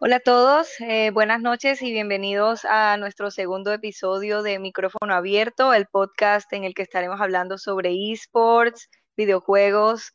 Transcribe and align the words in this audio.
Hola 0.00 0.16
a 0.16 0.20
todos, 0.20 0.68
eh, 0.80 1.10
buenas 1.12 1.40
noches 1.40 1.80
y 1.80 1.92
bienvenidos 1.92 2.64
a 2.64 2.96
nuestro 2.96 3.30
segundo 3.30 3.72
episodio 3.72 4.42
de 4.42 4.58
Micrófono 4.58 5.14
Abierto, 5.14 5.72
el 5.72 5.86
podcast 5.86 6.52
en 6.52 6.64
el 6.64 6.74
que 6.74 6.82
estaremos 6.82 7.20
hablando 7.20 7.58
sobre 7.58 7.92
esports, 8.12 8.90
videojuegos. 9.16 10.12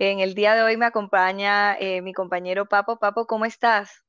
En 0.00 0.18
el 0.18 0.34
día 0.34 0.56
de 0.56 0.62
hoy 0.62 0.76
me 0.76 0.86
acompaña 0.86 1.76
eh, 1.78 2.02
mi 2.02 2.12
compañero 2.12 2.66
Papo. 2.66 2.98
Papo, 2.98 3.26
¿cómo 3.26 3.44
estás? 3.44 4.02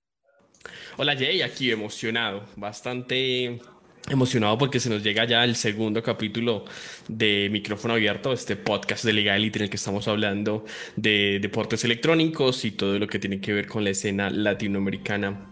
Hola 0.98 1.16
Jay, 1.16 1.44
aquí 1.44 1.72
emocionado, 1.72 2.44
bastante 2.56 3.62
emocionado 4.10 4.58
porque 4.58 4.80
se 4.80 4.90
nos 4.90 5.04
llega 5.04 5.26
ya 5.26 5.44
el 5.44 5.56
segundo 5.56 6.02
capítulo 6.02 6.66
de 7.08 7.50
Micrófono 7.52 7.94
Abierto, 7.94 8.34
este 8.34 8.56
podcast 8.56 9.06
de 9.06 9.14
Liga 9.14 9.36
Elite 9.36 9.60
en 9.60 9.64
el 9.64 9.70
que 9.70 9.78
estamos 9.78 10.08
hablando 10.08 10.66
de 10.96 11.40
deportes 11.42 11.84
electrónicos 11.84 12.66
y 12.66 12.72
todo 12.72 12.98
lo 13.00 13.08
que 13.08 13.20
tiene 13.20 13.40
que 13.40 13.54
ver 13.54 13.68
con 13.68 13.84
la 13.84 13.92
escena 13.92 14.30
latinoamericana 14.30 15.48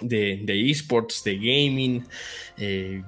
de, 0.00 0.70
esports, 0.70 1.24
de 1.24 1.36
gaming. 1.36 2.04
Eh, 2.58 3.02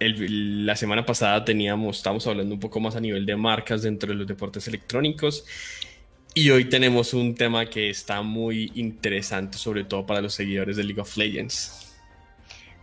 la 0.00 0.76
semana 0.76 1.06
pasada 1.06 1.44
teníamos, 1.44 1.98
estábamos 1.98 2.26
hablando 2.26 2.54
un 2.54 2.60
poco 2.60 2.80
más 2.80 2.96
a 2.96 3.00
nivel 3.00 3.24
de 3.24 3.36
marcas 3.36 3.82
dentro 3.82 4.10
de 4.10 4.16
los 4.16 4.26
deportes 4.26 4.66
electrónicos. 4.68 5.44
Y 6.34 6.50
hoy 6.50 6.64
tenemos 6.64 7.14
un 7.14 7.34
tema 7.34 7.66
que 7.66 7.90
está 7.90 8.20
muy 8.22 8.72
interesante, 8.74 9.56
sobre 9.56 9.84
todo 9.84 10.04
para 10.04 10.20
los 10.20 10.34
seguidores 10.34 10.76
de 10.76 10.84
League 10.84 11.00
of 11.00 11.16
Legends. 11.16 11.83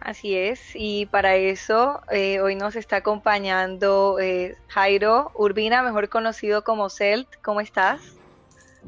Así 0.01 0.35
es, 0.35 0.71
y 0.73 1.05
para 1.05 1.35
eso 1.35 2.01
eh, 2.09 2.41
hoy 2.41 2.55
nos 2.55 2.75
está 2.75 2.97
acompañando 2.97 4.17
eh, 4.19 4.57
Jairo 4.67 5.31
Urbina, 5.35 5.83
mejor 5.83 6.09
conocido 6.09 6.63
como 6.63 6.89
Celt. 6.89 7.27
¿Cómo 7.43 7.61
estás? 7.61 8.17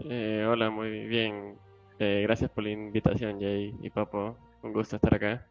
Eh, 0.10 0.44
hola, 0.50 0.72
muy 0.72 1.06
bien. 1.06 1.56
gracias 2.00 2.50
por 2.50 2.64
la 2.64 2.72
invitación, 2.72 3.40
Jay 3.40 3.76
y 3.80 3.92
Papo. 3.92 4.36
Un 4.64 4.74
gusto 4.74 4.96
estar 4.96 5.14
acá. 5.14 5.46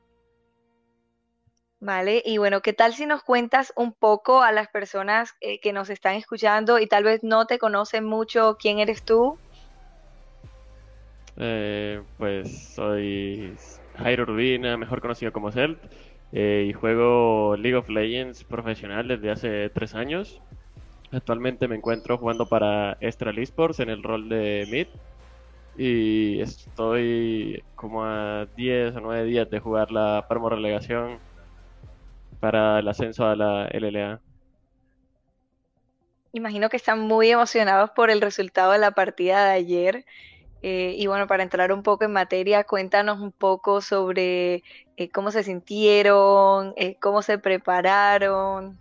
Vale, 1.78 2.22
y 2.24 2.38
bueno, 2.38 2.60
¿qué 2.60 2.72
tal 2.72 2.92
si 2.92 3.06
nos 3.06 3.22
cuentas 3.22 3.72
un 3.76 3.92
poco 3.92 4.42
a 4.42 4.50
las 4.50 4.66
personas 4.66 5.32
que 5.40 5.72
nos 5.72 5.90
están 5.90 6.16
escuchando 6.16 6.80
y 6.80 6.88
tal 6.88 7.04
vez 7.04 7.22
no 7.22 7.46
te 7.46 7.60
conocen 7.60 8.04
mucho 8.04 8.56
quién 8.58 8.80
eres 8.80 9.04
tú? 9.04 9.38
pues 12.18 12.74
soy 12.74 13.56
Jairo 13.98 14.24
Urbina, 14.24 14.76
mejor 14.76 15.00
conocido 15.00 15.32
como 15.32 15.52
Celt, 15.52 15.78
eh, 16.32 16.66
y 16.68 16.72
juego 16.72 17.56
League 17.56 17.76
of 17.76 17.88
Legends 17.88 18.44
profesional 18.44 19.08
desde 19.08 19.30
hace 19.30 19.70
tres 19.70 19.94
años. 19.94 20.40
Actualmente 21.10 21.68
me 21.68 21.76
encuentro 21.76 22.16
jugando 22.16 22.46
para 22.46 22.96
Estral 23.00 23.38
Esports 23.38 23.80
en 23.80 23.90
el 23.90 24.02
rol 24.02 24.28
de 24.30 24.66
mid 24.70 24.86
y 25.76 26.40
estoy 26.40 27.62
como 27.74 28.04
a 28.04 28.46
10 28.56 28.96
o 28.96 29.00
9 29.00 29.24
días 29.24 29.50
de 29.50 29.60
jugar 29.60 29.90
la 29.90 30.24
Parmo 30.28 30.48
Relegación 30.48 31.18
para 32.40 32.78
el 32.78 32.88
ascenso 32.88 33.26
a 33.26 33.36
la 33.36 33.68
LLA. 33.72 34.20
Imagino 36.32 36.70
que 36.70 36.78
están 36.78 37.00
muy 37.00 37.30
emocionados 37.30 37.90
por 37.90 38.10
el 38.10 38.22
resultado 38.22 38.72
de 38.72 38.78
la 38.78 38.92
partida 38.92 39.44
de 39.44 39.52
ayer. 39.52 40.04
Eh, 40.62 40.94
y 40.96 41.06
bueno, 41.08 41.26
para 41.26 41.42
entrar 41.42 41.72
un 41.72 41.82
poco 41.82 42.04
en 42.04 42.12
materia, 42.12 42.64
cuéntanos 42.64 43.20
un 43.20 43.32
poco 43.32 43.80
sobre 43.82 44.62
eh, 44.96 45.10
cómo 45.12 45.30
se 45.32 45.42
sintieron, 45.44 46.72
eh, 46.76 46.98
cómo 47.00 47.22
se 47.22 47.38
prepararon. 47.38 48.80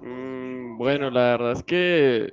Mm, 0.00 0.76
bueno, 0.78 1.10
la 1.10 1.20
verdad 1.32 1.52
es 1.52 1.62
que 1.64 2.30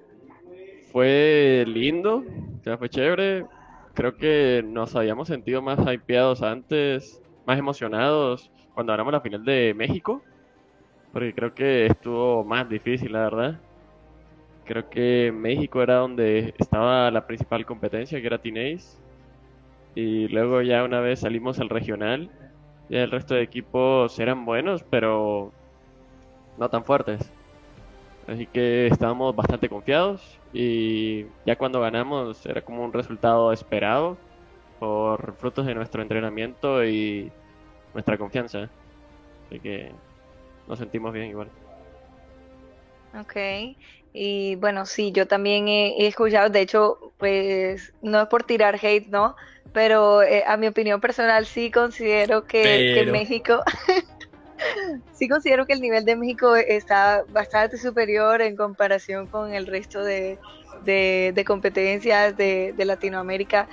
fue 0.91 1.63
lindo, 1.67 2.25
ya 2.65 2.77
fue 2.77 2.89
chévere. 2.89 3.47
Creo 3.93 4.17
que 4.17 4.63
nos 4.65 4.95
habíamos 4.95 5.27
sentido 5.27 5.61
más 5.61 5.79
hypeados 5.93 6.41
antes, 6.43 7.21
más 7.45 7.59
emocionados 7.59 8.51
cuando 8.73 8.93
ganamos 8.93 9.13
la 9.13 9.21
final 9.21 9.43
de 9.45 9.73
México, 9.75 10.27
porque 11.11 11.33
creo 11.35 11.53
que 11.53 11.87
estuvo 11.87 12.45
más 12.45 12.69
difícil, 12.69 13.13
la 13.13 13.21
verdad. 13.23 13.61
Creo 14.71 14.89
que 14.89 15.33
México 15.35 15.83
era 15.83 15.95
donde 15.95 16.53
estaba 16.57 17.11
la 17.11 17.27
principal 17.27 17.65
competencia, 17.65 18.21
que 18.21 18.27
era 18.27 18.37
Teenage. 18.37 18.85
Y 19.95 20.29
luego 20.29 20.61
ya 20.61 20.85
una 20.85 21.01
vez 21.01 21.19
salimos 21.19 21.59
al 21.59 21.67
regional, 21.67 22.31
ya 22.87 23.03
el 23.03 23.11
resto 23.11 23.33
de 23.33 23.41
equipos 23.41 24.17
eran 24.17 24.45
buenos, 24.45 24.81
pero 24.89 25.51
no 26.57 26.69
tan 26.69 26.85
fuertes. 26.85 27.19
Así 28.29 28.47
que 28.47 28.87
estábamos 28.87 29.35
bastante 29.35 29.67
confiados 29.67 30.39
y 30.53 31.25
ya 31.45 31.57
cuando 31.57 31.81
ganamos 31.81 32.45
era 32.45 32.61
como 32.61 32.85
un 32.85 32.93
resultado 32.93 33.51
esperado 33.51 34.17
por 34.79 35.35
frutos 35.35 35.65
de 35.65 35.75
nuestro 35.75 36.01
entrenamiento 36.01 36.85
y 36.85 37.29
nuestra 37.93 38.17
confianza. 38.17 38.69
Así 39.47 39.59
que 39.59 39.91
nos 40.65 40.79
sentimos 40.79 41.11
bien 41.11 41.25
igual. 41.25 41.49
Ok, 43.13 43.35
y 44.13 44.55
bueno, 44.55 44.85
sí, 44.85 45.11
yo 45.11 45.27
también 45.27 45.67
he, 45.67 46.07
escuchado, 46.07 46.49
de 46.49 46.61
hecho, 46.61 47.13
pues 47.17 47.93
no 48.01 48.21
es 48.21 48.27
por 48.27 48.43
tirar 48.43 48.77
hate, 48.81 49.07
¿no? 49.07 49.35
Pero 49.73 50.21
eh, 50.21 50.43
a 50.45 50.57
mi 50.57 50.67
opinión 50.67 50.99
personal 50.99 51.45
sí 51.45 51.71
considero 51.71 52.43
que, 52.43 53.07
México, 53.09 53.63
sí 55.13 55.29
considero 55.29 55.65
que 55.65 55.73
el 55.73 55.81
nivel 55.81 56.03
de 56.03 56.17
México 56.17 56.57
está 56.57 57.23
bastante 57.29 57.77
superior 57.77 58.41
en 58.41 58.57
comparación 58.57 59.27
con 59.27 59.53
el 59.53 59.65
resto 59.65 60.03
de, 60.03 60.37
de, 60.83 61.43
competencias 61.47 62.35
de, 62.35 62.73
de, 62.75 62.85
Latinoamérica. 62.85 63.69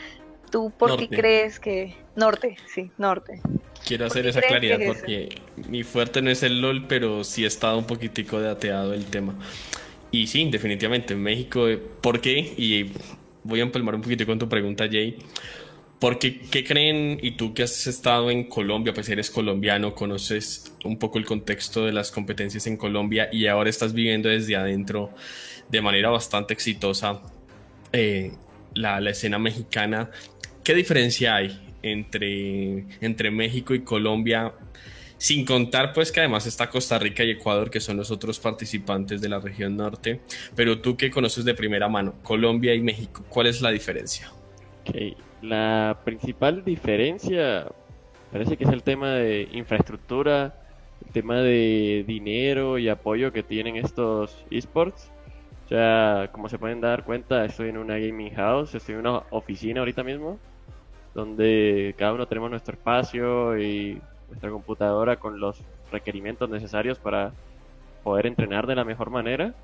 ¿Tú 0.51 0.71
por 0.71 0.97
qué 0.97 1.09
crees 1.09 1.59
que... 1.59 1.97
Norte, 2.15 2.57
sí, 2.73 2.91
norte. 2.97 3.41
Quiero 3.87 4.07
hacer 4.07 4.27
esa 4.27 4.41
claridad 4.41 4.79
porque 4.87 5.41
mi 5.69 5.85
fuerte 5.85 6.21
no 6.21 6.31
es 6.31 6.43
el 6.43 6.61
LOL, 6.61 6.87
pero 6.89 7.23
sí 7.23 7.45
he 7.45 7.47
estado 7.47 7.79
un 7.79 7.87
poquitico 7.87 8.41
de 8.41 8.51
ateado 8.51 8.93
el 8.93 9.07
tema. 9.07 9.35
Y 10.11 10.27
sí, 10.27 10.49
definitivamente, 10.51 11.15
en 11.15 11.23
México, 11.23 11.67
¿por 12.01 12.21
qué? 12.21 12.39
Y 12.57 12.93
voy 13.45 13.61
a 13.61 13.63
empalmar 13.63 13.95
un 13.95 14.03
poquito 14.03 14.25
con 14.27 14.39
tu 14.39 14.49
pregunta, 14.49 14.89
Jay. 14.91 15.17
¿Por 15.99 16.19
qué, 16.19 16.41
qué 16.51 16.65
creen, 16.65 17.19
y 17.21 17.33
tú 17.33 17.53
que 17.53 17.65
has 17.65 17.87
estado 17.87 18.31
en 18.31 18.45
Colombia, 18.45 18.95
pues 18.95 19.09
eres 19.09 19.31
colombiano, 19.31 19.95
conoces 19.95 20.73
un 20.85 20.97
poco 20.99 21.19
el 21.19 21.25
contexto 21.25 21.85
de 21.85 21.93
las 21.93 22.13
competencias 22.13 22.69
en 22.69 22.77
Colombia 22.77 23.29
y 23.33 23.49
ahora 23.49 23.69
estás 23.69 23.93
viviendo 23.93 24.29
desde 24.29 24.55
adentro 24.55 25.11
de 25.69 25.81
manera 25.83 26.11
bastante 26.11 26.55
exitosa 26.55 27.21
eh, 27.93 28.33
la, 28.75 29.01
la 29.01 29.11
escena 29.11 29.39
mexicana? 29.39 30.11
¿Qué 30.63 30.75
diferencia 30.75 31.35
hay 31.37 31.61
entre, 31.83 32.85
entre 33.01 33.31
México 33.31 33.75
y 33.75 33.81
Colombia, 33.81 34.53
sin 35.19 35.45
contar 35.45 35.93
pues 35.93 36.11
que 36.11 36.21
además 36.21 36.47
está 36.47 36.71
Costa 36.71 36.99
Rica 36.99 37.25
y 37.25 37.33
Ecuador, 37.33 37.71
que 37.71 37.81
son 37.81 37.97
los 37.97 38.11
otros 38.11 38.39
participantes 38.39 39.21
de 39.21 39.29
la 39.29 39.41
región 39.41 39.77
norte, 39.77 40.21
pero 40.55 40.81
tú 40.81 40.97
que 40.97 41.11
conoces 41.11 41.45
de 41.45 41.55
primera 41.55 41.89
mano, 41.89 42.15
Colombia 42.23 42.75
y 42.75 42.81
México, 42.81 43.25
¿cuál 43.29 43.49
es 43.49 43.61
la 43.61 43.71
diferencia? 43.71 44.33
La 45.43 45.99
principal 46.05 46.65
diferencia 46.65 47.67
parece 48.33 48.57
que 48.57 48.65
es 48.65 48.71
el 48.71 48.83
tema 48.83 49.13
de 49.13 49.49
infraestructura, 49.53 50.55
el 51.05 51.13
tema 51.13 51.37
de 51.41 52.05
dinero 52.07 52.79
y 52.79 52.89
apoyo 52.89 53.33
que 53.33 53.43
tienen 53.43 53.77
estos 53.77 54.45
esports. 54.51 55.11
Ya, 55.69 56.31
como 56.33 56.49
se 56.49 56.59
pueden 56.59 56.81
dar 56.81 57.05
cuenta, 57.05 57.45
estoy 57.45 57.69
en 57.69 57.77
una 57.77 57.99
gaming 57.99 58.35
house, 58.35 58.75
estoy 58.75 58.95
en 58.95 59.01
una 59.01 59.19
oficina 59.31 59.81
ahorita 59.81 60.03
mismo 60.03 60.39
donde 61.15 61.95
cada 61.99 62.13
uno 62.13 62.27
tenemos 62.27 62.51
nuestro 62.51 62.75
espacio 62.75 63.59
y 63.59 64.01
nuestra 64.29 64.51
computadora 64.51 65.17
con 65.17 65.41
los 65.41 65.63
requerimientos 65.91 66.49
necesarios 66.51 66.99
para 66.99 67.33
poder 68.03 68.27
entrenar 68.27 68.67
de 68.67 68.77
la 68.77 68.85
mejor 68.85 69.11
manera 69.11 69.55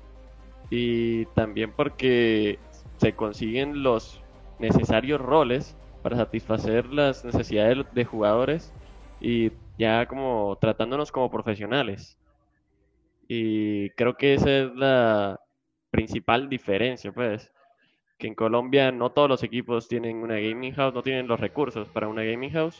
y 0.69 1.25
también 1.27 1.71
porque 1.71 2.59
se 2.97 3.13
consiguen 3.13 3.83
los 3.83 4.21
necesarios 4.59 5.21
roles 5.21 5.75
para 6.01 6.17
satisfacer 6.17 6.85
las 6.87 7.25
necesidades 7.25 7.85
de 7.93 8.05
jugadores 8.05 8.73
y 9.19 9.51
ya 9.77 10.05
como 10.05 10.57
tratándonos 10.59 11.11
como 11.11 11.31
profesionales. 11.31 12.17
Y 13.27 13.89
creo 13.91 14.15
que 14.15 14.35
esa 14.35 14.49
es 14.49 14.75
la 14.75 15.39
principal 15.89 16.49
diferencia, 16.49 17.11
pues 17.11 17.51
que 18.17 18.27
en 18.27 18.35
Colombia 18.35 18.91
no 18.91 19.11
todos 19.11 19.27
los 19.27 19.43
equipos 19.43 19.87
tienen 19.87 20.17
una 20.17 20.35
gaming 20.35 20.73
house, 20.73 20.93
no 20.93 21.01
tienen 21.01 21.27
los 21.27 21.39
recursos 21.39 21.87
para 21.89 22.07
una 22.07 22.23
gaming 22.23 22.51
house. 22.51 22.79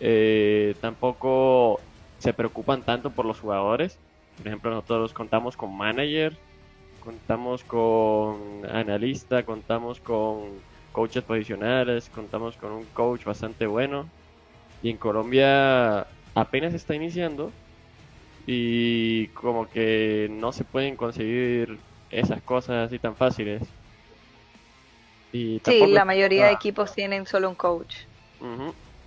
Eh, 0.00 0.74
tampoco 0.80 1.80
se 2.18 2.32
preocupan 2.32 2.84
tanto 2.84 3.10
por 3.10 3.26
los 3.26 3.40
jugadores. 3.40 3.98
Por 4.36 4.48
ejemplo, 4.48 4.70
nosotros 4.70 5.12
contamos 5.12 5.56
con 5.56 5.76
manager, 5.76 6.36
contamos 6.98 7.64
con 7.64 8.64
analista, 8.66 9.44
contamos 9.44 10.00
con 10.00 10.62
coaches 10.92 11.22
posicionales, 11.24 12.08
contamos 12.08 12.56
con 12.56 12.72
un 12.72 12.86
coach 12.86 13.24
bastante 13.24 13.66
bueno. 13.66 14.10
Y 14.82 14.90
en 14.90 14.96
Colombia 14.96 16.06
apenas 16.34 16.72
está 16.74 16.94
iniciando 16.94 17.52
y 18.46 19.28
como 19.28 19.68
que 19.68 20.28
no 20.30 20.52
se 20.52 20.64
pueden 20.64 20.96
conseguir 20.96 21.80
esas 22.10 22.42
cosas 22.42 22.86
así 22.86 22.98
tan 22.98 23.14
fáciles 23.16 23.62
sí, 25.32 25.86
la 25.88 26.04
mayoría 26.04 26.46
de 26.46 26.52
equipos 26.52 26.94
tienen 26.94 27.26
solo 27.26 27.48
un 27.48 27.54
coach. 27.54 27.94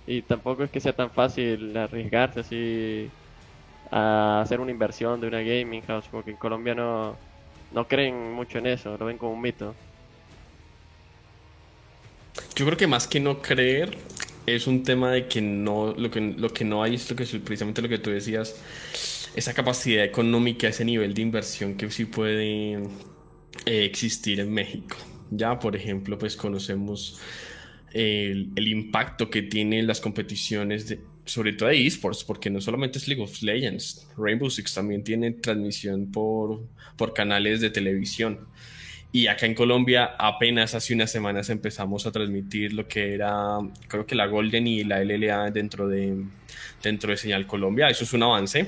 Y 0.06 0.22
tampoco 0.22 0.64
es 0.64 0.70
que 0.70 0.80
sea 0.80 0.92
tan 0.92 1.10
fácil 1.10 1.76
arriesgarse 1.76 2.40
así 2.40 3.10
a 3.90 4.40
hacer 4.42 4.60
una 4.60 4.70
inversión 4.70 5.20
de 5.20 5.28
una 5.28 5.40
gaming 5.40 5.82
house, 5.82 6.06
porque 6.10 6.32
en 6.32 6.36
Colombia 6.36 6.74
no, 6.74 7.16
no 7.72 7.88
creen 7.88 8.32
mucho 8.32 8.58
en 8.58 8.66
eso, 8.66 8.96
lo 8.98 9.06
ven 9.06 9.18
como 9.18 9.32
un 9.32 9.40
mito. 9.40 9.74
Yo 12.56 12.64
creo 12.66 12.76
que 12.76 12.86
más 12.86 13.06
que 13.06 13.20
no 13.20 13.40
creer, 13.40 13.96
es 14.46 14.66
un 14.66 14.82
tema 14.82 15.10
de 15.10 15.26
que 15.26 15.40
no, 15.40 15.94
lo 15.96 16.10
que, 16.10 16.20
lo 16.20 16.52
que 16.52 16.64
no 16.64 16.82
hay 16.82 16.96
es 16.96 17.08
lo 17.10 17.16
que 17.16 17.24
precisamente 17.24 17.80
lo 17.80 17.88
que 17.88 17.98
tú 17.98 18.10
decías, 18.10 18.56
esa 19.34 19.54
capacidad 19.54 20.04
económica, 20.04 20.68
ese 20.68 20.84
nivel 20.84 21.14
de 21.14 21.22
inversión 21.22 21.76
que 21.76 21.90
sí 21.90 22.04
puede 22.04 22.74
eh, 22.74 23.84
existir 23.84 24.40
en 24.40 24.52
México. 24.52 24.96
Ya, 25.30 25.58
por 25.58 25.74
ejemplo, 25.74 26.18
pues 26.18 26.36
conocemos 26.36 27.20
el, 27.94 28.50
el 28.56 28.68
impacto 28.68 29.30
que 29.30 29.42
tienen 29.42 29.86
las 29.86 30.00
competiciones, 30.00 30.88
de, 30.88 31.00
sobre 31.24 31.52
todo 31.52 31.68
de 31.68 31.86
esports, 31.86 32.24
porque 32.24 32.50
no 32.50 32.60
solamente 32.60 32.98
es 32.98 33.08
League 33.08 33.22
of 33.22 33.40
Legends, 33.40 34.06
Rainbow 34.18 34.50
Six 34.50 34.74
también 34.74 35.02
tiene 35.04 35.30
transmisión 35.30 36.10
por, 36.10 36.66
por 36.96 37.14
canales 37.14 37.60
de 37.60 37.70
televisión. 37.70 38.40
Y 39.12 39.28
acá 39.28 39.46
en 39.46 39.54
Colombia 39.54 40.16
apenas 40.18 40.74
hace 40.74 40.92
unas 40.92 41.10
semanas 41.10 41.48
empezamos 41.48 42.04
a 42.04 42.10
transmitir 42.10 42.72
lo 42.72 42.88
que 42.88 43.14
era, 43.14 43.58
creo 43.86 44.04
que 44.04 44.16
la 44.16 44.26
Golden 44.26 44.66
y 44.66 44.82
la 44.82 45.04
LLA 45.04 45.52
dentro 45.52 45.86
de, 45.86 46.24
dentro 46.82 47.12
de 47.12 47.16
Señal 47.16 47.46
Colombia. 47.46 47.88
Eso 47.88 48.02
es 48.02 48.12
un 48.12 48.24
avance, 48.24 48.66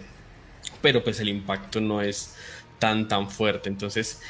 pero 0.80 1.02
pues 1.02 1.18
el 1.18 1.30
impacto 1.30 1.80
no 1.80 2.00
es 2.00 2.36
tan, 2.78 3.08
tan 3.08 3.28
fuerte. 3.28 3.68
Entonces, 3.68 4.22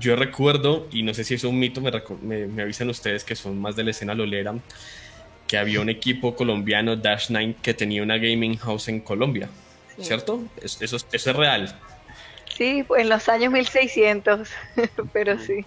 yo 0.00 0.16
recuerdo, 0.16 0.86
y 0.92 1.02
no 1.02 1.14
sé 1.14 1.24
si 1.24 1.34
es 1.34 1.44
un 1.44 1.58
mito, 1.58 1.80
me, 1.80 2.46
me, 2.46 2.62
avisan 2.62 2.90
ustedes 2.90 3.24
que 3.24 3.34
son 3.34 3.60
más 3.60 3.76
de 3.76 3.84
la 3.84 3.90
escena 3.90 4.14
lolera, 4.14 4.54
que 5.46 5.58
había 5.58 5.80
un 5.80 5.88
equipo 5.88 6.36
colombiano, 6.36 6.96
Dash 6.96 7.26
9, 7.30 7.56
que 7.62 7.74
tenía 7.74 8.02
una 8.02 8.18
gaming 8.18 8.56
house 8.58 8.88
en 8.88 9.00
Colombia, 9.00 9.48
¿cierto? 10.00 10.42
Eso, 10.62 10.84
eso, 10.84 10.96
eso 11.10 11.30
es 11.30 11.36
real. 11.36 11.74
Sí, 12.56 12.84
en 12.98 13.08
los 13.08 13.28
años 13.28 13.52
1600, 13.52 14.48
pero 15.12 15.38
sí. 15.38 15.64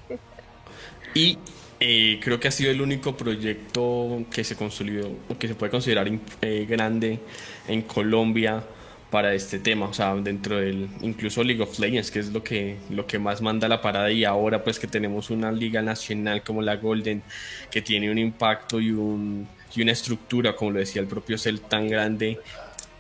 Y 1.14 1.38
eh, 1.80 2.20
creo 2.22 2.40
que 2.40 2.48
ha 2.48 2.52
sido 2.52 2.70
el 2.70 2.80
único 2.80 3.18
proyecto 3.18 4.24
que 4.32 4.44
se 4.44 4.56
consolidó, 4.56 5.10
que 5.40 5.48
se 5.48 5.56
puede 5.56 5.72
considerar 5.72 6.08
eh, 6.42 6.68
grande 6.70 7.20
en 7.68 7.82
Colombia 7.82 8.64
para 9.12 9.34
este 9.34 9.60
tema, 9.60 9.88
o 9.88 9.94
sea, 9.94 10.16
dentro 10.16 10.58
del 10.58 10.88
incluso 11.02 11.44
League 11.44 11.62
of 11.62 11.78
Legends, 11.78 12.10
que 12.10 12.20
es 12.20 12.32
lo 12.32 12.44
que, 12.44 12.78
lo 12.90 13.06
que 13.06 13.20
más 13.20 13.42
manda 13.42 13.68
la 13.68 13.82
parada 13.82 14.10
y 14.10 14.24
ahora 14.24 14.64
pues 14.64 14.80
que 14.80 14.88
tenemos 14.88 15.30
una 15.30 15.52
liga 15.52 15.82
nacional 15.82 16.44
como 16.44 16.62
la 16.62 16.78
Golden, 16.78 17.22
que 17.70 17.82
tiene 17.82 18.10
un 18.10 18.18
impacto 18.18 18.80
y, 18.80 18.92
un, 18.92 19.48
y 19.76 19.82
una 19.82 19.92
estructura, 19.92 20.56
como 20.56 20.72
lo 20.72 20.80
decía 20.80 21.02
el 21.02 21.08
propio 21.08 21.38
Cell, 21.38 21.60
tan 21.60 21.88
grande 21.88 22.40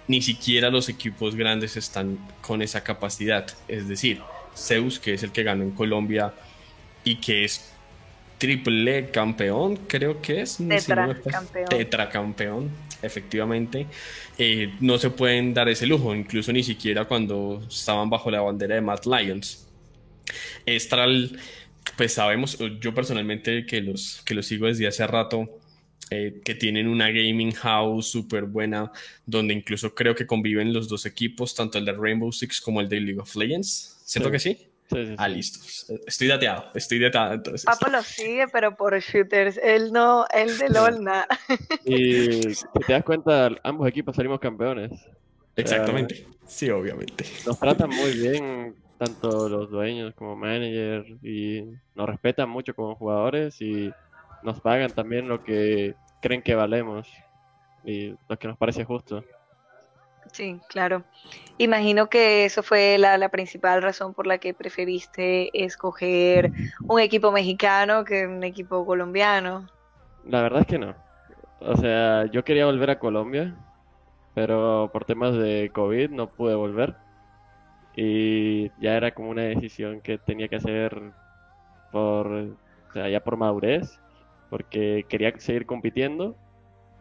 ni 0.08 0.22
siquiera 0.22 0.69
los 0.69 0.90
equipos 0.90 1.36
grandes 1.36 1.78
están 1.78 2.19
con 2.42 2.62
esa 2.62 2.84
capacidad. 2.84 3.48
Es 3.69 3.88
decir, 3.88 4.22
Zeus, 4.56 5.00
que 5.00 5.13
es 5.13 5.24
el 5.24 5.31
que 5.31 5.44
ganó 5.44 5.63
en 5.63 5.72
Colombia 5.72 6.34
y 7.06 7.16
que 7.16 7.46
es 7.46 7.72
triple 8.42 9.12
campeón, 9.12 9.78
creo 9.86 10.20
que 10.20 10.42
es. 10.42 10.58
Tetracampeón. 10.58 11.70
Tetracampeón, 11.70 12.72
efectivamente. 13.04 13.86
Eh, 14.36 14.74
no 14.80 14.98
se 14.98 15.12
pueden 15.12 15.54
dar 15.54 15.70
ese 15.70 15.86
lujo, 15.86 16.16
incluso 16.16 16.52
ni 16.52 16.64
siquiera 16.64 17.06
cuando 17.06 17.62
estaban 17.70 18.10
bajo 18.10 18.32
la 18.32 18.42
bandera 18.42 18.74
de 18.74 18.82
Matt 18.82 19.06
Lions. 19.06 19.68
Estral, 20.66 21.38
pues 21.96 22.14
sabemos, 22.14 22.58
yo 22.80 22.96
personalmente 22.96 23.64
que 23.68 23.80
los, 23.80 24.24
que 24.26 24.34
los 24.34 24.48
sigo 24.48 24.66
desde 24.66 24.88
hace 24.88 25.06
rato, 25.06 25.48
eh, 26.10 26.42
que 26.44 26.56
tienen 26.56 26.88
una 26.88 27.10
gaming 27.10 27.52
house 27.52 28.08
súper 28.08 28.46
buena, 28.46 28.92
donde 29.24 29.54
incluso 29.54 29.94
creo 29.94 30.16
que 30.16 30.26
conviven 30.26 30.74
los 30.74 30.90
dos 30.90 31.06
equipos, 31.06 31.54
tanto 31.54 31.78
el 31.78 31.86
de 31.86 31.94
Rainbow 31.94 32.32
Six 32.32 32.60
como 32.60 32.82
el 32.82 32.90
de 32.90 33.02
League 33.02 33.20
of 33.20 33.36
Legends. 33.36 34.02
¿Cierto 34.04 34.32
que 34.32 34.40
sí? 34.40 34.71
Sí, 34.92 35.06
sí, 35.06 35.16
Ah, 35.18 35.28
listo. 35.30 35.60
Estoy 36.06 36.28
dateado, 36.28 36.66
estoy 36.76 37.00
dateado 37.00 37.34
entonces. 37.34 37.66
Papo 37.66 37.90
lo 37.90 38.02
sigue, 38.04 38.48
pero 38.52 38.76
por 38.76 39.00
shooters. 39.00 39.58
Él 39.58 39.94
no, 39.94 40.26
él 40.34 40.58
de 40.58 40.70
LOL 40.70 41.04
nada. 41.04 41.28
Y 41.86 42.42
si 42.54 42.66
te 42.86 42.94
das 42.94 43.04
cuenta, 43.04 43.50
ambos 43.64 43.88
equipos 43.88 44.16
salimos 44.16 44.40
campeones. 44.40 44.92
Exactamente. 45.56 46.28
sí, 46.46 46.70
obviamente. 46.70 47.26
Nos 47.46 47.60
tratan 47.60 47.90
muy 47.90 48.12
bien, 48.12 48.76
tanto 48.98 49.48
los 49.48 49.70
dueños 49.70 50.14
como 50.16 50.36
manager, 50.36 51.06
y 51.22 51.64
nos 51.96 52.08
respetan 52.08 52.50
mucho 52.50 52.74
como 52.74 52.96
jugadores 52.96 53.62
y 53.62 53.92
nos 54.44 54.60
pagan 54.60 54.92
también 54.92 55.28
lo 55.28 55.44
que 55.44 55.96
creen 56.22 56.42
que 56.42 56.56
valemos 56.56 57.08
y 57.84 58.16
lo 58.28 58.38
que 58.38 58.48
nos 58.48 58.58
parece 58.58 58.84
justo. 58.84 59.24
Sí, 60.32 60.60
claro. 60.68 61.04
Imagino 61.58 62.08
que 62.08 62.46
eso 62.46 62.64
fue 62.64 62.98
la, 62.98 63.18
la, 63.18 63.30
principal 63.30 63.82
razón 63.82 64.14
por 64.14 64.28
la 64.28 64.38
que 64.38 64.54
preferiste 64.54 65.50
escoger 65.66 66.52
un 66.88 67.00
equipo 67.00 67.32
mexicano 67.32 68.04
que 68.04 68.28
un 68.28 68.44
equipo 68.44 68.86
colombiano. 68.86 69.68
La 70.26 70.42
verdad 70.42 70.62
es 70.62 70.68
que 70.68 70.80
no. 70.80 70.96
O 71.60 71.76
sea, 71.76 72.26
yo 72.32 72.44
quería 72.44 72.66
volver 72.66 72.90
a 72.90 73.00
Colombia, 73.00 73.56
pero 74.34 74.90
por 74.94 75.06
temas 75.06 75.36
de 75.36 75.70
COVID 75.74 76.10
no 76.12 76.30
pude 76.30 76.56
volver. 76.56 76.96
Y 77.96 78.70
ya 78.82 78.96
era 78.96 79.12
como 79.12 79.30
una 79.30 79.44
decisión 79.44 80.02
que 80.02 80.18
tenía 80.18 80.48
que 80.48 80.56
hacer 80.56 81.12
por, 81.92 82.28
o 82.28 82.94
sea, 82.94 83.10
ya 83.10 83.20
por 83.20 83.38
madurez 83.38 84.00
porque 84.52 85.06
quería 85.08 85.34
seguir 85.40 85.66
compitiendo 85.66 86.36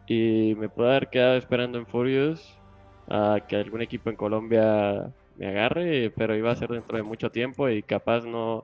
y 0.07 0.55
me 0.57 0.69
pude 0.69 0.87
haber 0.87 1.09
quedado 1.09 1.35
esperando 1.35 1.77
en 1.77 1.85
Furious 1.85 2.57
a 3.11 3.41
que 3.45 3.57
algún 3.57 3.81
equipo 3.81 4.09
en 4.09 4.15
Colombia 4.15 5.11
me 5.37 5.47
agarre, 5.47 6.11
pero 6.15 6.35
iba 6.35 6.51
a 6.51 6.55
ser 6.55 6.69
dentro 6.69 6.95
de 6.95 7.03
mucho 7.03 7.29
tiempo 7.29 7.67
y 7.69 7.83
capaz 7.83 8.23
no, 8.23 8.63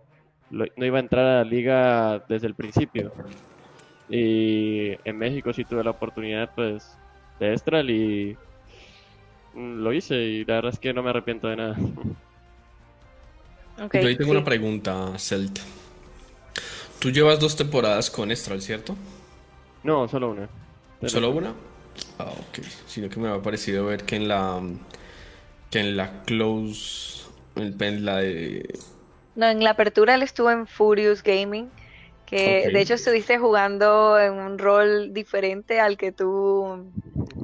no 0.49 0.85
iba 0.85 0.97
a 0.97 1.01
entrar 1.01 1.25
a 1.25 1.35
la 1.39 1.43
liga 1.43 2.23
desde 2.29 2.47
el 2.47 2.55
principio. 2.55 3.11
Y 4.09 4.91
en 5.03 5.17
México 5.17 5.51
sí 5.51 5.65
tuve 5.65 5.83
la 5.83 5.91
oportunidad 5.91 6.55
pues 6.55 6.97
de 7.41 7.53
Estral 7.53 7.89
y 7.89 8.37
lo 9.53 9.91
hice 9.91 10.15
y 10.15 10.45
la 10.45 10.55
verdad 10.55 10.73
es 10.73 10.79
que 10.79 10.93
no 10.93 11.03
me 11.03 11.09
arrepiento 11.09 11.49
de 11.49 11.55
nada. 11.57 11.77
Okay, 13.83 14.01
Yo 14.01 14.07
ahí 14.07 14.15
tengo 14.15 14.31
sí. 14.31 14.37
una 14.37 14.45
pregunta, 14.45 15.19
Celta. 15.19 15.61
Tú 16.99 17.11
llevas 17.11 17.39
dos 17.39 17.55
temporadas 17.55 18.09
con 18.09 18.31
Estral, 18.31 18.61
¿cierto? 18.61 18.95
No, 19.83 20.07
solo 20.07 20.31
una. 20.31 20.47
¿Solo 21.05 21.31
una? 21.31 21.53
Ah, 22.19 22.31
ok. 22.31 22.63
Sino 22.87 23.09
que 23.09 23.19
me 23.19 23.29
ha 23.29 23.41
parecido 23.41 23.85
ver 23.85 24.03
que 24.03 24.15
en 24.15 24.27
la. 24.27 24.61
que 25.69 25.79
en 25.79 25.97
la 25.97 26.23
close. 26.23 27.27
en 27.55 28.05
la 28.05 28.17
de. 28.17 28.79
No, 29.35 29.47
en 29.47 29.63
la 29.63 29.71
apertura 29.71 30.15
él 30.15 30.23
estuvo 30.23 30.49
en 30.49 30.67
Furious 30.67 31.21
Gaming. 31.23 31.69
Que 32.25 32.61
okay. 32.61 32.73
de 32.73 32.81
hecho 32.81 32.95
estuviste 32.95 33.37
jugando 33.37 34.19
en 34.19 34.33
un 34.33 34.57
rol 34.57 35.13
diferente 35.13 35.79
al 35.79 35.97
que 35.97 36.11
tú. 36.11 36.91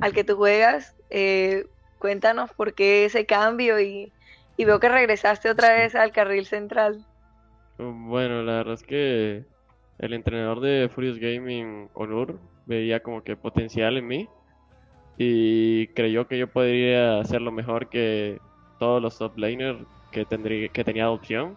al 0.01 0.13
que 0.13 0.23
tú 0.23 0.35
juegas. 0.35 0.95
Eh, 1.09 1.67
cuéntanos 1.99 2.51
por 2.51 2.73
qué 2.73 3.05
ese 3.05 3.25
cambio 3.25 3.79
y, 3.79 4.11
y 4.57 4.65
veo 4.65 4.79
que 4.79 4.89
regresaste 4.89 5.49
otra 5.49 5.73
vez 5.73 5.95
al 5.95 6.11
carril 6.11 6.45
central. 6.47 7.05
Bueno, 7.77 8.43
la 8.43 8.53
verdad 8.53 8.73
es 8.73 8.83
que 8.83 9.45
el 9.99 10.13
entrenador 10.13 10.59
de 10.59 10.89
Furious 10.93 11.17
Gaming, 11.17 11.89
Onur, 11.93 12.39
veía 12.65 13.01
como 13.01 13.23
que 13.23 13.37
potencial 13.37 13.97
en 13.97 14.07
mí 14.07 14.29
y 15.17 15.87
creyó 15.87 16.27
que 16.27 16.37
yo 16.37 16.47
podría 16.47 17.19
hacerlo 17.19 17.51
mejor 17.51 17.87
que 17.89 18.39
todos 18.79 19.01
los 19.01 19.17
top 19.17 19.37
laners 19.37 19.79
que, 20.11 20.25
tendría, 20.25 20.69
que 20.69 20.83
tenía 20.83 21.09
opción 21.09 21.55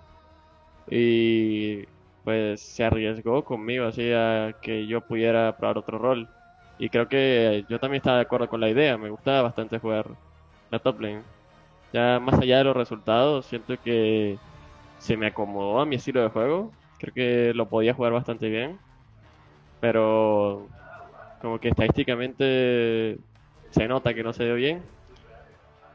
y 0.90 1.84
pues 2.24 2.60
se 2.60 2.84
arriesgó 2.84 3.44
conmigo 3.44 3.86
así 3.86 4.12
a 4.12 4.54
que 4.60 4.86
yo 4.86 5.00
pudiera 5.00 5.56
probar 5.56 5.78
otro 5.78 5.98
rol 5.98 6.28
y 6.78 6.90
creo 6.90 7.08
que 7.08 7.64
yo 7.68 7.78
también 7.78 8.00
estaba 8.00 8.18
de 8.18 8.22
acuerdo 8.22 8.48
con 8.48 8.60
la 8.60 8.68
idea, 8.68 8.98
me 8.98 9.10
gustaba 9.10 9.42
bastante 9.42 9.78
jugar 9.78 10.06
la 10.70 10.78
top 10.78 11.00
lane. 11.00 11.22
Ya 11.92 12.20
más 12.20 12.38
allá 12.38 12.58
de 12.58 12.64
los 12.64 12.76
resultados, 12.76 13.46
siento 13.46 13.74
que 13.82 14.36
se 14.98 15.16
me 15.16 15.28
acomodó 15.28 15.80
a 15.80 15.86
mi 15.86 15.96
estilo 15.96 16.22
de 16.22 16.28
juego. 16.28 16.72
Creo 16.98 17.14
que 17.14 17.54
lo 17.54 17.68
podía 17.68 17.94
jugar 17.94 18.12
bastante 18.12 18.48
bien. 18.48 18.78
Pero 19.80 20.68
como 21.40 21.58
que 21.58 21.68
estadísticamente 21.68 23.18
se 23.70 23.88
nota 23.88 24.14
que 24.14 24.22
no 24.22 24.32
se 24.32 24.44
dio 24.44 24.54
bien. 24.54 24.82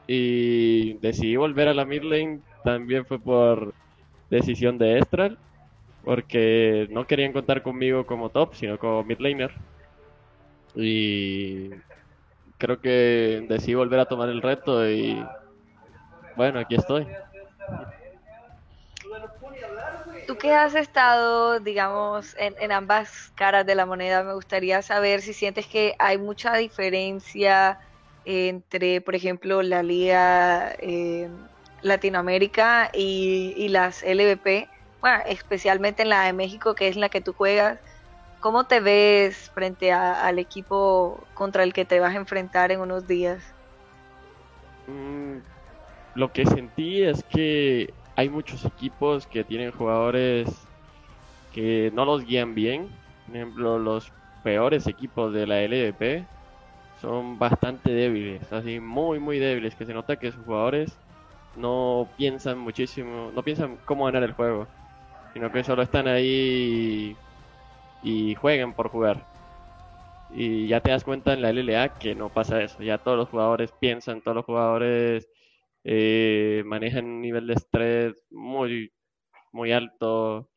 Y 0.08 0.94
decidí 1.00 1.36
volver 1.36 1.68
a 1.68 1.74
la 1.74 1.86
mid 1.86 2.04
lane 2.04 2.42
también 2.64 3.06
fue 3.06 3.20
por 3.20 3.74
decisión 4.30 4.78
de 4.78 5.00
Estral. 5.00 5.38
Porque 6.04 6.88
no 6.90 7.06
querían 7.06 7.34
contar 7.34 7.62
conmigo 7.62 8.06
como 8.06 8.30
top, 8.30 8.56
sino 8.56 8.78
como 8.80 9.04
mid 9.04 9.20
laner. 9.20 9.52
Y 10.76 11.70
creo 12.58 12.80
que 12.80 13.46
decidí 13.50 13.74
volver 13.76 14.00
a 14.00 14.06
tomar 14.06 14.30
el 14.30 14.42
reto 14.42 14.90
y 14.90 15.24
bueno, 16.36 16.60
aquí 16.60 16.76
estoy. 16.76 17.08
Que 20.42 20.56
has 20.56 20.74
estado, 20.74 21.60
digamos, 21.60 22.36
en, 22.40 22.72
ambas 22.72 23.32
caras 23.36 23.64
de 23.64 23.76
la 23.76 23.86
moneda, 23.86 24.24
me 24.24 24.34
gustaría 24.34 24.82
saber 24.82 25.22
si 25.22 25.34
sientes 25.34 25.68
que 25.68 25.94
hay 26.00 26.18
mucha 26.18 26.56
diferencia 26.56 27.80
entre, 28.26 29.02
por 29.02 29.14
ejemplo, 29.14 29.62
la 29.62 29.84
Liga 29.84 30.74
eh, 30.80 31.30
Latinoamérica 31.84 32.90
y, 32.92 33.68
las 33.70 34.02
LVP, 34.02 34.68
bueno, 35.00 35.22
especialmente 35.28 36.02
en 36.02 36.10
la 36.10 36.24
de 36.24 36.34
México, 36.34 36.74
que 36.74 36.88
es 36.88 36.96
la 36.96 37.10
que 37.10 37.22
tú 37.22 37.34
juegas. 37.34 37.80
¿Cómo 38.40 38.64
te 38.64 38.80
ves 38.80 39.52
frente 39.54 39.92
al 39.94 40.40
equipo 40.40 41.24
contra 41.36 41.62
el 41.62 41.72
que 41.72 41.86
te 41.86 42.00
vas 42.00 42.16
a 42.16 42.18
enfrentar 42.18 42.72
en 42.72 42.80
unos 42.80 43.08
días? 43.08 43.44
Mm, 44.88 45.38
lo 46.16 46.34
que 46.34 46.48
sentí 46.48 47.04
es 47.04 47.24
que 47.26 47.94
hay 48.16 48.30
muchos 48.30 48.66
equipos 48.66 49.28
que 49.28 49.44
tienen 49.44 49.72
jugadores 49.72 50.68
que 51.54 51.92
no 51.94 52.06
los 52.06 52.26
guían 52.26 52.56
bien. 52.56 52.90
Por 53.28 53.36
ejemplo, 53.36 53.80
los 53.80 54.12
peores 54.44 54.88
equipos 54.88 55.34
de 55.34 55.48
la 55.48 55.62
LVP 55.62 56.26
son 57.02 57.40
bastante 57.40 57.92
débiles, 57.92 58.52
así 58.54 58.80
muy 58.80 59.20
muy 59.20 59.40
débiles, 59.40 59.76
que 59.76 59.86
se 59.86 59.94
nota 59.94 60.18
que 60.18 60.32
sus 60.32 60.46
jugadores 60.46 60.98
no 61.56 62.08
piensan 62.18 62.60
muchísimo, 62.60 63.32
no 63.34 63.44
piensan 63.44 63.78
cómo 63.86 64.06
ganar 64.06 64.24
el 64.24 64.34
juego, 64.34 64.68
sino 65.34 65.52
que 65.52 65.64
solo 65.64 65.82
están 65.82 66.08
ahí 66.08 67.16
y, 68.04 68.36
juegan 68.36 68.74
por 68.74 68.90
jugar. 68.90 69.26
Y 70.34 70.68
ya 70.68 70.80
te 70.80 70.92
das 70.92 71.04
cuenta 71.04 71.34
en 71.34 71.42
la 71.42 71.50
LLA 71.52 71.90
que 72.00 72.16
no 72.16 72.30
pasa 72.30 72.62
eso, 72.62 72.84
ya 72.84 72.98
todos 73.00 73.18
los 73.18 73.30
jugadores 73.30 73.72
piensan, 73.74 74.22
todos 74.22 74.36
los 74.36 74.46
jugadores 74.46 75.28
eh, 75.84 76.64
manejan 76.66 77.06
un 77.06 77.22
nivel 77.22 77.48
de 77.48 77.54
estrés 77.54 78.14
muy, 78.32 78.92
muy 79.54 79.72
alto 79.72 80.50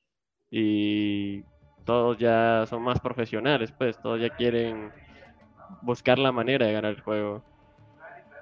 y 0.50 1.42
todos 1.84 2.18
ya 2.18 2.66
son 2.68 2.82
más 2.82 3.00
profesionales, 3.00 3.72
pues 3.78 3.98
todos 4.00 4.20
ya 4.20 4.30
quieren 4.30 4.92
buscar 5.82 6.18
la 6.18 6.32
manera 6.32 6.66
de 6.66 6.72
ganar 6.72 6.94
el 6.94 7.02
juego. 7.02 7.44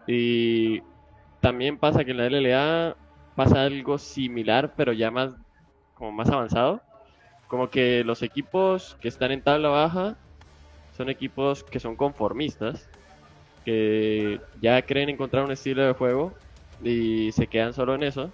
Y 0.06 0.82
también 1.40 1.78
pasa 1.78 2.04
que 2.04 2.12
en 2.12 2.18
la 2.18 2.26
LLA 2.26 2.96
pasa 3.34 3.62
algo 3.64 3.98
similar, 3.98 4.74
pero 4.76 4.92
ya 4.92 5.10
más 5.10 5.34
como 5.94 6.12
más 6.12 6.28
avanzado. 6.30 6.82
Como 7.48 7.70
que 7.70 8.04
los 8.04 8.22
equipos 8.22 8.96
que 9.00 9.08
están 9.08 9.32
en 9.32 9.42
tabla 9.42 9.68
baja 9.68 10.18
son 10.92 11.10
equipos 11.10 11.64
que 11.64 11.80
son 11.80 11.96
conformistas, 11.96 12.90
que 13.64 14.40
ya 14.60 14.82
creen 14.82 15.10
encontrar 15.10 15.44
un 15.44 15.52
estilo 15.52 15.82
de 15.84 15.94
juego 15.94 16.34
y 16.82 17.32
se 17.32 17.46
quedan 17.46 17.72
solo 17.72 17.94
en 17.94 18.02
eso. 18.02 18.30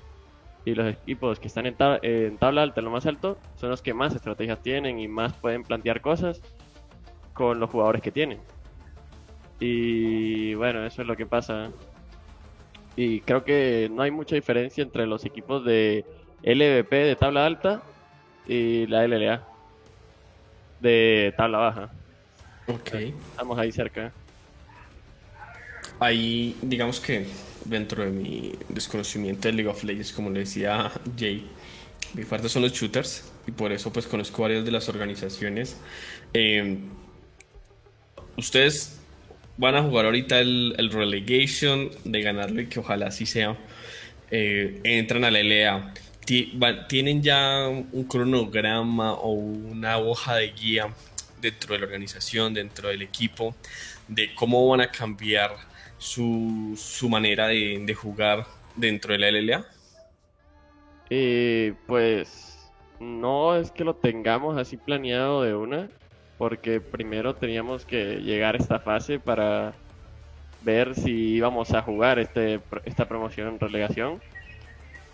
Y 0.65 0.75
los 0.75 0.87
equipos 0.93 1.39
que 1.41 1.47
están 1.49 1.67
en, 1.67 1.77
en 2.03 2.37
tabla 2.37 2.63
alta, 2.63 2.81
en 2.81 2.85
lo 2.85 2.91
más 2.91 3.07
alto, 3.07 3.39
son 3.57 3.71
los 3.71 3.81
que 3.81 3.95
más 3.95 4.15
estrategias 4.15 4.63
tienen 4.63 4.99
y 4.99 5.09
más 5.09 5.33
pueden 5.33 5.63
plantear 5.63 6.01
cosas 6.01 6.43
con 7.33 7.61
los 7.61 7.71
jugadores 7.71 8.03
que 8.03 8.11
tienen. 8.11 8.39
Y 9.61 10.55
bueno, 10.55 10.85
eso 10.85 11.03
es 11.03 11.09
lo 11.09 11.17
que 11.17 11.27
pasa 11.27 11.71
y 12.99 13.21
creo 13.21 13.45
que 13.45 13.89
no 13.93 14.03
hay 14.03 14.11
mucha 14.11 14.35
diferencia 14.35 14.83
entre 14.83 15.07
los 15.07 15.25
equipos 15.25 15.65
de 15.65 16.05
LVP 16.43 16.91
de 16.97 17.15
tabla 17.15 17.47
alta 17.47 17.81
y 18.45 18.89
la 18.89 19.07
LLA 19.07 19.47
de 20.81 21.33
tabla 21.37 21.59
baja. 21.59 21.91
Ok. 22.67 22.95
Estamos 22.95 23.57
ahí 23.57 23.71
cerca. 23.71 24.13
Ahí, 26.01 26.57
digamos 26.63 27.01
que 27.01 27.27
dentro 27.65 28.05
de 28.05 28.11
mi 28.11 28.53
desconocimiento 28.69 29.49
de 29.49 29.55
League 29.55 29.69
of 29.69 29.83
Legends, 29.85 30.13
como 30.13 30.31
le 30.31 30.41
decía 30.41 30.93
Jay, 31.19 31.47
mi 32.15 32.23
fuerte 32.23 32.49
son 32.49 32.63
los 32.63 32.73
shooters 32.73 33.25
y 33.47 33.53
por 33.53 33.73
eso 33.73 33.93
pues 33.93 34.07
conozco 34.07 34.43
varias 34.43 34.65
de 34.65 34.71
las 34.71 34.89
organizaciones. 34.89 35.77
Eh, 36.33 36.79
ustedes 38.37 38.99
van 39.57 39.75
a 39.75 39.83
jugar 39.83 40.07
ahorita 40.07 40.39
el, 40.41 40.91
relegation 40.93 41.91
de 42.05 42.23
ganarlo 42.23 42.61
y 42.63 42.67
que 42.67 42.81
ojalá 42.81 43.09
así 43.09 43.27
sea. 43.27 43.57
Eh, 44.31 44.81
entran 44.85 45.25
a 45.25 45.31
la 45.31 45.43
LA. 45.43 45.95
¿Tienen 46.89 47.23
ya 47.23 47.67
un 47.69 48.05
cronograma 48.05 49.15
o 49.15 49.33
una 49.33 49.99
hoja 49.99 50.37
de 50.37 50.49
guía 50.53 50.89
dentro 51.41 51.75
de 51.75 51.81
la 51.81 51.87
organización, 51.87 52.53
dentro 52.53 52.89
del 52.89 53.03
equipo, 53.03 53.57
de 54.07 54.35
cómo 54.35 54.69
van 54.69 54.83
a 54.83 54.91
cambiar 54.91 55.57
su, 55.99 57.09
manera 57.09 57.49
de, 57.49 57.95
jugar 57.95 58.47
dentro 58.77 59.13
de 59.13 59.19
la 59.19 59.31
LLA? 59.31 59.65
Eh, 61.11 61.75
pues 61.87 62.71
no 63.01 63.57
es 63.57 63.71
que 63.71 63.85
lo 63.85 63.95
tengamos 63.95 64.59
así 64.59 64.77
planeado 64.77 65.43
de 65.43 65.55
una, 65.55 65.89
porque 66.37 66.81
primero 66.81 67.35
teníamos 67.35 67.85
que 67.85 68.17
llegar 68.21 68.55
a 68.55 68.59
esta 68.59 68.81
fase 68.81 69.19
para 69.19 69.75
ver 70.63 70.95
si 70.95 71.11
íbamos 71.11 71.73
a 71.73 71.83
jugar 71.83 72.19
este, 72.19 72.61
esta 72.85 73.07
promoción 73.09 73.59
relegación. 73.59 74.21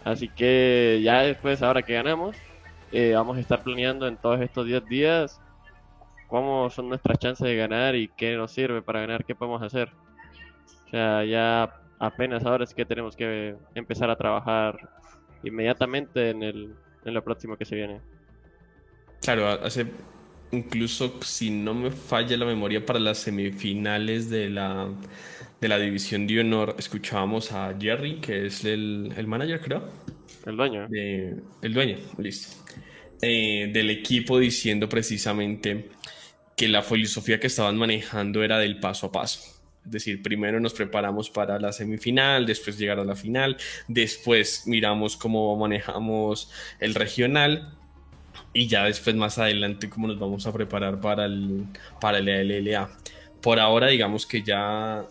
Así 0.04 0.28
que 0.28 1.00
ya 1.02 1.22
después, 1.22 1.62
ahora 1.62 1.82
que 1.82 1.94
ganamos, 1.94 2.36
eh, 2.92 3.12
vamos 3.14 3.36
a 3.36 3.40
estar 3.40 3.62
planeando 3.62 4.06
en 4.06 4.16
todos 4.16 4.40
estos 4.40 4.66
10 4.66 4.86
días 4.86 5.40
cómo 6.28 6.68
son 6.70 6.88
nuestras 6.88 7.18
chances 7.18 7.46
de 7.46 7.56
ganar 7.56 7.94
y 7.94 8.08
qué 8.08 8.36
nos 8.36 8.52
sirve 8.52 8.82
para 8.82 9.00
ganar, 9.00 9.24
qué 9.24 9.34
podemos 9.34 9.62
hacer. 9.62 9.90
O 10.94 10.96
sea, 10.96 11.24
ya 11.24 11.74
apenas 11.98 12.44
ahora 12.44 12.62
es 12.62 12.72
que 12.72 12.84
tenemos 12.84 13.16
que 13.16 13.56
empezar 13.74 14.10
a 14.10 14.16
trabajar 14.16 14.78
inmediatamente 15.42 16.30
en, 16.30 16.44
el, 16.44 16.72
en 17.04 17.14
lo 17.14 17.24
próximo 17.24 17.56
que 17.56 17.64
se 17.64 17.74
viene. 17.74 18.00
Claro, 19.20 19.48
hace 19.48 19.86
incluso 20.52 21.20
si 21.20 21.50
no 21.50 21.74
me 21.74 21.90
falla 21.90 22.36
la 22.36 22.46
memoria 22.46 22.86
para 22.86 23.00
las 23.00 23.18
semifinales 23.18 24.30
de 24.30 24.48
la, 24.50 24.88
de 25.60 25.68
la 25.68 25.78
división 25.78 26.28
de 26.28 26.38
honor, 26.38 26.76
escuchábamos 26.78 27.50
a 27.50 27.74
Jerry, 27.76 28.20
que 28.20 28.46
es 28.46 28.64
el, 28.64 29.12
el 29.16 29.26
manager, 29.26 29.60
creo. 29.62 29.88
El 30.46 30.56
dueño. 30.56 30.86
el 30.92 31.74
dueño, 31.74 31.96
listo. 32.18 32.56
Eh, 33.20 33.68
del 33.72 33.90
equipo 33.90 34.38
diciendo 34.38 34.88
precisamente 34.88 35.88
que 36.56 36.68
la 36.68 36.82
filosofía 36.82 37.40
que 37.40 37.48
estaban 37.48 37.76
manejando 37.76 38.44
era 38.44 38.60
del 38.60 38.78
paso 38.78 39.08
a 39.08 39.10
paso. 39.10 39.53
Es 39.84 39.90
decir, 39.90 40.22
primero 40.22 40.60
nos 40.60 40.72
preparamos 40.72 41.28
para 41.28 41.58
la 41.58 41.72
semifinal, 41.72 42.46
después 42.46 42.78
llegar 42.78 42.98
a 42.98 43.04
la 43.04 43.16
final, 43.16 43.56
después 43.86 44.62
miramos 44.66 45.16
cómo 45.16 45.56
manejamos 45.56 46.50
el 46.80 46.94
regional 46.94 47.76
y 48.54 48.66
ya 48.66 48.84
después 48.84 49.14
más 49.14 49.38
adelante 49.38 49.90
cómo 49.90 50.06
nos 50.06 50.18
vamos 50.18 50.46
a 50.46 50.52
preparar 50.52 51.00
para 51.00 51.26
el, 51.26 51.66
para 52.00 52.18
el 52.18 52.26
LLA. 52.26 52.88
Por 53.42 53.60
ahora 53.60 53.88
digamos 53.88 54.26
que 54.26 54.42
ya, 54.42 55.04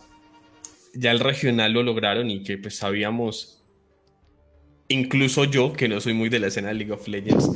ya 0.94 1.12
el 1.12 1.20
regional 1.20 1.74
lo 1.74 1.84
lograron 1.84 2.32
y 2.32 2.42
que 2.42 2.58
pues 2.58 2.76
sabíamos, 2.78 3.62
incluso 4.88 5.44
yo 5.44 5.74
que 5.74 5.88
no 5.88 6.02
soy 6.02 6.14
muy 6.14 6.30
de 6.30 6.40
la 6.40 6.48
escena 6.48 6.70
de 6.70 6.74
League 6.76 6.94
of 6.94 7.08
Legends, 7.08 7.52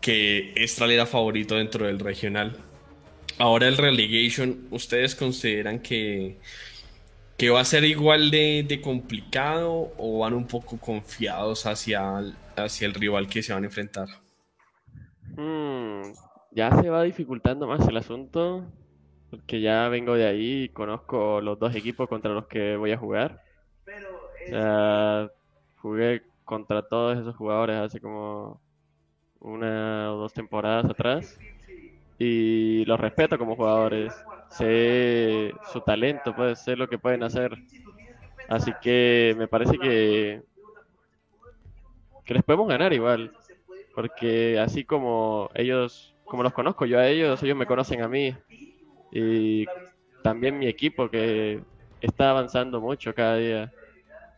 que 0.00 0.52
Estral 0.56 0.92
era 0.92 1.04
favorito 1.04 1.56
dentro 1.56 1.86
del 1.86 1.98
regional. 1.98 2.56
Ahora 3.38 3.66
el 3.66 3.76
relegation, 3.76 4.68
¿ustedes 4.70 5.16
consideran 5.16 5.80
que, 5.80 6.38
que 7.36 7.50
va 7.50 7.60
a 7.60 7.64
ser 7.64 7.84
igual 7.84 8.30
de, 8.30 8.80
complicado 8.82 9.92
o 9.98 10.20
van 10.20 10.34
un 10.34 10.46
poco 10.46 10.78
confiados 10.78 11.66
hacia, 11.66 12.22
hacia 12.56 12.86
el 12.86 12.94
rival 12.94 13.26
que 13.26 13.42
se 13.42 13.52
van 13.52 13.64
a 13.64 13.66
enfrentar? 13.66 14.06
Mm, 15.36 16.12
ya 16.52 16.80
se 16.80 16.88
va 16.90 17.02
dificultando 17.02 17.66
más 17.66 17.86
el 17.88 17.96
asunto, 17.96 18.64
porque 19.30 19.60
ya 19.60 19.88
vengo 19.88 20.14
de 20.14 20.26
ahí 20.26 20.62
y 20.64 20.68
conozco 20.68 21.40
los 21.40 21.58
dos 21.58 21.74
equipos 21.74 22.08
contra 22.08 22.32
los 22.32 22.46
que 22.46 22.76
voy 22.76 22.92
a 22.92 22.98
jugar. 22.98 23.42
O 24.52 25.30
jugué 25.78 26.22
contra 26.44 26.82
todos 26.82 27.18
esos 27.18 27.34
jugadores 27.34 27.76
hace 27.78 28.00
como 28.00 28.60
una 29.40 30.12
o 30.12 30.18
dos 30.18 30.32
temporadas 30.32 30.84
atrás 30.84 31.38
y 32.18 32.84
los 32.84 33.00
respeto 33.00 33.38
como 33.38 33.56
jugadores. 33.56 34.14
Sé 34.50 35.52
su 35.72 35.80
talento, 35.80 36.34
puede 36.34 36.56
ser 36.56 36.78
lo 36.78 36.88
que 36.88 36.98
pueden 36.98 37.22
hacer. 37.22 37.58
Así 38.48 38.72
que 38.82 39.34
me 39.38 39.48
parece 39.48 39.78
que, 39.78 40.42
que 42.24 42.34
les 42.34 42.42
podemos 42.42 42.68
ganar 42.68 42.92
igual 42.92 43.32
porque 43.94 44.58
así 44.58 44.84
como 44.84 45.50
ellos, 45.54 46.14
como 46.24 46.42
los 46.42 46.52
conozco 46.52 46.84
yo 46.84 46.98
a 46.98 47.08
ellos, 47.08 47.42
ellos 47.42 47.56
me 47.56 47.66
conocen 47.66 48.02
a 48.02 48.08
mí 48.08 48.34
y 49.12 49.66
también 50.22 50.58
mi 50.58 50.66
equipo 50.66 51.08
que 51.08 51.62
está 52.00 52.30
avanzando 52.30 52.80
mucho 52.80 53.14
cada 53.14 53.36
día. 53.36 53.72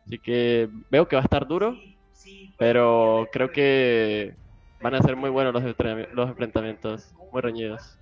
Así 0.05 0.19
que 0.19 0.69
veo 0.91 1.09
que 1.09 1.17
va 1.17 1.23
a 1.23 1.25
estar 1.25 1.47
duro, 1.47 1.77
pero 2.59 3.27
creo 3.33 3.51
que 3.51 4.35
van 4.87 4.95
a 4.95 5.03
ser 5.03 5.17
muy 5.17 5.31
buenos 5.31 5.53
los, 5.53 5.65
enfrentamientos, 6.29 7.13
muy 7.33 7.43
reñidos. 7.43 7.99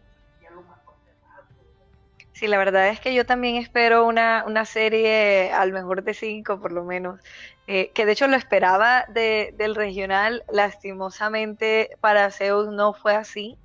Sí, 2.32 2.46
la 2.46 2.58
verdad 2.58 2.88
es 2.88 3.00
que 3.00 3.14
yo 3.14 3.24
también 3.24 3.56
espero 3.56 4.04
una, 4.04 4.44
una 4.46 4.66
serie 4.66 5.50
al 5.50 5.72
mejor 5.72 6.02
de 6.02 6.12
cinco, 6.12 6.60
por 6.60 6.72
lo 6.72 6.84
menos. 6.84 7.22
Eh, 7.66 7.90
que 7.94 8.04
de 8.04 8.12
hecho 8.12 8.26
lo 8.26 8.36
esperaba 8.36 9.06
de, 9.08 9.54
del 9.56 9.74
regional, 9.74 10.44
lastimosamente 10.52 11.88
para 12.00 12.30
Zeus 12.30 12.68
no 12.68 12.92
fue 12.92 13.14
así. 13.14 13.56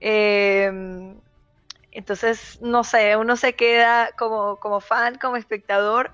Em, 0.00 1.20
entonces, 1.90 2.58
no 2.62 2.84
sé, 2.84 3.16
uno 3.18 3.36
se 3.36 3.54
queda 3.54 4.12
como, 4.16 4.56
como 4.60 4.80
fan, 4.80 5.16
como 5.18 5.36
espectador, 5.36 6.10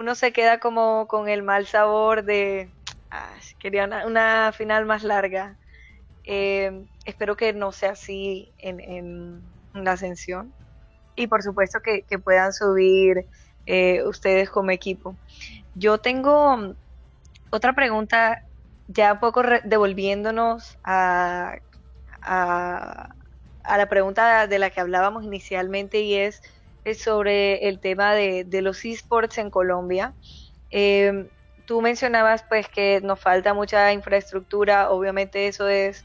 uno 0.00 0.16
se 0.16 0.32
queda 0.32 0.58
como 0.58 1.06
con 1.06 1.28
el 1.28 1.44
mal 1.44 1.66
sabor 1.68 2.24
de, 2.24 2.72
ah, 3.12 3.34
quería 3.60 3.84
una, 4.06 4.50
final 4.52 4.86
más 4.86 5.04
larga. 5.04 5.56
Em, 6.24 6.86
espero 7.04 7.36
que 7.36 7.52
no 7.52 7.70
sea 7.72 7.90
así 7.90 8.52
en, 8.58 8.80
en 8.80 9.42
la 9.74 9.92
ascensión 9.92 10.52
y 11.16 11.26
por 11.26 11.42
supuesto 11.42 11.80
que, 11.80 12.04
puedan 12.18 12.52
subir 12.52 13.26
eh, 13.66 14.02
ustedes 14.04 14.50
como 14.50 14.70
equipo. 14.70 15.16
Yo 15.74 15.98
tengo 15.98 16.74
otra 17.50 17.74
pregunta, 17.74 18.42
ya 18.88 19.14
un 19.14 19.20
poco 19.20 19.42
devolviéndonos 19.64 20.78
a, 20.84 21.56
a, 22.22 23.14
la 23.76 23.88
pregunta 23.88 24.46
de 24.46 24.58
la 24.58 24.70
que 24.70 24.80
hablábamos 24.80 25.24
inicialmente 25.24 26.00
y 26.00 26.14
es, 26.14 26.42
sobre 26.98 27.68
el 27.68 27.80
tema 27.80 28.12
de, 28.14 28.46
los 28.60 28.84
esports 28.84 29.38
en 29.38 29.50
Colombia. 29.50 30.14
Eh, 30.70 31.28
tú 31.64 31.80
mencionabas 31.80 32.44
pues 32.48 32.68
que 32.68 33.00
nos 33.02 33.20
falta 33.20 33.54
mucha 33.54 33.92
infraestructura, 33.92 34.90
obviamente 34.90 35.46
eso 35.48 35.68
es 35.68 36.04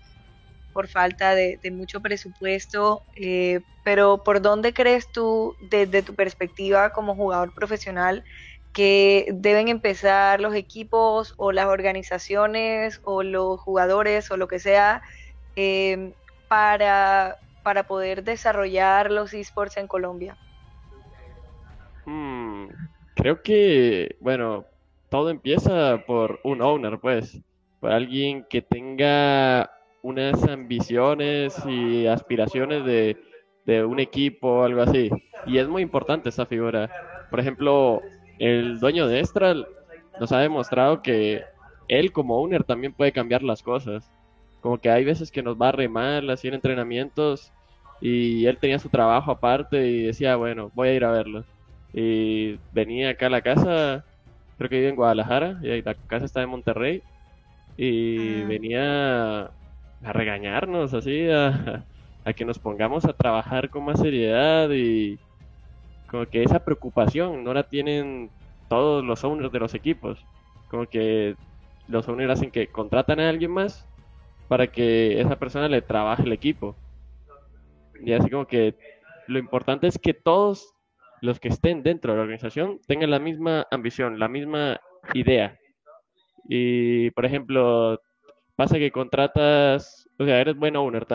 por 0.72 0.88
falta 0.88 1.36
de, 1.36 1.60
mucho 1.72 2.02
presupuesto, 2.02 3.04
eh, 3.16 3.62
pero 3.84 4.24
¿por 4.24 4.42
dónde 4.42 4.74
crees 4.74 5.12
tú, 5.12 5.56
desde 5.60 6.04
tu 6.04 6.16
perspectiva 6.16 6.92
como 6.92 7.16
jugador 7.16 7.54
profesional, 7.54 8.24
que 8.74 9.28
deben 9.34 9.68
empezar 9.68 10.42
los 10.42 10.54
equipos 10.54 11.34
o 11.38 11.52
las 11.52 11.66
organizaciones 11.66 13.00
o 13.04 13.24
los 13.24 13.60
jugadores 13.60 14.30
o 14.32 14.38
lo 14.38 14.48
que 14.48 14.60
sea 14.60 15.02
eh, 15.56 16.14
para, 16.48 17.38
para 17.64 17.84
poder 17.84 18.24
desarrollar 18.24 19.12
los 19.12 19.34
esports 19.34 19.78
en 19.78 19.88
Colombia? 19.88 20.38
Hmm, 22.06 22.68
creo 23.16 23.42
que, 23.42 24.18
bueno, 24.20 24.66
todo 25.10 25.30
empieza 25.30 26.04
por 26.06 26.40
un 26.44 26.62
owner, 26.62 27.00
pues, 27.00 27.42
por 27.80 27.92
alguien 27.92 28.46
que 28.50 28.62
tenga 28.62 29.72
unas 30.01 30.44
ambiciones 30.44 31.56
y 31.68 32.08
aspiraciones 32.08 32.86
de, 32.86 33.18
un 33.86 34.00
equipo 34.00 34.48
o 34.48 34.63
algo 34.63 34.82
así. 34.82 35.12
Y 35.46 35.60
es 35.60 35.68
muy 35.68 35.84
importante 35.84 36.29
esa 36.29 36.48
figura. 36.48 36.89
Por 37.29 37.39
ejemplo, 37.39 38.01
el 38.39 38.79
dueño 38.79 39.08
de 39.08 39.20
Estral 39.20 39.68
nos 40.20 40.32
ha 40.32 40.39
demostrado 40.39 41.03
que 41.03 41.44
él 41.88 42.12
como 42.12 42.36
owner 42.38 42.63
también 42.63 42.94
puede 42.94 43.12
cambiar 43.12 43.44
las 43.44 43.62
cosas. 43.62 44.10
Como 44.62 44.79
que 44.79 44.89
hay 44.89 45.06
veces 45.06 45.32
que 45.32 45.44
nos 45.44 45.56
va 45.56 45.70
a 45.70 45.72
remar 45.72 46.27
así 46.32 46.48
en 46.48 46.56
entrenamientos 46.56 47.51
y 48.01 48.46
él 48.46 48.58
tenía 48.58 48.79
su 48.79 48.89
trabajo 48.89 49.32
aparte 49.32 49.88
y 49.88 50.03
decía, 50.03 50.36
bueno, 50.36 50.72
voy 50.74 50.89
a 50.89 50.94
ir 50.94 51.06
a 51.06 51.12
verlo. 51.12 51.44
Y 51.94 52.58
venía 52.72 53.10
acá 53.10 53.27
a 53.27 53.32
la 53.32 53.41
casa, 53.41 54.06
creo 54.58 54.70
que 54.70 54.77
vive 54.77 54.89
en 54.89 54.96
Guadalajara, 54.96 55.60
y 55.62 55.82
la 55.82 55.94
casa 55.94 56.25
está 56.25 56.41
en 56.41 56.50
Monterrey, 56.50 57.01
y 57.77 58.41
ah. 58.41 58.46
venía 58.48 59.51
a 60.03 60.13
regañarnos, 60.13 60.94
así, 60.94 61.29
a, 61.29 61.86
que 62.36 62.46
nos 62.46 62.60
pongamos 62.60 63.06
a 63.06 63.13
trabajar 63.13 63.70
con 63.70 63.86
más 63.86 64.00
seriedad 64.00 64.70
y 64.70 65.18
como 66.08 66.25
que 66.27 66.44
esa 66.44 66.63
preocupación 66.63 67.44
no 67.44 67.53
la 67.53 67.63
tienen 67.63 68.29
todos 68.68 69.03
los 69.03 69.24
owners 69.24 69.51
de 69.51 69.60
los 69.60 69.74
equipos. 69.74 70.24
Como 70.70 70.86
que 70.86 71.36
los 71.88 72.08
owners 72.08 72.34
hacen 72.34 72.51
que 72.51 72.68
contratan 72.68 73.20
a 73.20 73.29
alguien 73.29 73.51
más 73.51 73.88
para 74.48 74.68
que 74.68 75.20
esa 75.20 75.38
persona 75.38 75.68
le 75.68 75.82
trabaje 75.82 76.24
el 76.24 76.34
equipo. 76.34 76.75
Y 78.03 78.13
así 78.13 78.29
como 78.29 78.46
que 78.46 78.75
lo 79.27 79.39
importante 79.39 79.88
es 79.88 79.98
que 79.98 80.13
todos 80.13 80.74
los 81.22 81.39
que 81.39 81.50
estén 81.50 81.84
dentro 81.84 82.12
de 82.12 82.18
la 82.18 82.24
organización 82.24 82.79
tengan 82.88 83.12
la 83.12 83.20
misma 83.20 83.68
ambición, 83.72 84.20
la 84.20 84.27
misma 84.27 84.79
idea. 85.14 85.57
Y, 86.48 87.12
por 87.12 87.25
ejemplo, 87.25 88.00
Pasa 88.59 88.77
que 88.77 88.91
contratas, 88.91 90.09
o 90.19 90.25
sea, 90.25 90.41
eres 90.41 90.53
buen 90.53 90.75
owner, 90.75 91.07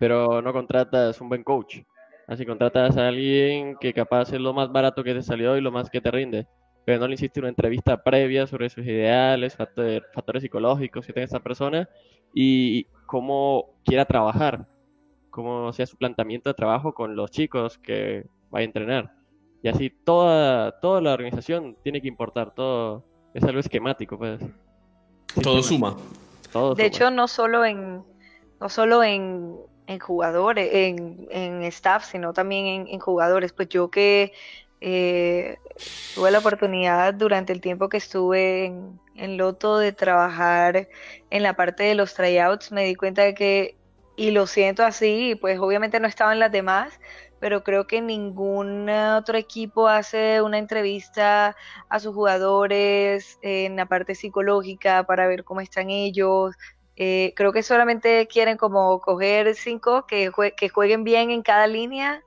pero 0.00 0.42
no 0.42 0.52
contratas 0.52 1.20
un 1.20 1.28
buen 1.28 1.44
coach. 1.44 1.78
Así 2.26 2.44
contratas 2.44 2.96
a 2.96 3.06
alguien 3.06 3.76
que 3.76 3.94
capaz 3.94 4.32
es 4.32 4.40
lo 4.40 4.52
más 4.52 4.72
barato 4.72 5.04
que 5.04 5.14
te 5.14 5.22
salió 5.22 5.56
y 5.56 5.60
lo 5.60 5.70
más 5.70 5.88
que 5.88 6.00
te 6.00 6.10
rinde. 6.10 6.48
Pero 6.84 6.98
no 6.98 7.06
le 7.06 7.14
hiciste 7.14 7.38
una 7.38 7.50
entrevista 7.50 8.02
previa 8.02 8.48
sobre 8.48 8.68
sus 8.68 8.84
ideales, 8.84 9.54
factores 9.54 10.42
psicológicos 10.42 11.06
que 11.06 11.12
tiene 11.12 11.26
esa 11.26 11.38
persona 11.38 11.88
y 12.34 12.88
cómo 13.06 13.76
quiera 13.84 14.04
trabajar, 14.04 14.66
cómo 15.30 15.72
sea 15.72 15.86
su 15.86 15.96
planteamiento 15.96 16.50
de 16.50 16.54
trabajo 16.54 16.94
con 16.94 17.14
los 17.14 17.30
chicos 17.30 17.78
que 17.78 18.26
va 18.52 18.58
a 18.58 18.64
entrenar. 18.64 19.14
Y 19.62 19.68
así 19.68 19.88
toda, 19.88 20.80
toda 20.80 21.00
la 21.00 21.14
organización 21.14 21.76
tiene 21.84 22.02
que 22.02 22.08
importar, 22.08 22.52
todo 22.52 23.04
es 23.34 23.44
algo 23.44 23.60
esquemático, 23.60 24.18
pues. 24.18 24.40
Todo 25.40 25.62
suma 25.62 25.96
de 26.76 26.86
hecho, 26.86 27.10
no 27.10 27.28
solo 27.28 27.64
en, 27.64 28.04
no 28.60 28.68
solo 28.68 29.02
en, 29.02 29.58
jugadores, 30.00 30.68
en, 30.72 31.62
staff, 31.64 32.04
sino 32.04 32.32
también 32.32 32.86
en, 32.88 32.98
jugadores. 32.98 33.52
Pues 33.52 33.68
yo 33.68 33.90
que 33.90 34.32
eh, 34.80 35.58
tuve 36.14 36.30
la 36.30 36.38
oportunidad 36.38 37.14
durante 37.14 37.52
el 37.52 37.60
tiempo 37.60 37.88
que 37.88 37.96
estuve 37.96 38.66
en, 38.66 39.00
en 39.16 39.36
Loto 39.36 39.78
de 39.78 39.92
trabajar 39.92 40.88
en 41.30 41.42
la 41.42 41.54
parte 41.54 41.84
de 41.84 41.94
los 41.94 42.14
tryouts, 42.14 42.72
me 42.72 42.84
di 42.84 42.94
cuenta 42.94 43.22
de 43.22 43.34
que, 43.34 43.76
y 44.16 44.30
lo 44.30 44.46
siento 44.46 44.84
así, 44.84 45.36
pues 45.40 45.58
obviamente 45.58 46.00
no 46.00 46.08
estaban 46.08 46.38
las 46.38 46.52
demás, 46.52 47.00
pero 47.44 47.62
creo 47.62 47.86
que 47.86 48.00
ningún 48.00 48.88
otro 48.88 49.36
equipo 49.36 49.86
hace 49.86 50.40
una 50.40 50.56
entrevista 50.56 51.54
a 51.90 52.00
sus 52.00 52.14
jugadores 52.14 53.38
en 53.42 53.76
la 53.76 53.84
parte 53.84 54.14
psicológica 54.14 55.04
para 55.04 55.26
ver 55.26 55.44
cómo 55.44 55.60
están 55.60 55.90
ellos. 55.90 56.54
Eh, 56.96 57.34
creo 57.36 57.52
que 57.52 57.62
solamente 57.62 58.26
quieren 58.28 58.56
como 58.56 58.98
coger 59.02 59.54
cinco 59.56 60.06
que, 60.06 60.32
que 60.56 60.68
jueguen 60.70 61.04
bien 61.04 61.30
en 61.30 61.42
cada 61.42 61.66
línea 61.66 62.22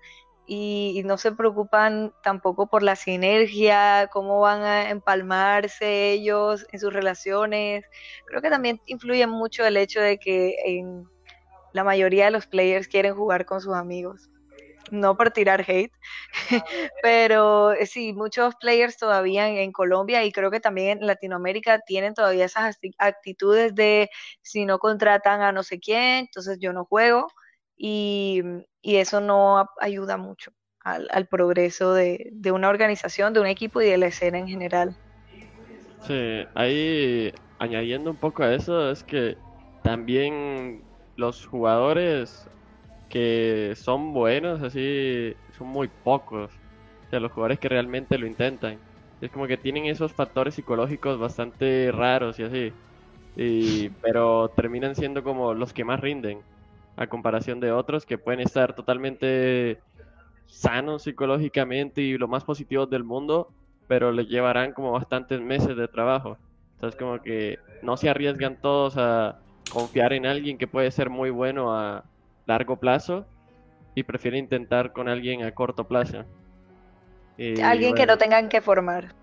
y, 0.45 1.01
no 1.03 1.17
se 1.17 1.31
preocupan 1.31 2.13
tampoco 2.21 2.67
por 2.67 2.83
la 2.83 2.95
sinergia, 2.95 4.11
cómo 4.13 4.41
van 4.41 4.61
a 4.61 4.91
empalmarse 4.91 6.11
ellos 6.11 6.67
en 6.71 6.79
sus 6.79 6.93
relaciones. 6.93 7.85
Creo 8.27 8.43
que 8.43 8.51
también 8.51 8.79
influye 8.85 9.25
mucho 9.25 9.65
el 9.65 9.77
hecho 9.77 9.99
de 9.99 10.19
que 10.19 10.57
en 10.63 11.05
la 11.73 11.83
mayoría 11.83 12.25
de 12.25 12.31
los 12.31 12.45
players 12.45 12.87
quieren 12.87 13.15
jugar 13.15 13.47
con 13.47 13.61
sus 13.61 13.73
amigos 13.73 14.29
no 14.91 15.17
por 15.17 15.31
tirar 15.31 15.65
hate, 15.67 15.91
pero 17.03 17.73
eh, 17.73 17.85
sí, 17.85 18.13
muchos 18.13 18.55
players 18.55 18.97
todavía 18.97 19.47
en, 19.47 19.71
Colombia 19.71 20.23
y 20.23 20.31
creo 20.31 20.51
que 20.51 20.59
también 20.59 20.99
en 20.99 21.07
Latinoamérica 21.07 21.79
tienen 21.85 22.13
todavía 22.13 22.45
esas 22.45 22.77
actitudes 22.97 23.75
de 23.75 24.09
si 24.41 24.65
no 24.65 24.79
contratan 24.79 25.41
a 25.41 25.51
no 25.51 25.63
sé 25.63 25.79
quién, 25.79 26.25
entonces 26.25 26.57
yo 26.59 26.73
no 26.73 26.85
juego 26.85 27.27
y, 27.75 28.43
eso 28.81 29.19
no 29.19 29.67
ayuda 29.81 30.15
mucho 30.15 30.51
al, 30.81 31.27
progreso 31.27 31.93
de, 31.93 32.31
una 32.51 32.69
organización, 32.69 33.33
de 33.33 33.41
un 33.41 33.47
equipo 33.47 33.81
y 33.81 33.85
de 33.85 33.97
la 33.97 34.07
escena 34.07 34.39
en 34.39 34.47
general. 34.47 34.95
Sí, 36.03 36.45
ahí 36.55 37.33
añadiendo 37.59 38.11
un 38.11 38.15
poco 38.15 38.43
a 38.43 38.53
eso 38.53 38.89
es 38.89 39.03
que 39.03 39.37
también 39.83 40.83
los 41.17 41.45
jugadores 41.45 42.47
que 43.09 43.73
son 43.75 44.13
buenos, 44.13 44.61
así, 44.61 45.33
son 45.57 45.67
muy 45.67 45.87
pocos. 45.87 46.51
O 47.07 47.09
sea, 47.09 47.19
los 47.19 47.31
jugadores 47.31 47.59
que 47.59 47.69
realmente 47.69 48.17
lo 48.17 48.27
intentan. 48.27 48.77
Es 49.21 49.31
como 49.31 49.47
que 49.47 49.57
tienen 49.57 49.85
esos 49.85 50.13
factores 50.13 50.55
psicológicos 50.55 51.17
bastante 51.17 51.91
raros 51.91 52.39
y 52.39 52.43
así. 52.43 52.73
Y, 53.35 53.89
pero 54.01 54.49
terminan 54.49 54.95
siendo 54.95 55.23
como 55.23 55.53
los 55.53 55.73
que 55.73 55.83
más 55.83 55.99
rinden 55.99 56.39
a 56.95 57.07
comparación 57.07 57.59
de 57.59 57.71
otros 57.71 58.05
que 58.05 58.17
pueden 58.17 58.39
estar 58.41 58.73
totalmente 58.75 59.79
sanos 60.47 61.03
psicológicamente 61.03 62.01
y 62.01 62.17
lo 62.17 62.27
más 62.27 62.43
positivos 62.43 62.89
del 62.89 63.03
mundo, 63.03 63.49
pero 63.87 64.11
les 64.11 64.27
llevarán 64.27 64.73
como 64.73 64.91
bastantes 64.91 65.39
meses 65.39 65.77
de 65.77 65.87
trabajo. 65.87 66.37
Entonces 66.75 66.99
como 66.99 67.21
que 67.21 67.59
no 67.83 67.97
se 67.97 68.09
arriesgan 68.09 68.59
todos 68.59 68.97
a 68.97 69.39
confiar 69.71 70.13
en 70.13 70.25
alguien 70.25 70.57
que 70.57 70.67
puede 70.67 70.89
ser 70.91 71.09
muy 71.09 71.29
bueno 71.29 71.75
a, 71.75 72.03
largo 72.47 72.77
plazo 72.77 73.25
y 73.93 74.03
prefiere 74.03 74.37
intentar 74.37 74.93
con 74.93 75.09
alguien 75.09 75.43
a 75.43 75.51
corto 75.51 75.83
plazo. 75.87 76.23
alguien 77.63 77.93
que 77.93 78.05
no 78.05 78.17
tengan 78.17 78.49
que 78.49 78.61
formar. 78.61 79.13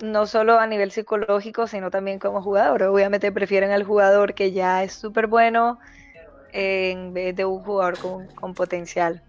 No 0.00 0.26
solo 0.26 0.58
a 0.60 0.66
nivel 0.66 0.92
psicológico, 0.92 1.66
sino 1.66 1.90
también 1.90 2.18
como 2.18 2.40
jugador. 2.40 2.84
Obviamente 2.84 3.32
prefieren 3.32 3.72
al 3.72 3.82
jugador 3.84 4.34
que 4.34 4.52
ya 4.52 4.84
es 4.84 4.92
súper 4.92 5.26
bueno 5.26 5.78
en 6.52 7.12
vez 7.12 7.34
de 7.34 7.44
un 7.44 7.62
jugador 7.62 7.98
con, 8.34 8.54
potencial. 8.54 9.22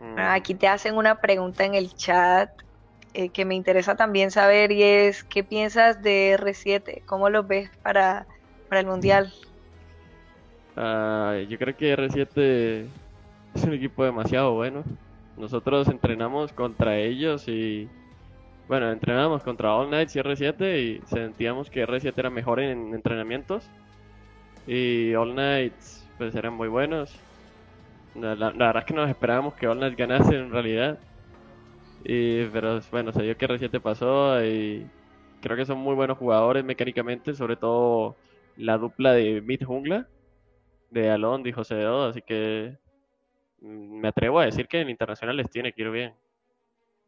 Mm. 0.00 0.18
Aquí 0.18 0.54
te 0.54 0.66
hacen 0.66 0.96
una 0.96 1.20
pregunta 1.20 1.64
en 1.64 1.74
el 1.74 1.94
chat 1.94 2.50
eh, 3.14 3.28
que 3.28 3.44
me 3.44 3.54
interesa 3.54 3.94
también 3.94 4.30
saber 4.30 4.72
y 4.72 4.82
es, 4.82 5.22
¿qué 5.22 5.44
piensas 5.44 6.02
de 6.02 6.36
R7? 6.38 7.04
¿Cómo 7.04 7.30
lo 7.30 7.44
ves 7.44 7.70
para, 7.82 8.26
para 8.68 8.80
el 8.80 8.86
Mundial? 8.86 9.32
Ah, 10.76 11.36
yo 11.48 11.58
creo 11.58 11.76
que 11.76 11.96
R7 11.96 12.86
es 13.54 13.64
un 13.64 13.74
equipo 13.74 14.04
demasiado 14.04 14.54
bueno. 14.54 14.84
Nosotros 15.36 15.88
entrenamos 15.88 16.52
contra 16.52 16.98
ellos 16.98 17.46
y 17.48 17.88
bueno, 18.68 18.90
entrenamos 18.90 19.42
contra 19.42 19.74
All 19.74 19.88
Knights 19.88 20.16
y 20.16 20.20
R7 20.20 20.80
y 20.80 21.06
sentíamos 21.06 21.70
que 21.70 21.86
R7 21.86 22.12
era 22.16 22.30
mejor 22.30 22.60
en 22.60 22.94
entrenamientos 22.94 23.68
y 24.66 25.14
All 25.14 25.32
Knights 25.32 26.08
pues 26.18 26.34
eran 26.34 26.54
muy 26.54 26.68
buenos. 26.68 27.14
La, 28.14 28.34
verdad 28.34 28.78
es 28.78 28.84
que 28.84 28.94
nos 28.94 29.08
esperábamos 29.08 29.54
que 29.54 29.66
All 29.66 29.78
Knights 29.78 29.96
ganase 29.96 30.36
en 30.36 30.50
realidad. 30.50 30.98
Y, 32.04 32.44
pero 32.46 32.80
bueno, 32.90 33.12
se 33.12 33.22
dio 33.22 33.36
que 33.36 33.48
R7 33.48 33.80
pasó 33.80 34.42
y 34.44 34.86
creo 35.40 35.56
que 35.56 35.66
son 35.66 35.78
muy 35.78 35.94
buenos 35.94 36.18
jugadores 36.18 36.64
mecánicamente, 36.64 37.34
sobre 37.34 37.56
todo 37.56 38.16
la 38.56 38.78
dupla 38.78 39.12
de 39.12 39.40
mid 39.40 39.62
jungla 39.64 40.06
de 40.92 41.10
Alon 41.10 41.46
y 41.46 41.52
José 41.52 41.74
Dedo, 41.74 42.06
así 42.06 42.22
que 42.22 42.76
mm, 43.60 44.00
me 44.00 44.08
atrevo 44.08 44.38
a 44.40 44.44
decir 44.44 44.68
que 44.68 44.80
en 44.80 44.90
internacional 44.90 45.36
les 45.36 45.50
tiene 45.50 45.72
que 45.72 45.82
ir 45.82 45.90
bien. 45.90 46.12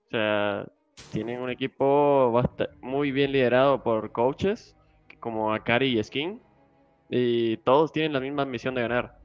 O 0.06 0.10
sea, 0.10 0.66
tienen 1.12 1.40
un 1.40 1.50
equipo 1.50 2.32
muy 2.80 3.12
bien 3.12 3.32
liderado 3.32 3.82
por 3.82 4.12
coaches 4.12 4.76
como 5.20 5.52
Akari 5.52 5.98
y 5.98 6.02
Skin 6.02 6.40
y 7.10 7.56
todos 7.58 7.92
tienen 7.92 8.12
la 8.12 8.20
misma 8.20 8.44
misión 8.44 8.74
de 8.74 8.82
ganar. 8.82 9.18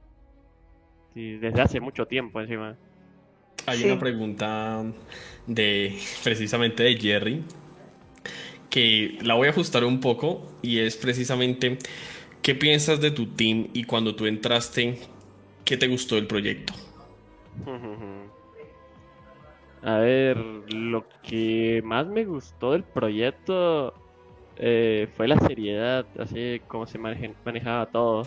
Y 1.14 1.36
desde 1.38 1.60
hace 1.60 1.80
mucho 1.80 2.06
tiempo 2.06 2.40
encima. 2.40 2.76
Hay 3.66 3.84
una 3.84 3.98
pregunta 3.98 4.84
de 5.46 5.98
precisamente 6.24 6.82
de 6.82 6.96
Jerry 6.96 7.44
que 8.68 9.18
la 9.22 9.34
voy 9.34 9.48
a 9.48 9.50
ajustar 9.50 9.84
un 9.84 10.00
poco 10.00 10.46
y 10.62 10.78
es 10.78 10.96
precisamente 10.96 11.78
¿qué 12.42 12.54
piensas 12.54 13.00
de 13.00 13.10
tu 13.10 13.26
team 13.26 13.68
y 13.72 13.84
cuando 13.84 14.14
tú 14.14 14.26
entraste, 14.26 14.98
qué 15.64 15.76
te 15.76 15.88
gustó 15.88 16.16
del 16.16 16.26
proyecto? 16.26 16.72
A 19.82 19.98
ver, 19.98 20.36
lo 20.72 21.06
que 21.22 21.80
más 21.84 22.06
me 22.06 22.24
gustó 22.24 22.72
del 22.72 22.82
proyecto 22.82 23.94
eh, 24.56 25.08
fue 25.16 25.26
la 25.26 25.38
seriedad, 25.38 26.04
así 26.18 26.60
como 26.66 26.86
se 26.86 26.98
manejaba 26.98 27.86
todo. 27.86 28.26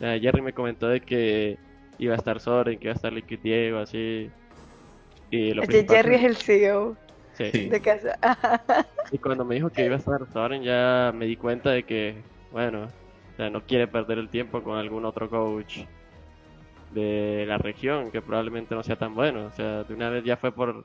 Jerry 0.00 0.40
me 0.40 0.52
comentó 0.52 0.88
de 0.88 1.00
que 1.00 1.58
iba 1.98 2.14
a 2.14 2.16
estar 2.16 2.40
Soren, 2.40 2.78
que 2.78 2.86
iba 2.86 2.92
a 2.92 2.96
estar 2.96 3.12
Liquid 3.12 3.38
Diego, 3.40 3.78
así. 3.78 4.30
Y 5.30 5.52
lo 5.52 5.62
este 5.62 5.86
Jerry 5.86 6.16
es 6.16 6.24
el 6.24 6.36
CEO 6.36 6.96
de 7.38 7.80
casa. 7.80 8.18
y 9.12 9.18
cuando 9.18 9.44
me 9.44 9.56
dijo 9.56 9.70
que 9.70 9.84
iba 9.84 9.94
a 9.94 9.98
estar 9.98 10.20
Soren, 10.32 10.62
ya 10.62 11.12
me 11.14 11.26
di 11.26 11.36
cuenta 11.36 11.70
de 11.70 11.84
que, 11.84 12.16
bueno, 12.50 12.88
no 13.48 13.64
quiere 13.64 13.86
perder 13.86 14.18
el 14.18 14.28
tiempo 14.28 14.62
con 14.62 14.76
algún 14.76 15.04
otro 15.04 15.30
coach 15.30 15.78
de 16.90 17.44
la 17.46 17.58
región 17.58 18.10
que 18.10 18.20
probablemente 18.20 18.74
no 18.74 18.82
sea 18.82 18.96
tan 18.96 19.14
bueno. 19.14 19.46
O 19.46 19.52
sea, 19.52 19.84
de 19.84 19.94
una 19.94 20.10
vez 20.10 20.24
ya 20.24 20.36
fue 20.36 20.52
por. 20.52 20.84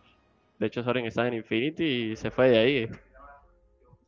De 0.59 0.67
hecho, 0.67 0.83
Soren 0.83 1.05
estaba 1.05 1.27
en 1.27 1.33
Infinity 1.33 1.83
y 1.83 2.15
se 2.15 2.31
fue 2.31 2.49
de 2.49 2.57
ahí. 2.57 2.89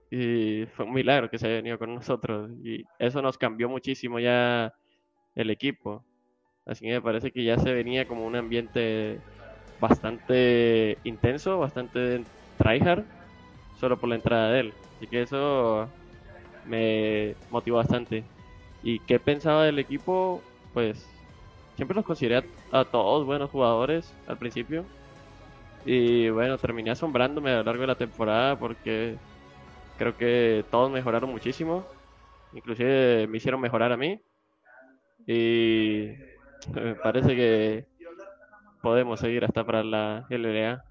Y 0.09 0.65
fue 0.67 0.85
un 0.85 0.93
milagro 0.93 1.29
que 1.29 1.37
se 1.37 1.47
haya 1.47 1.55
venido 1.57 1.77
con 1.77 1.93
nosotros. 1.93 2.51
Y 2.63 2.85
eso 2.99 3.21
nos 3.21 3.37
cambió 3.37 3.67
muchísimo 3.67 4.19
ya 4.19 4.73
el 5.35 5.49
equipo. 5.49 6.05
Así 6.65 6.85
que 6.85 6.93
me 6.93 7.01
parece 7.01 7.31
que 7.31 7.43
ya 7.43 7.57
se 7.57 7.73
venía 7.73 8.07
como 8.07 8.25
un 8.25 8.35
ambiente 8.35 9.19
bastante 9.79 10.97
intenso, 11.03 11.59
bastante 11.59 12.23
tryhard, 12.57 13.05
solo 13.79 13.97
por 13.97 14.09
la 14.09 14.15
entrada 14.15 14.51
de 14.51 14.59
él. 14.61 14.73
Así 14.97 15.07
que 15.07 15.21
eso 15.21 15.89
me 16.65 17.35
motivó 17.49 17.77
bastante. 17.77 18.23
¿Y 18.83 18.99
qué 18.99 19.19
pensaba 19.19 19.65
del 19.65 19.79
equipo? 19.79 20.41
Pues 20.73 21.07
siempre 21.75 21.95
los 21.95 22.05
consideré 22.05 22.47
a, 22.71 22.85
todos 22.85 23.25
buenos 23.25 23.49
jugadores 23.49 24.13
al 24.27 24.37
principio. 24.37 24.85
Y 25.85 26.29
bueno, 26.29 26.57
terminé 26.57 26.91
asombrándome 26.91 27.51
a 27.51 27.57
lo 27.57 27.63
largo 27.63 27.81
de 27.81 27.87
la 27.87 27.95
temporada 27.95 28.57
porque 28.57 29.15
creo 29.97 30.17
que 30.17 30.65
todos 30.69 30.91
mejoraron 30.91 31.29
muchísimo. 31.29 31.85
Inclusive 32.53 33.27
me 33.27 33.37
hicieron 33.37 33.61
mejorar 33.61 33.91
a 33.91 33.97
mí. 33.97 34.19
Y 35.25 36.13
me 36.73 36.95
parece 36.95 37.35
que 37.35 37.85
podemos 38.81 39.19
seguir 39.19 39.43
hasta 39.45 39.65
para 39.65 39.83
la 39.83 40.25
LLA. 40.29 40.83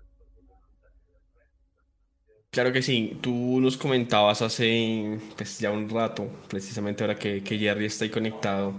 Claro 2.57 2.73
que 2.73 2.81
sí, 2.81 3.19
tú 3.21 3.61
nos 3.61 3.77
comentabas 3.77 4.41
hace 4.41 5.19
pues, 5.37 5.59
ya 5.59 5.71
un 5.71 5.91
rato, 5.91 6.27
precisamente 6.49 7.05
ahora 7.05 7.15
que, 7.15 7.43
que, 7.43 7.59
Jerry 7.59 7.85
está 7.85 8.07
ahí 8.07 8.11
conectado, 8.11 8.75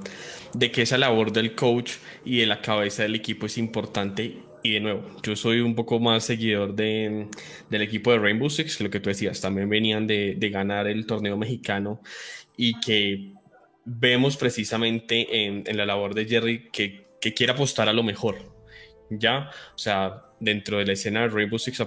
de 0.52 0.72
que 0.72 0.82
esa 0.82 0.98
labor 0.98 1.32
del 1.32 1.54
coach 1.54 1.92
y 2.26 2.40
de 2.40 2.48
la 2.48 2.60
cabeza 2.60 3.04
del 3.04 3.13
equipo 3.13 3.46
es 3.46 3.56
importante. 3.60 4.36
Y 4.63 4.72
de 4.72 4.80
nuevo, 4.80 5.04
yo 5.22 5.36
soy 5.36 5.60
un 5.60 5.76
poco 5.76 6.00
más 6.00 6.24
seguidor 6.24 6.74
de, 6.74 7.28
del 7.70 7.82
equipo 7.84 8.12
de 8.12 8.18
Rainbow 8.18 8.50
Six, 8.50 8.82
lo 8.82 8.90
que 8.90 9.00
tú 9.00 9.10
decías, 9.12 9.42
también 9.42 9.70
venían 9.70 10.08
de, 10.08 10.34
de 10.36 10.50
ganar 10.50 10.88
el 10.88 11.06
torneo 11.06 11.38
mexicano 11.38 12.02
y 12.58 12.80
que 12.80 13.34
vemos 13.86 14.38
precisamente 14.38 15.46
en, 15.46 15.66
en 15.68 15.78
la 15.78 15.86
labor 15.86 16.16
de 16.16 16.26
Jerry 16.26 16.70
que, 16.72 17.06
que 17.22 17.36
quiere 17.36 17.54
apostar 17.54 17.88
a 17.88 17.94
lo 17.94 18.02
mejor, 18.02 18.38
¿ya? 19.12 19.52
O 19.76 19.78
sea, 19.78 20.24
dentro 20.39 20.78
de 20.78 20.86
la 20.86 20.93
escena 20.93 21.28
Rainbow 21.28 21.58
Six 21.58 21.82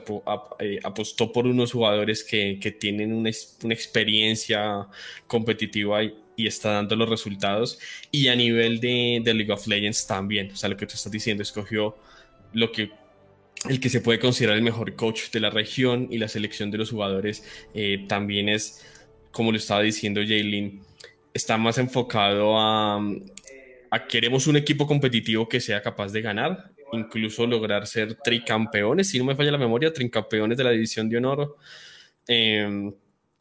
eh, 0.58 0.80
apostó 0.82 1.32
por 1.32 1.46
unos 1.46 1.72
jugadores 1.72 2.24
que, 2.24 2.58
tienen 2.78 3.12
una, 3.12 3.30
experiencia 3.30 4.88
competitiva 5.26 6.02
y, 6.02 6.14
está 6.36 6.72
dando 6.72 6.96
los 6.96 7.08
resultados. 7.08 7.78
Y 8.10 8.28
a 8.28 8.34
nivel 8.34 8.80
de, 8.80 9.22
League 9.24 9.52
of 9.52 9.66
Legends 9.66 10.06
también, 10.06 10.50
o 10.52 10.56
sea, 10.56 10.70
lo 10.70 10.76
que 10.76 10.86
tú 10.86 10.94
estás 10.94 11.12
diciendo, 11.12 11.42
escogió 11.42 11.96
lo 12.52 12.72
que 12.72 12.90
el 13.68 13.78
que 13.78 13.90
se 13.90 14.00
puede 14.00 14.18
considerar 14.18 14.56
el 14.56 14.62
mejor 14.62 14.96
coach 14.96 15.30
de 15.30 15.38
la 15.38 15.50
región 15.50 16.08
y 16.10 16.16
la 16.16 16.28
selección 16.28 16.70
de 16.70 16.78
los 16.78 16.90
jugadores 16.90 17.44
eh, 17.74 18.06
también 18.08 18.48
es, 18.48 18.86
como 19.32 19.52
lo 19.52 19.58
estaba 19.58 19.82
diciendo 19.82 20.22
Jaylin, 20.22 20.80
está 21.34 21.58
más 21.58 21.76
enfocado 21.76 22.58
a, 22.58 23.04
a 23.90 24.06
queremos 24.06 24.46
un 24.46 24.56
equipo 24.56 24.86
competitivo 24.86 25.46
que 25.46 25.60
sea 25.60 25.82
capaz 25.82 26.10
de 26.10 26.22
ganar 26.22 26.70
incluso 26.92 27.46
lograr 27.46 27.86
ser 27.86 28.14
tricampeones, 28.14 29.08
si 29.08 29.18
no 29.18 29.24
me 29.24 29.34
falla 29.34 29.52
la 29.52 29.58
memoria, 29.58 29.92
tricampeones 29.92 30.56
de 30.58 30.64
la 30.64 30.70
división 30.70 31.08
de 31.08 31.16
honor. 31.16 31.56
Eh, 32.26 32.92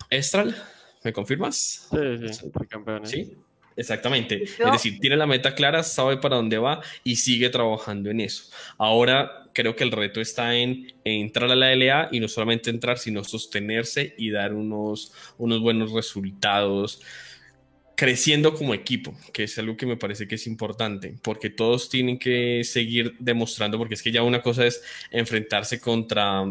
Estral, 0.09 0.55
¿me 1.03 1.13
confirmas? 1.13 1.87
Sí, 1.89 2.33
sí, 2.33 2.51
tricampeones. 2.51 3.09
Sí, 3.09 3.37
exactamente. 3.75 4.43
Es 4.43 4.71
decir, 4.71 4.99
tiene 4.99 5.17
la 5.17 5.27
meta 5.27 5.53
clara, 5.53 5.83
sabe 5.83 6.17
para 6.17 6.37
dónde 6.37 6.57
va 6.57 6.81
y 7.03 7.17
sigue 7.17 7.49
trabajando 7.49 8.09
en 8.09 8.21
eso. 8.21 8.45
Ahora 8.77 9.49
creo 9.53 9.75
que 9.75 9.83
el 9.83 9.91
reto 9.91 10.21
está 10.21 10.55
en, 10.55 10.93
entrar 11.03 11.51
a 11.51 11.55
la 11.55 11.73
LA 11.75 12.09
y 12.11 12.19
no 12.19 12.27
solamente 12.27 12.69
entrar, 12.69 12.97
sino 12.97 13.23
sostenerse 13.23 14.15
y 14.17 14.31
dar 14.31 14.53
unos, 14.53 15.13
unos 15.37 15.59
buenos 15.61 15.91
resultados 15.91 17.01
creciendo 17.99 18.53
como 18.53 18.73
equipo, 18.73 19.13
que 19.33 19.43
es 19.43 19.59
algo 19.59 19.75
que 19.75 19.85
me 19.85 19.97
parece 19.97 20.25
que 20.25 20.35
es 20.35 20.47
importante, 20.47 21.15
porque 21.21 21.49
todos 21.49 21.89
tienen 21.89 22.17
que 22.17 22.63
seguir 22.63 23.13
demostrando, 23.19 23.77
porque 23.77 23.95
es 23.95 24.01
que 24.01 24.09
ya 24.09 24.23
una 24.23 24.41
cosa 24.41 24.65
es 24.65 24.81
enfrentarse 25.11 25.81
contra, 25.81 26.45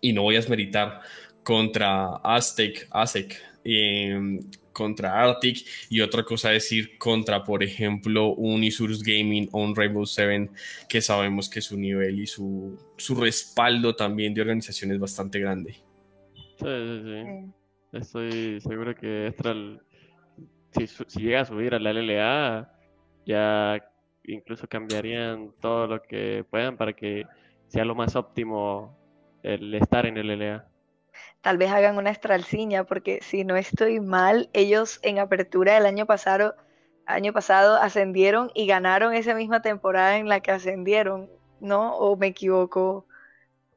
y 0.00 0.12
no 0.12 0.22
voy 0.22 0.36
a 0.36 0.38
esmeritar, 0.38 1.00
contra 1.42 2.18
Aztec, 2.22 2.86
Aztec, 2.92 3.42
em, 3.64 4.38
contra 4.72 5.20
Arctic, 5.20 5.66
y 5.90 6.00
otra 6.00 6.22
cosa 6.22 6.54
es 6.54 6.70
ir 6.70 6.96
contra, 6.96 7.42
por 7.42 7.64
ejemplo, 7.64 8.28
un 8.34 8.62
Isurus 8.62 9.02
Gaming 9.02 9.48
o 9.50 9.64
un 9.64 9.74
Rainbow 9.74 10.06
Seven, 10.06 10.48
que 10.88 11.00
sabemos 11.00 11.50
que 11.50 11.60
su 11.60 11.76
nivel 11.76 12.20
y 12.20 12.28
su, 12.28 12.78
su 12.96 13.16
respaldo 13.16 13.96
también 13.96 14.32
de 14.32 14.42
organización 14.42 14.92
es 14.92 15.00
bastante 15.00 15.40
grande. 15.40 15.72
Sí, 16.60 16.66
sí, 16.66 17.02
sí. 17.02 17.52
Estoy 17.90 18.60
seguro 18.60 18.94
que 18.94 19.26
Estral 19.26 19.80
si, 20.70 20.86
llega 21.20 21.40
a 21.40 21.44
subir 21.44 21.74
a 21.74 21.78
la 21.78 21.92
LLA, 21.92 22.72
ya 23.26 23.84
incluso 24.24 24.68
cambiarían 24.68 25.52
todo 25.60 25.86
lo 25.86 26.02
que 26.02 26.44
puedan 26.48 26.76
para 26.76 26.92
que 26.92 27.26
sea 27.68 27.84
lo 27.84 27.94
más 27.94 28.16
óptimo 28.16 28.96
el 29.42 29.74
estar 29.74 30.06
en 30.06 30.16
el 30.16 30.28
LLA. 30.28 30.66
Tal 31.40 31.58
vez 31.58 31.70
hagan 31.70 31.96
una 31.96 32.10
estralciña, 32.10 32.84
porque 32.84 33.20
si 33.22 33.44
no 33.44 33.56
estoy 33.56 34.00
mal, 34.00 34.50
ellos 34.52 35.00
en 35.02 35.18
apertura 35.18 35.74
del 35.74 35.86
año 35.86 36.06
pasado, 36.06 36.54
año 37.06 37.32
pasado 37.32 37.76
ascendieron 37.76 38.50
y 38.54 38.66
ganaron 38.66 39.14
esa 39.14 39.34
misma 39.34 39.62
temporada 39.62 40.18
en 40.18 40.28
la 40.28 40.40
que 40.40 40.50
ascendieron, 40.50 41.28
¿no? 41.60 41.96
¿O 41.96 42.16
me 42.16 42.28
equivoco 42.28 43.06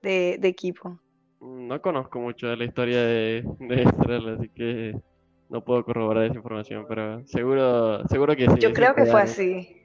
de, 0.01 0.39
equipo? 0.43 0.99
No 1.39 1.81
conozco 1.81 2.19
mucho 2.19 2.47
de 2.47 2.57
la 2.57 2.65
historia 2.65 3.01
de, 3.01 3.43
de 3.59 3.83
Estral, 3.83 4.35
así 4.35 4.49
que 4.49 4.95
no 5.51 5.63
puedo 5.63 5.83
corroborar 5.85 6.23
esa 6.23 6.35
información, 6.35 6.85
pero 6.87 7.25
seguro, 7.27 8.07
seguro 8.07 8.35
que 8.35 8.47
sí. 8.49 8.55
Yo 8.59 8.73
creo 8.73 8.95
que 8.95 9.05
fue 9.05 9.21
así. 9.21 9.77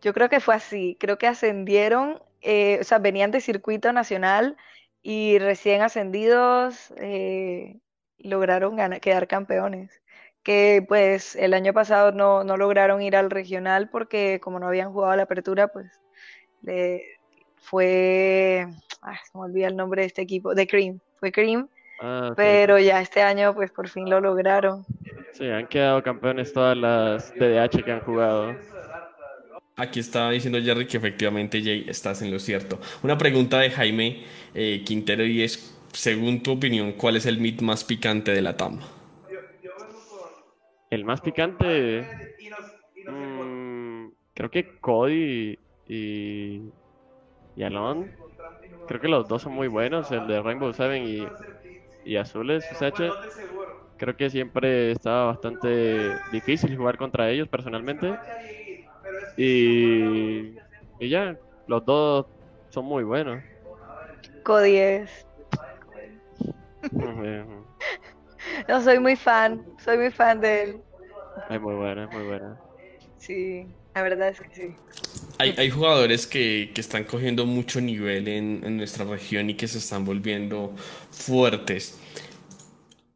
Yo 0.00 0.12
creo 0.12 0.28
que 0.28 0.40
fue 0.40 0.56
así. 0.56 0.96
Creo 0.98 1.18
que 1.18 1.28
ascendieron 1.28 2.18
eh, 2.42 2.78
o 2.80 2.84
sea, 2.84 2.98
venían 2.98 3.30
de 3.30 3.40
circuito 3.40 3.92
nacional 3.92 4.56
y 5.00 5.38
recién 5.38 5.80
ascendidos 5.80 6.92
eh, 6.96 7.78
lograron 8.18 8.76
quedar 9.00 9.28
campeones. 9.28 10.02
Que 10.42 10.84
pues 10.86 11.36
el 11.36 11.54
año 11.54 11.72
pasado 11.72 12.10
no, 12.10 12.42
lograron 12.56 13.00
ir 13.00 13.14
al 13.14 13.30
regional 13.30 13.88
porque 13.90 14.40
como 14.42 14.58
no 14.58 14.66
habían 14.66 14.92
jugado 14.92 15.14
la 15.14 15.22
apertura, 15.22 15.68
pues 15.68 15.86
fue, 17.58 18.66
se 18.68 19.38
me 19.38 19.44
olvida 19.44 19.68
el 19.68 19.76
nombre 19.76 20.02
de 20.02 20.08
este 20.08 20.22
equipo, 20.22 20.54
de 20.54 20.66
Cream, 20.66 20.98
fue 21.20 21.30
Cream. 21.30 21.68
Ah, 22.00 22.32
pero 22.34 22.80
ya 22.80 23.00
este 23.00 23.22
año 23.22 23.54
pues 23.54 23.70
por 23.70 23.88
fin 23.88 24.10
lo 24.10 24.20
lograron. 24.20 24.84
Sí, 25.32 25.46
han 25.48 25.66
quedado 25.66 26.02
campeones 26.02 26.52
todas 26.52 26.76
las 26.76 27.34
DDH 27.34 27.82
que 27.84 27.92
han 27.92 28.00
jugado. 28.00 28.54
Aquí 29.76 30.00
estaba 30.00 30.30
diciendo 30.30 30.60
Jerry 30.60 30.86
que 30.86 30.98
efectivamente 30.98 31.62
Jay 31.62 31.86
estás 31.88 32.20
en 32.20 32.30
lo 32.30 32.38
cierto. 32.38 32.78
Una 33.02 33.16
pregunta 33.16 33.58
de 33.58 33.70
Jaime 33.70 34.24
eh, 34.54 34.82
Quintero 34.84 35.24
y 35.24 35.42
es, 35.42 35.74
según 35.92 36.42
tu 36.42 36.52
opinión, 36.52 36.92
¿cuál 36.92 37.16
es 37.16 37.24
el 37.24 37.38
meet 37.38 37.62
más 37.62 37.82
picante 37.82 38.32
de 38.32 38.42
la 38.42 38.56
TAM? 38.56 38.80
El 40.90 41.06
más 41.06 41.22
picante, 41.22 42.06
mm, 43.08 44.08
creo 44.34 44.50
que 44.50 44.78
Cody 44.78 45.58
y, 45.88 46.60
y 47.56 47.62
Alon. 47.62 48.14
Creo 48.86 49.00
que 49.00 49.08
los 49.08 49.26
dos 49.26 49.40
son 49.40 49.54
muy 49.54 49.68
buenos, 49.68 50.10
el 50.10 50.26
de 50.26 50.42
Rainbow 50.42 50.70
Seven 50.74 51.02
y, 51.08 51.26
y 52.04 52.16
Azules. 52.16 52.62
Creo 54.02 54.16
que 54.16 54.30
siempre 54.30 54.90
estaba 54.90 55.26
bastante 55.26 56.16
difícil 56.32 56.76
jugar 56.76 56.96
contra 56.96 57.30
ellos 57.30 57.46
personalmente. 57.46 58.12
Y, 59.36 60.56
y 60.98 61.08
ya, 61.08 61.36
los 61.68 61.86
dos 61.86 62.26
son 62.70 62.86
muy 62.86 63.04
buenos. 63.04 63.44
Cody 64.42 64.76
es. 64.76 65.24
no, 68.66 68.82
soy 68.82 68.98
muy 68.98 69.14
fan, 69.14 69.64
soy 69.78 69.98
muy 69.98 70.10
fan 70.10 70.40
de 70.40 70.62
él. 70.64 70.80
Es 71.48 71.60
muy 71.60 71.76
buena, 71.76 72.06
es 72.06 72.10
muy 72.12 72.24
buena. 72.24 72.60
Sí, 73.18 73.68
la 73.94 74.02
verdad 74.02 74.30
es 74.30 74.40
que 74.40 74.48
sí. 74.52 74.74
Hay, 75.38 75.54
hay 75.56 75.70
jugadores 75.70 76.26
que, 76.26 76.72
que, 76.74 76.80
están 76.80 77.04
cogiendo 77.04 77.46
mucho 77.46 77.80
nivel 77.80 78.26
en, 78.26 78.62
en, 78.64 78.76
nuestra 78.78 79.04
región 79.04 79.48
y 79.48 79.54
que 79.54 79.68
se 79.68 79.78
están 79.78 80.04
volviendo 80.04 80.74
fuertes. 81.12 82.00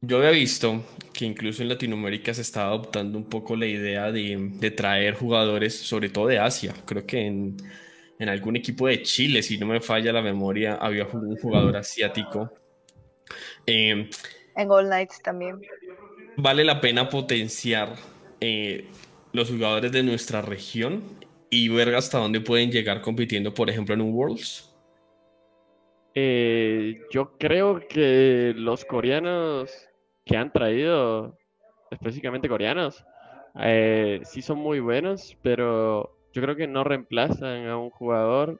Yo 0.00 0.18
había 0.18 0.30
visto 0.30 0.84
que 1.12 1.24
incluso 1.24 1.62
en 1.62 1.68
Latinoamérica 1.68 2.34
se 2.34 2.42
estaba 2.42 2.68
adoptando 2.68 3.18
un 3.18 3.24
poco 3.24 3.56
la 3.56 3.66
idea 3.66 4.12
de, 4.12 4.50
de 4.52 4.70
traer 4.70 5.14
jugadores, 5.14 5.74
sobre 5.74 6.10
todo 6.10 6.26
de 6.26 6.38
Asia. 6.38 6.74
Creo 6.84 7.06
que 7.06 7.26
en, 7.26 7.56
en, 8.18 8.28
algún 8.28 8.56
equipo 8.56 8.86
de 8.86 9.02
Chile, 9.02 9.42
si 9.42 9.58
no 9.58 9.66
me 9.66 9.80
falla 9.80 10.12
la 10.12 10.22
memoria, 10.22 10.74
había 10.74 11.06
un 11.06 11.36
jugador 11.36 11.76
asiático. 11.76 12.52
Eh, 13.66 14.08
en 14.56 14.70
All 14.70 14.86
Knights 14.86 15.22
también. 15.22 15.60
Vale 16.36 16.64
la 16.64 16.80
pena 16.80 17.08
potenciar 17.08 17.94
eh, 18.40 18.88
los 19.32 19.48
jugadores 19.48 19.92
de 19.92 20.02
nuestra 20.02 20.42
región 20.42 21.02
y 21.50 21.68
ver 21.68 21.94
hasta 21.94 22.18
dónde 22.18 22.40
pueden 22.40 22.70
llegar 22.70 23.00
compitiendo, 23.00 23.54
por 23.54 23.70
ejemplo, 23.70 23.94
en 23.94 24.00
un 24.00 24.12
Worlds. 24.12 24.65
Eh, 26.18 27.02
yo 27.10 27.36
creo 27.36 27.78
que 27.86 28.54
los 28.56 28.86
coreanos 28.86 29.70
que 30.24 30.38
han 30.38 30.50
traído, 30.50 31.36
específicamente 31.90 32.48
coreanos, 32.48 33.04
eh, 33.60 34.20
sí 34.24 34.40
son 34.40 34.56
muy 34.56 34.80
buenos, 34.80 35.36
pero 35.42 36.16
yo 36.32 36.40
creo 36.40 36.56
que 36.56 36.66
no 36.66 36.84
reemplazan 36.84 37.66
a 37.66 37.76
un 37.76 37.90
jugador 37.90 38.58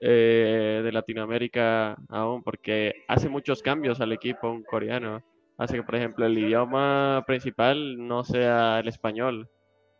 eh, 0.00 0.80
de 0.82 0.90
Latinoamérica 0.90 1.96
aún, 2.08 2.42
porque 2.42 3.04
hace 3.06 3.28
muchos 3.28 3.62
cambios 3.62 4.00
al 4.00 4.10
equipo 4.10 4.50
un 4.50 4.64
coreano. 4.64 5.22
Hace 5.58 5.76
que, 5.76 5.84
por 5.84 5.94
ejemplo, 5.94 6.26
el 6.26 6.36
idioma 6.36 7.22
principal 7.28 7.96
no 8.08 8.24
sea 8.24 8.80
el 8.80 8.88
español, 8.88 9.48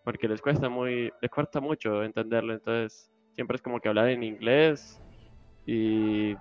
porque 0.03 0.27
les 0.27 0.43
cuesta 0.43 0.69
muy, 0.69 1.13
les 1.23 1.31
cuesta 1.31 1.61
mucho 1.61 2.03
entenderlo. 2.03 2.55
Entonces, 2.55 3.09
siempre 3.35 3.55
es 3.55 3.63
como 3.63 3.79
que 3.79 3.89
hablar 3.89 4.09
en 4.09 4.25
inglés 4.25 5.01
y 5.65 6.35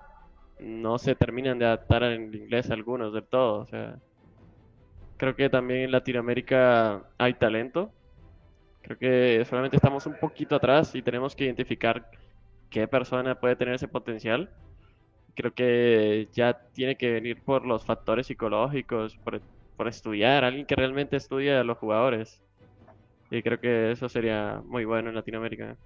no 0.60 0.98
se 0.98 1.16
terminan 1.16 1.60
de 1.60 1.66
adaptar 1.66 2.04
en 2.04 2.34
inglés 2.34 2.70
algunos 2.72 3.14
del 3.14 3.24
todo. 3.24 3.60
O 3.62 3.66
sea, 3.66 4.00
Creo 5.18 5.36
que 5.36 5.50
también 5.50 5.82
en 5.82 5.92
Latinoamérica 5.92 7.04
hay 7.18 7.36
talento. 7.36 7.92
Creo 8.82 8.98
que 8.98 9.46
solamente 9.46 9.78
estamos 9.78 10.06
un 10.06 10.18
poquito 10.20 10.56
atrás 10.56 10.94
y 10.94 11.02
tenemos 11.02 11.36
que 11.36 11.46
identificar 11.46 12.10
qué 12.70 12.88
persona 12.88 13.40
puede 13.40 13.56
tener 13.56 13.76
ese 13.76 13.88
potencial. 13.88 14.50
Creo 15.36 15.54
que 15.54 16.28
ya 16.34 16.54
tiene 16.74 16.98
que 16.98 17.12
venir 17.12 17.42
por 17.42 17.66
los 17.66 17.86
factores 17.86 18.28
psicológicos, 18.28 19.18
por, 19.18 19.42
por 19.78 19.88
estudiar, 19.88 20.44
alguien 20.44 20.66
que 20.66 20.76
realmente 20.76 21.16
estudia 21.16 21.62
a 21.62 21.64
los 21.64 21.78
jugadores. 21.78 22.42
Y 23.32 23.42
creo 23.42 23.60
que 23.60 23.92
eso 23.92 24.10
sería 24.10 24.62
muy 24.66 24.86
bueno 24.86 25.10
en 25.10 25.16
Latinoamérica. 25.16 25.78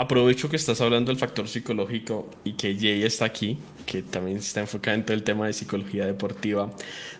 Aprovecho 0.00 0.48
que 0.48 0.54
estás 0.54 0.80
hablando 0.80 1.10
del 1.10 1.18
factor 1.18 1.48
psicológico 1.48 2.30
y 2.44 2.52
que 2.52 2.76
Jay 2.76 3.02
está 3.02 3.24
aquí, 3.24 3.58
que 3.84 4.02
también 4.02 4.36
está 4.36 4.60
enfocado 4.60 4.94
en 4.94 5.04
todo 5.04 5.14
el 5.14 5.24
tema 5.24 5.48
de 5.48 5.52
psicología 5.52 6.06
deportiva. 6.06 6.70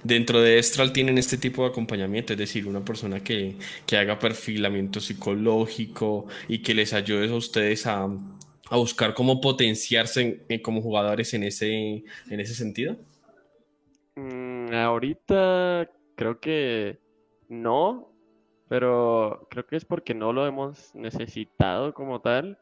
Dentro 0.05 0.41
de 0.41 0.61
Estral 0.61 0.93
tienen 0.93 1.19
este 1.19 1.39
tipo 1.39 1.65
de 1.65 1.71
acompañamiento, 1.71 2.35
es 2.35 2.39
decir, 2.39 2.69
una 2.69 2.85
persona 2.85 3.19
que, 3.19 3.57
que 3.85 3.97
haga 3.97 4.21
perfilamiento 4.21 5.01
psicológico 5.01 6.29
y 6.47 6.63
que 6.63 6.73
les 6.73 6.93
ayude 6.93 7.29
a 7.29 7.35
ustedes 7.35 7.85
a, 7.89 8.05
a 8.05 8.77
buscar 8.77 9.13
cómo 9.13 9.41
potenciarse 9.41 10.47
como 10.63 10.81
jugadores 10.81 11.35
en 11.35 11.43
ese, 11.43 12.05
en 12.31 12.41
ese 12.41 12.55
sentido. 12.55 12.97
Mm, 14.15 14.73
ahorita 14.73 15.91
creo 16.15 16.39
que 16.39 17.01
no, 17.49 18.13
pero 18.69 19.49
creo 19.51 19.67
que 19.67 19.75
es 19.75 19.85
porque 19.85 20.15
no 20.15 20.33
lo 20.33 20.47
hemos 20.47 20.95
necesitado 20.95 21.93
como 21.93 22.21
tal. 22.21 22.57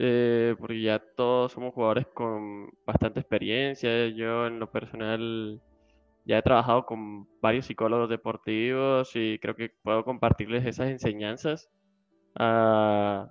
Eh, 0.00 0.54
porque 0.60 0.80
ya 0.80 1.00
todos 1.00 1.50
somos 1.52 1.74
jugadores 1.74 2.06
con 2.14 2.70
bastante 2.86 3.20
experiencia. 3.20 4.08
Yo 4.08 4.46
en 4.46 4.60
lo 4.60 4.70
personal 4.70 5.60
ya 6.24 6.38
he 6.38 6.42
trabajado 6.42 6.86
con 6.86 7.26
varios 7.40 7.66
psicólogos 7.66 8.08
deportivos 8.08 9.10
y 9.16 9.38
creo 9.40 9.56
que 9.56 9.70
puedo 9.82 10.04
compartirles 10.04 10.64
esas 10.66 10.90
enseñanzas 10.90 11.68
a 12.36 13.28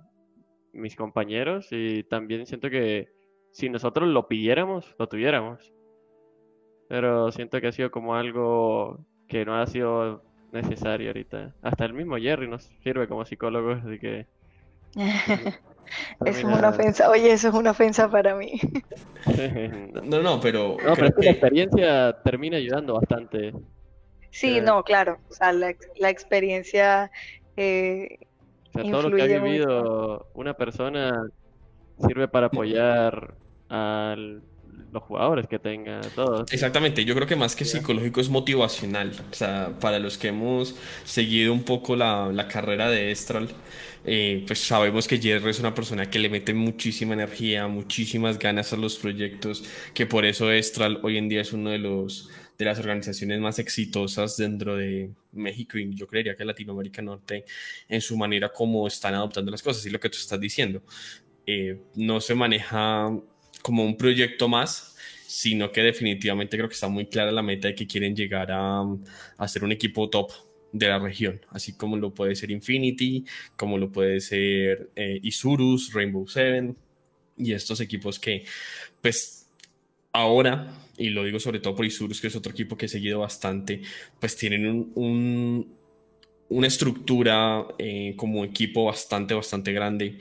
mis 0.72 0.94
compañeros 0.94 1.68
y 1.70 2.02
también 2.04 2.44
siento 2.46 2.68
que 2.68 3.08
si 3.52 3.70
nosotros 3.70 4.08
lo 4.08 4.28
pidiéramos, 4.28 4.94
lo 4.98 5.08
tuviéramos. 5.08 5.72
Pero 6.88 7.32
siento 7.32 7.60
que 7.60 7.68
ha 7.68 7.72
sido 7.72 7.90
como 7.90 8.14
algo 8.14 8.98
que 9.26 9.44
no 9.44 9.56
ha 9.56 9.66
sido 9.66 10.22
necesario 10.52 11.08
ahorita. 11.08 11.54
Hasta 11.62 11.84
el 11.86 11.94
mismo 11.94 12.16
Jerry 12.16 12.48
nos 12.48 12.64
sirve 12.82 13.08
como 13.08 13.24
psicólogo, 13.24 13.72
así 13.72 13.98
que... 13.98 14.26
eso 16.24 16.38
es 16.38 16.44
una 16.44 16.68
ofensa, 16.68 17.10
oye, 17.10 17.32
eso 17.32 17.48
es 17.48 17.54
una 17.54 17.70
ofensa 17.70 18.10
para 18.10 18.34
mí. 18.34 18.60
no, 20.04 20.22
no, 20.22 20.40
pero... 20.40 20.76
No, 20.84 20.94
pero 20.94 21.08
la 21.18 21.30
experiencia 21.30 22.16
termina 22.24 22.56
ayudando 22.56 22.94
bastante. 22.94 23.52
Sí, 24.30 24.60
no, 24.60 24.82
claro, 24.84 25.18
o 25.28 25.32
sea, 25.32 25.52
la, 25.52 25.74
la 25.96 26.10
experiencia... 26.10 27.10
Eh, 27.56 28.18
o 28.74 28.82
sea, 28.82 28.90
todo 28.90 29.08
lo 29.08 29.16
que 29.16 29.22
ha 29.22 29.40
vivido 29.40 30.28
una 30.34 30.54
persona 30.54 31.28
sirve 31.98 32.28
para 32.28 32.46
apoyar 32.46 33.34
al 33.68 34.42
los 34.92 35.02
jugadores 35.02 35.46
que 35.46 35.58
tenga, 35.58 36.00
todos. 36.14 36.50
Exactamente, 36.52 37.04
yo 37.04 37.14
creo 37.14 37.26
que 37.26 37.36
más 37.36 37.54
que 37.54 37.64
psicológico 37.64 38.20
es 38.20 38.28
motivacional. 38.28 39.12
O 39.30 39.34
sea, 39.34 39.72
para 39.80 39.98
los 39.98 40.18
que 40.18 40.28
hemos 40.28 40.76
seguido 41.04 41.52
un 41.52 41.62
poco 41.62 41.96
la, 41.96 42.30
la 42.32 42.48
carrera 42.48 42.88
de 42.88 43.10
Estral, 43.10 43.48
eh, 44.10 44.44
pues 44.46 44.60
sabemos 44.60 45.06
que 45.06 45.18
Jerry 45.18 45.50
es 45.50 45.60
una 45.60 45.74
persona 45.74 46.08
que 46.10 46.18
le 46.18 46.30
mete 46.30 46.54
muchísima 46.54 47.12
energía, 47.12 47.66
muchísimas 47.68 48.38
ganas 48.38 48.72
a 48.72 48.76
los 48.76 48.96
proyectos, 48.96 49.64
que 49.92 50.06
por 50.06 50.24
eso 50.24 50.50
Estral 50.50 51.00
hoy 51.02 51.18
en 51.18 51.28
día 51.28 51.42
es 51.42 51.52
uno 51.52 51.70
de 51.70 51.78
los 51.78 52.30
de 52.56 52.64
las 52.64 52.78
organizaciones 52.78 53.38
más 53.38 53.58
exitosas 53.60 54.36
dentro 54.36 54.76
de 54.76 55.10
México 55.32 55.78
y 55.78 55.94
yo 55.94 56.06
creería 56.08 56.34
que 56.34 56.44
Latinoamérica 56.44 57.02
Norte 57.02 57.44
en 57.88 58.00
su 58.00 58.16
manera 58.16 58.52
como 58.52 58.88
están 58.88 59.14
adoptando 59.14 59.52
las 59.52 59.62
cosas 59.62 59.86
y 59.86 59.90
lo 59.90 60.00
que 60.00 60.08
tú 60.10 60.18
estás 60.18 60.40
diciendo. 60.40 60.82
Eh, 61.46 61.80
no 61.94 62.20
se 62.20 62.34
maneja 62.34 63.10
como 63.62 63.84
un 63.84 63.96
proyecto 63.96 64.48
más, 64.48 64.96
sino 65.26 65.70
que 65.70 65.82
definitivamente 65.82 66.56
creo 66.56 66.68
que 66.68 66.74
está 66.74 66.88
muy 66.88 67.06
clara 67.06 67.30
la 67.30 67.42
meta 67.42 67.68
de 67.68 67.74
que 67.74 67.86
quieren 67.86 68.16
llegar 68.16 68.50
a, 68.50 68.82
a 69.36 69.48
ser 69.48 69.64
un 69.64 69.72
equipo 69.72 70.10
top 70.10 70.32
de 70.72 70.88
la 70.88 70.98
región, 70.98 71.40
así 71.50 71.74
como 71.74 71.96
lo 71.96 72.14
puede 72.14 72.36
ser 72.36 72.50
Infinity, 72.50 73.24
como 73.56 73.78
lo 73.78 73.90
puede 73.90 74.20
ser 74.20 74.90
eh, 74.96 75.18
Isurus, 75.22 75.92
Rainbow 75.92 76.26
Seven 76.28 76.76
y 77.36 77.52
estos 77.52 77.80
equipos 77.80 78.18
que 78.18 78.44
pues 79.00 79.48
ahora, 80.12 80.74
y 80.96 81.10
lo 81.10 81.24
digo 81.24 81.38
sobre 81.38 81.60
todo 81.60 81.74
por 81.74 81.86
Isurus, 81.86 82.20
que 82.20 82.26
es 82.26 82.36
otro 82.36 82.52
equipo 82.52 82.76
que 82.76 82.86
he 82.86 82.88
seguido 82.88 83.20
bastante, 83.20 83.82
pues 84.20 84.36
tienen 84.36 84.90
un, 84.94 85.74
una 86.48 86.66
estructura 86.66 87.66
eh, 87.78 88.14
como 88.16 88.44
equipo 88.44 88.84
bastante, 88.84 89.34
bastante 89.34 89.72
grande 89.72 90.18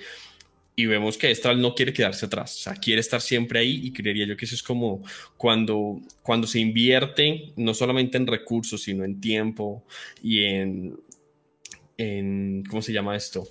y 0.80 0.86
vemos 0.86 1.18
que 1.18 1.32
Estral 1.32 1.60
no 1.60 1.74
quiere 1.74 1.92
quedarse 1.92 2.28
atrás, 2.28 2.56
o 2.56 2.60
sea, 2.60 2.76
quiere 2.76 3.02
estar 3.02 3.20
siempre 3.20 3.60
ahí 3.60 3.82
y 3.84 3.92
creería 3.92 4.28
yo 4.28 4.38
que 4.38 4.46
eso 4.46 4.54
es 4.54 4.62
como 4.62 5.04
cuando, 5.36 6.00
cuando 6.22 6.46
se 6.46 6.60
invierte 6.60 7.52
no 7.56 7.74
solamente 7.74 8.18
en 8.18 8.28
recursos, 8.28 8.84
sino 8.84 9.04
en 9.04 9.20
tiempo 9.20 9.84
y 10.22 10.44
en, 10.44 11.00
en 11.98 12.64
¿cómo 12.70 12.84
se 12.84 12.94
llama 12.94 13.16
esto? 13.16 13.50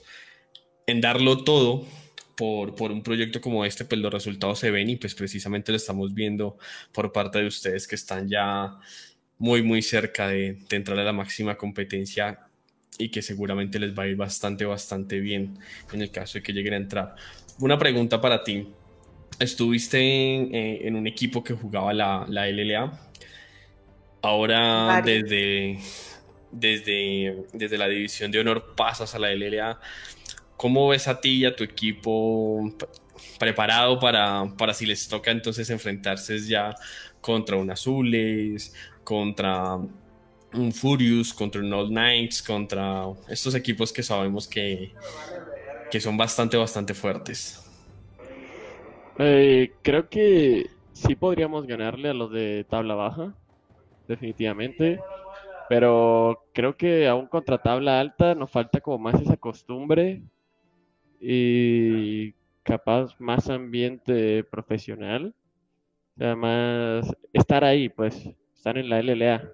En 0.87 1.01
darlo 1.01 1.43
todo 1.43 1.85
por, 2.37 2.77
por 2.77 2.93
un 2.93 3.03
proyecto 3.03 3.41
como 3.41 3.65
este, 3.65 3.85
pues 3.85 4.01
los 4.01 4.12
resultados 4.12 4.61
se 4.61 4.71
ven 4.71 4.89
y 4.89 4.95
pues 4.95 5.17
precisamente 5.17 5.73
lo 5.73 5.77
estamos 5.79 6.15
viendo 6.15 6.57
por 6.93 7.11
parte 7.11 7.41
de 7.41 7.49
ustedes 7.49 7.89
que 7.89 7.97
están 7.97 8.29
ya 8.29 8.79
muy, 9.37 9.65
muy 9.65 9.83
cerca 9.83 10.29
de, 10.29 10.59
de 10.69 10.77
entrar 10.77 10.97
a 11.01 11.03
la 11.03 11.12
máxima 11.12 11.57
competencia 11.57 12.45
y 12.98 13.11
que 13.11 13.22
seguramente 13.22 13.78
les 13.78 13.96
va 13.96 14.04
a 14.04 14.06
ir 14.06 14.16
bastante, 14.16 14.64
bastante 14.64 15.20
bien 15.20 15.59
en 15.92 16.02
el 16.02 16.11
caso 16.11 16.38
de 16.38 16.42
que 16.42 16.52
lleguen 16.52 16.74
a 16.74 16.76
entrar. 16.76 17.16
Una 17.59 17.78
pregunta 17.78 18.20
para 18.20 18.42
ti. 18.42 18.68
Estuviste 19.38 19.98
en, 19.98 20.54
eh, 20.54 20.90
un 20.90 21.06
equipo 21.06 21.44
que 21.44 21.54
jugaba 21.54 21.92
la, 21.92 22.24
la 22.28 22.48
LLA. 22.48 22.98
Ahora 24.22 25.02
desde, 25.04 25.78
desde, 26.50 27.44
desde 27.52 27.78
la 27.78 27.87
división 27.87 28.30
de 28.30 28.40
honor 28.40 28.74
pasas 28.74 29.14
a 29.14 29.18
la 29.18 29.32
LLA. 29.32 29.78
¿Cómo 30.56 30.88
ves 30.88 31.06
a 31.06 31.20
ti 31.20 31.38
y 31.38 31.44
a 31.44 31.54
tu 31.54 31.64
equipo 31.64 32.74
preparado 33.38 33.98
para, 33.98 34.44
para 34.56 34.72
si 34.72 34.87
les 34.87 35.06
toca 35.06 35.30
entonces 35.30 35.68
enfrentarse 35.70 36.38
ya 36.40 36.74
contra 37.20 37.56
un 37.56 37.70
Azules, 37.70 38.74
contra 39.04 39.78
un 40.54 40.72
Furious, 40.72 41.32
contra 41.32 41.61
un 41.61 41.72
All 41.72 41.88
Knights, 41.88 42.42
contra 42.42 43.04
estos 43.28 43.54
equipos 43.54 43.92
que 43.92 44.02
sabemos 44.02 44.46
que, 44.48 44.92
que 45.90 46.00
son 46.00 46.16
bastante, 46.16 46.56
bastante 46.56 46.94
fuertes. 46.94 47.62
Eh, 49.18 49.72
creo 49.82 50.09
que 50.09 50.66
sí 50.92 51.14
podríamos 51.14 51.66
ganarle 51.66 52.11
a 52.11 52.14
los 52.14 52.30
de 52.30 52.64
tabla 52.68 52.94
baja, 52.94 53.35
definitivamente. 54.09 55.00
Pero 55.68 56.44
creo 56.52 56.76
que 56.76 57.09
aún 57.09 57.26
contra 57.26 57.59
tabla 57.59 58.00
alta 58.00 58.35
nos 58.35 58.50
falta 58.50 58.80
como 58.80 58.98
más 58.98 59.20
esa 59.20 59.37
costumbre 59.37 60.22
y 61.20 62.32
capaz 62.62 63.18
más 63.18 63.48
ambiente 63.50 64.44
profesional. 64.44 65.35
O 66.16 66.18
sea, 66.20 66.37
más 66.37 67.14
estar 67.32 67.64
ahí, 67.64 67.88
pues, 67.88 68.28
estar 68.54 68.78
en 68.78 68.88
la 68.88 69.00
LLA. 69.00 69.52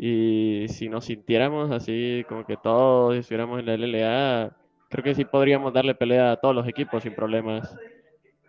Y 0.00 0.66
si 0.68 0.88
nos 0.88 1.06
sintiéramos 1.06 1.72
así, 1.72 2.24
como 2.28 2.46
que 2.46 2.56
todos 2.56 3.16
estuviéramos 3.16 3.58
en 3.58 3.66
la 3.66 3.74
LLA, 3.74 4.56
creo 4.88 5.02
que 5.02 5.16
sí 5.16 5.24
podríamos 5.24 5.72
darle 5.72 5.96
pelea 5.96 6.30
a 6.30 6.36
todos 6.36 6.54
los 6.54 6.68
equipos 6.68 7.02
sin 7.02 7.16
problemas. 7.16 7.74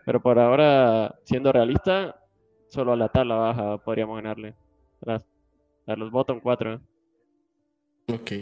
Pero 0.06 0.22
por 0.22 0.38
ahora, 0.38 1.12
siendo 1.24 1.50
realista, 1.50 2.24
solo 2.68 2.92
a 2.92 2.96
la 2.96 3.08
tabla 3.08 3.34
baja 3.34 3.78
podríamos 3.78 4.14
ganarle. 4.22 4.54
A, 5.08 5.96
los 5.96 6.12
bottom 6.12 6.38
4. 6.38 6.80
Ok. 8.12 8.32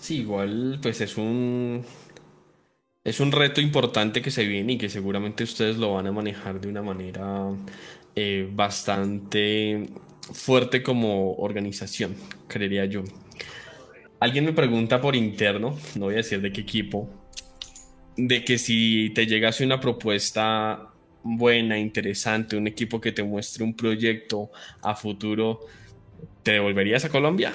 Sí, 0.00 0.18
igual, 0.18 0.80
pues 0.82 1.00
es 1.00 1.16
un. 1.16 1.84
Es 3.04 3.20
un 3.20 3.30
reto 3.30 3.60
importante 3.60 4.20
que 4.20 4.32
se 4.32 4.46
viene 4.46 4.72
y 4.72 4.78
que 4.78 4.88
seguramente 4.88 5.44
ustedes 5.44 5.78
lo 5.78 5.94
van 5.94 6.08
a 6.08 6.12
manejar 6.12 6.60
de 6.60 6.68
una 6.68 6.82
manera 6.82 7.50
eh, 8.16 8.48
bastante 8.52 9.88
fuerte 10.32 10.82
como 10.82 11.34
organización, 11.34 12.14
creería 12.48 12.84
yo. 12.84 13.02
Alguien 14.20 14.44
me 14.44 14.52
pregunta 14.52 15.00
por 15.00 15.16
interno, 15.16 15.76
no 15.96 16.04
voy 16.06 16.14
a 16.14 16.18
decir 16.18 16.40
de 16.40 16.52
qué 16.52 16.60
equipo, 16.60 17.10
de 18.16 18.44
que 18.44 18.58
si 18.58 19.10
te 19.14 19.26
llegase 19.26 19.64
una 19.64 19.80
propuesta 19.80 20.92
buena, 21.24 21.78
interesante, 21.78 22.56
un 22.56 22.66
equipo 22.66 23.00
que 23.00 23.12
te 23.12 23.22
muestre 23.22 23.64
un 23.64 23.74
proyecto 23.74 24.50
a 24.82 24.94
futuro, 24.94 25.60
¿te 26.42 26.52
devolverías 26.52 27.04
a 27.04 27.08
Colombia? 27.08 27.52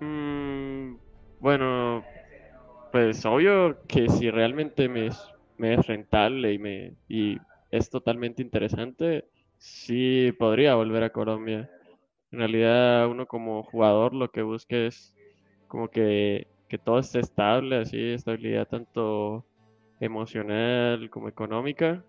Mm, 0.00 0.96
bueno, 1.40 2.04
pues 2.92 3.24
obvio 3.24 3.78
que 3.86 4.08
si 4.08 4.30
realmente 4.30 4.88
me, 4.88 5.10
me 5.58 5.74
es 5.74 5.86
rentable 5.86 6.52
y, 6.52 6.58
me, 6.58 6.92
y 7.08 7.38
es 7.70 7.90
totalmente 7.90 8.42
interesante, 8.42 9.24
Sí, 9.64 10.30
podría 10.38 10.74
volver 10.74 11.04
a 11.04 11.10
Colombia. 11.10 11.70
En 12.30 12.38
realidad, 12.38 13.08
uno 13.08 13.24
como 13.24 13.62
jugador 13.62 14.12
lo 14.12 14.30
que 14.30 14.42
busca 14.42 14.76
es 14.76 15.16
como 15.68 15.88
que, 15.88 16.48
que 16.68 16.76
todo 16.76 16.98
esté 16.98 17.20
estable, 17.20 17.78
así, 17.78 17.98
estabilidad 18.10 18.68
tanto 18.68 19.46
emocional 20.00 21.08
como 21.08 21.28
económica. 21.28 22.04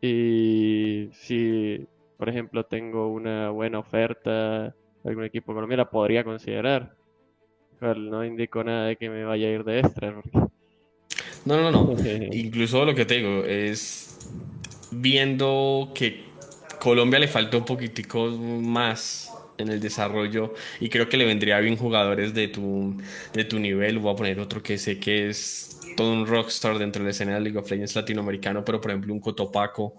Y 0.00 1.10
si, 1.12 1.86
por 2.16 2.30
ejemplo, 2.30 2.64
tengo 2.64 3.08
una 3.08 3.50
buena 3.50 3.80
oferta 3.80 4.74
de 5.02 5.10
algún 5.10 5.24
equipo 5.24 5.52
de 5.52 5.56
Colombia, 5.56 5.76
la 5.76 5.90
podría 5.90 6.24
considerar. 6.24 6.96
no 7.80 8.24
indico 8.24 8.64
nada 8.64 8.86
de 8.86 8.96
que 8.96 9.10
me 9.10 9.24
vaya 9.24 9.48
a 9.48 9.50
ir 9.50 9.64
de 9.64 9.80
extra. 9.80 10.18
No, 11.44 11.60
no, 11.60 11.70
no. 11.70 11.94
Incluso 12.32 12.86
lo 12.86 12.94
que 12.94 13.04
te 13.04 13.16
digo 13.16 13.44
es 13.44 14.18
viendo 14.90 15.92
que 15.94 16.33
Colombia 16.84 17.18
le 17.18 17.28
falta 17.28 17.56
un 17.56 17.64
poquitico 17.64 18.28
más 18.28 19.32
en 19.56 19.68
el 19.68 19.80
desarrollo 19.80 20.52
y 20.80 20.90
creo 20.90 21.08
que 21.08 21.16
le 21.16 21.24
vendría 21.24 21.58
bien 21.60 21.78
jugadores 21.78 22.34
de 22.34 22.48
tu, 22.48 23.00
de 23.32 23.44
tu 23.44 23.58
nivel. 23.58 23.98
Voy 23.98 24.12
a 24.12 24.16
poner 24.16 24.38
otro 24.38 24.62
que 24.62 24.76
sé 24.76 25.00
que 25.00 25.30
es 25.30 25.80
todo 25.96 26.12
un 26.12 26.26
rockstar 26.26 26.76
dentro 26.76 27.00
de 27.00 27.06
la 27.06 27.10
escena 27.12 27.36
de 27.36 27.40
League 27.40 27.58
of 27.58 27.70
Legends 27.70 27.96
latinoamericano, 27.96 28.66
pero 28.66 28.82
por 28.82 28.90
ejemplo 28.90 29.14
un 29.14 29.20
Cotopaco 29.20 29.94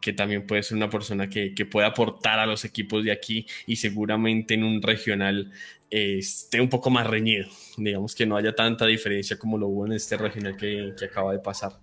que 0.00 0.12
también 0.12 0.44
puede 0.48 0.64
ser 0.64 0.76
una 0.76 0.90
persona 0.90 1.30
que, 1.30 1.54
que 1.54 1.64
puede 1.64 1.86
aportar 1.86 2.40
a 2.40 2.46
los 2.46 2.64
equipos 2.64 3.04
de 3.04 3.12
aquí 3.12 3.46
y 3.64 3.76
seguramente 3.76 4.54
en 4.54 4.64
un 4.64 4.82
regional 4.82 5.52
eh, 5.92 6.16
esté 6.18 6.60
un 6.60 6.68
poco 6.68 6.90
más 6.90 7.06
reñido. 7.06 7.46
Digamos 7.76 8.16
que 8.16 8.26
no 8.26 8.36
haya 8.36 8.52
tanta 8.52 8.84
diferencia 8.84 9.38
como 9.38 9.58
lo 9.58 9.68
hubo 9.68 9.86
en 9.86 9.92
este 9.92 10.16
regional 10.16 10.56
que, 10.56 10.92
que 10.98 11.04
acaba 11.04 11.32
de 11.32 11.38
pasar. 11.38 11.78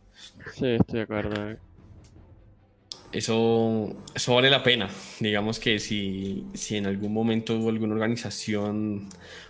Sí, 0.53 0.67
estoy 0.67 0.97
de 0.97 1.03
acuerdo 1.03 1.55
eso, 3.13 3.95
eso 4.15 4.35
vale 4.35 4.49
la 4.49 4.63
pena. 4.63 4.89
Digamos 5.19 5.59
que 5.59 5.79
si, 5.79 6.47
si 6.53 6.77
en 6.77 6.87
algún 6.87 7.13
momento 7.13 7.53
alguna 7.53 7.93
organización, 7.93 9.09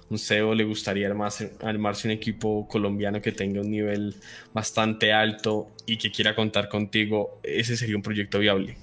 un 0.09 0.19
CEO 0.19 0.53
le 0.53 0.63
gustaría 0.65 1.07
armarse, 1.07 1.53
armarse 1.61 2.07
un 2.07 2.11
equipo 2.11 2.67
colombiano 2.67 3.21
que 3.21 3.31
tenga 3.31 3.61
un 3.61 3.71
nivel 3.71 4.15
bastante 4.53 5.13
alto 5.13 5.69
y 5.85 5.97
que 5.97 6.11
quiera 6.11 6.35
contar 6.35 6.69
contigo, 6.69 7.39
ese 7.43 7.77
sería 7.77 7.95
un 7.95 8.03
proyecto 8.03 8.39
viable. 8.39 8.77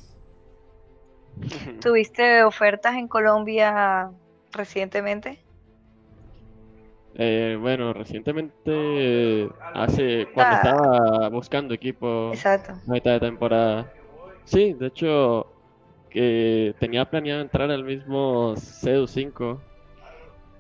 ¿Tuviste 1.81 2.43
ofertas 2.43 2.97
en 2.97 3.07
Colombia 3.07 4.11
recientemente? 4.53 5.39
Eh, 7.15 7.59
bueno, 7.61 7.93
recientemente, 7.93 9.49
hace 9.75 10.29
cuando 10.33 10.57
ah. 10.57 10.61
estaba 10.63 11.29
buscando 11.29 11.75
equipo 11.75 12.31
Exacto. 12.33 12.73
a 12.73 12.91
mitad 12.91 13.13
de 13.13 13.21
temporada, 13.21 13.93
Sí, 14.51 14.73
de 14.73 14.89
hecho, 14.89 15.47
que 16.11 16.75
tenía 16.81 17.09
planeado 17.09 17.41
entrar 17.41 17.71
al 17.71 17.85
mismo 17.85 18.55
CEDU 18.57 19.07
5. 19.07 19.61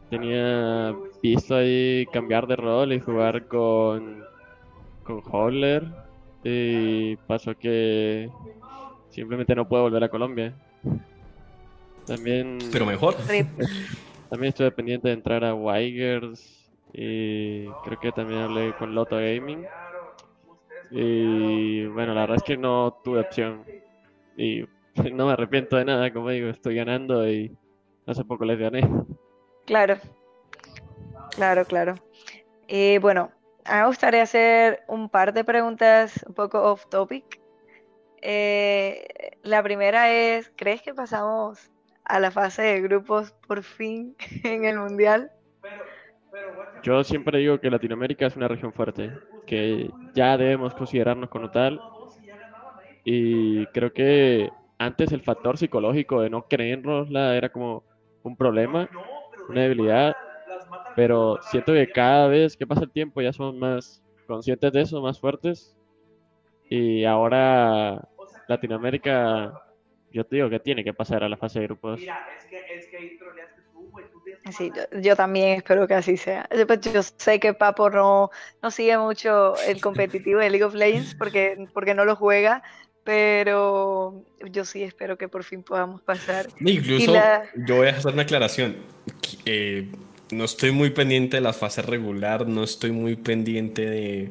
Tenía 0.09 0.94
visto 1.20 1.57
ahí 1.57 2.07
cambiar 2.12 2.46
de 2.46 2.55
rol 2.55 2.92
y 2.92 3.00
jugar 3.00 3.48
con, 3.48 4.22
con 5.03 5.20
Howler. 5.29 5.83
Y 6.44 7.16
pasó 7.16 7.57
que 7.57 8.31
simplemente 9.09 9.57
no 9.57 9.68
puedo 9.68 9.83
volver 9.83 10.05
a 10.05 10.09
Colombia. 10.09 10.55
También. 12.07 12.59
Pero 12.70 12.87
mejor. 12.87 13.16
También 14.31 14.50
estuve 14.50 14.70
pendiente 14.70 15.09
de 15.09 15.14
entrar 15.14 15.44
a 15.44 15.53
Wigers. 15.53 16.70
Y 16.92 17.66
creo 17.85 17.98
que 18.00 18.12
también 18.12 18.42
hablé 18.42 18.72
con 18.74 18.94
Loto 18.94 19.16
Gaming. 19.16 19.64
Y 20.90 21.87
bueno, 21.87 22.14
la 22.14 22.22
verdad 22.22 22.37
es 22.37 22.42
que 22.42 22.57
no 22.57 22.98
tuve 23.05 23.20
opción. 23.20 23.64
Y 24.37 24.64
no 25.12 25.26
me 25.26 25.33
arrepiento 25.33 25.76
de 25.76 25.85
nada, 25.85 26.12
como 26.12 26.31
digo, 26.31 26.48
estoy 26.48 26.74
ganando 26.74 27.29
y 27.29 27.57
hace 28.07 28.24
poco 28.24 28.44
les 28.44 28.59
gané. 28.59 28.88
Claro, 29.67 29.96
claro, 31.37 31.65
claro. 31.65 31.94
Eh, 32.69 32.98
bueno, 33.00 33.31
me 33.71 33.87
gustaría 33.87 34.23
hacer 34.23 34.83
un 34.88 35.08
par 35.08 35.33
de 35.33 35.44
preguntas 35.44 36.25
un 36.27 36.35
poco 36.35 36.62
off 36.62 36.87
topic. 36.88 37.40
Eh, 38.23 39.06
la 39.42 39.62
primera 39.62 40.10
es, 40.10 40.52
¿crees 40.56 40.83
que 40.83 40.94
pasamos 40.94 41.71
a 42.04 42.21
la 42.21 42.31
fase 42.31 42.62
de 42.62 42.81
grupos 42.81 43.33
por 43.46 43.62
fin 43.62 44.17
en 44.44 44.65
el 44.65 44.79
Mundial? 44.79 45.31
Yo 46.83 47.04
siempre 47.04 47.38
digo 47.38 47.58
que 47.60 47.70
Latinoamérica 47.70 48.26
es 48.26 48.37
una 48.37 48.48
región 48.48 48.72
fuerte, 48.72 49.12
que 49.46 49.90
ya 50.14 50.37
debemos 50.37 50.74
considerarnos 50.74 51.28
como 51.31 51.50
tal. 51.50 51.81
Y 53.04 53.66
creo 53.68 53.92
que 53.92 54.50
antes 54.78 55.12
el 55.12 55.22
factor 55.22 55.58
psicológico 55.58 56.20
de 56.20 56.31
no 56.31 56.46
creernosla 56.48 57.37
era 57.37 57.48
como 57.50 57.85
un 58.22 58.37
problema, 58.37 58.88
una 59.48 59.62
debilidad, 59.62 60.14
pero 60.96 61.38
siento 61.42 61.72
que 61.72 61.90
cada 61.90 62.28
vez 62.28 62.56
que 62.56 62.66
pasa 62.66 62.85
el 62.85 62.92
tiempo 62.92 63.20
ya 63.20 63.33
somos 63.33 63.54
más 63.54 64.02
conscientes 64.26 64.72
de 64.72 64.83
eso, 64.83 65.00
más 65.02 65.18
fuertes. 65.20 65.76
Y 66.68 67.04
ahora 67.04 68.08
Latinoamérica, 68.48 69.52
yo 70.10 70.24
te 70.24 70.37
digo 70.37 70.50
que 70.50 70.60
tiene 70.60 70.85
que 70.85 70.94
pasar 70.94 71.24
a 71.24 71.28
la 71.28 71.37
fase 71.37 71.60
de 71.60 71.66
grupos. 71.66 72.00
Mira, 72.00 72.26
es 72.37 72.44
que, 72.46 72.74
es 72.74 72.87
que 72.88 73.18
Sí, 74.57 74.73
yo, 75.03 75.17
también 75.17 75.59
espero 75.59 75.87
que 75.87 75.95
así 75.95 76.17
sea. 76.17 76.49
Pues, 76.67 76.81
yo 76.81 77.03
sé 77.03 77.38
que 77.38 77.53
Papo 77.53 77.91
no, 77.91 78.31
no 78.63 78.71
sigue 78.71 78.97
mucho 78.97 79.55
el 79.67 79.81
competitivo 79.81 80.41
de 80.41 80.51
League 80.51 80.65
of 80.65 80.75
Legends 80.75 81.15
porque, 81.15 81.69
porque 81.75 81.95
no 81.95 82.05
lo 82.05 82.17
juega, 82.17 82.63
pero 83.05 84.25
yo 84.51 84.65
sí 84.65 84.83
espero 84.83 85.19
que 85.19 85.29
por 85.29 85.45
fin 85.45 85.63
podamos 85.63 86.01
pasar. 86.03 86.49
Incluso 86.61 87.15
yo 87.67 87.77
voy 87.77 87.88
a 87.88 87.91
hacer 87.91 88.13
una 88.13 88.23
aclaración. 88.23 88.77
Eh, 89.45 89.91
no 90.31 90.45
estoy 90.45 90.71
muy 90.71 90.91
pendiente 90.91 91.37
de 91.37 91.43
las 91.43 91.57
fases 91.57 91.85
regular, 91.85 92.47
no 92.47 92.65
estoy 92.65 92.93
muy 92.93 93.17
pendiente 93.17 93.85
de, 93.85 94.31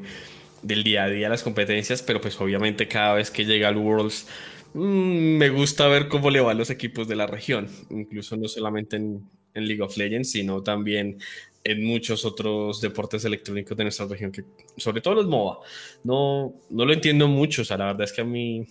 del 0.63 0.83
día 0.83 1.03
a 1.03 1.09
día 1.09 1.25
de 1.25 1.29
las 1.29 1.43
competencias, 1.43 2.01
pero 2.01 2.19
pues 2.19 2.39
obviamente 2.41 2.87
cada 2.87 3.13
vez 3.13 3.29
que 3.29 3.45
llega 3.45 3.67
al 3.67 3.77
Worlds 3.77 4.27
mm, 4.73 5.37
me 5.37 5.49
gusta 5.49 5.87
ver 5.87 6.07
cómo 6.07 6.29
le 6.29 6.39
van 6.39 6.57
los 6.57 6.69
equipos 6.69 7.07
de 7.07 7.15
la 7.15 7.27
región, 7.27 7.67
incluso 7.89 8.37
no 8.37 8.47
solamente 8.47 8.95
en, 8.95 9.29
en 9.53 9.67
League 9.67 9.81
of 9.81 9.97
Legends, 9.97 10.31
sino 10.31 10.61
también 10.61 11.17
en 11.63 11.85
muchos 11.85 12.25
otros 12.25 12.81
deportes 12.81 13.25
electrónicos 13.25 13.77
de 13.77 13.83
nuestra 13.83 14.05
región, 14.07 14.31
que 14.31 14.43
sobre 14.77 15.01
todo 15.01 15.15
los 15.15 15.27
MOBA. 15.27 15.59
No, 16.03 16.53
no 16.69 16.85
lo 16.85 16.93
entiendo 16.93 17.27
mucho, 17.27 17.61
o 17.61 17.65
sea, 17.65 17.77
la 17.77 17.87
verdad 17.87 18.03
es 18.03 18.13
que 18.13 18.21
a 18.21 18.25
mí 18.25 18.65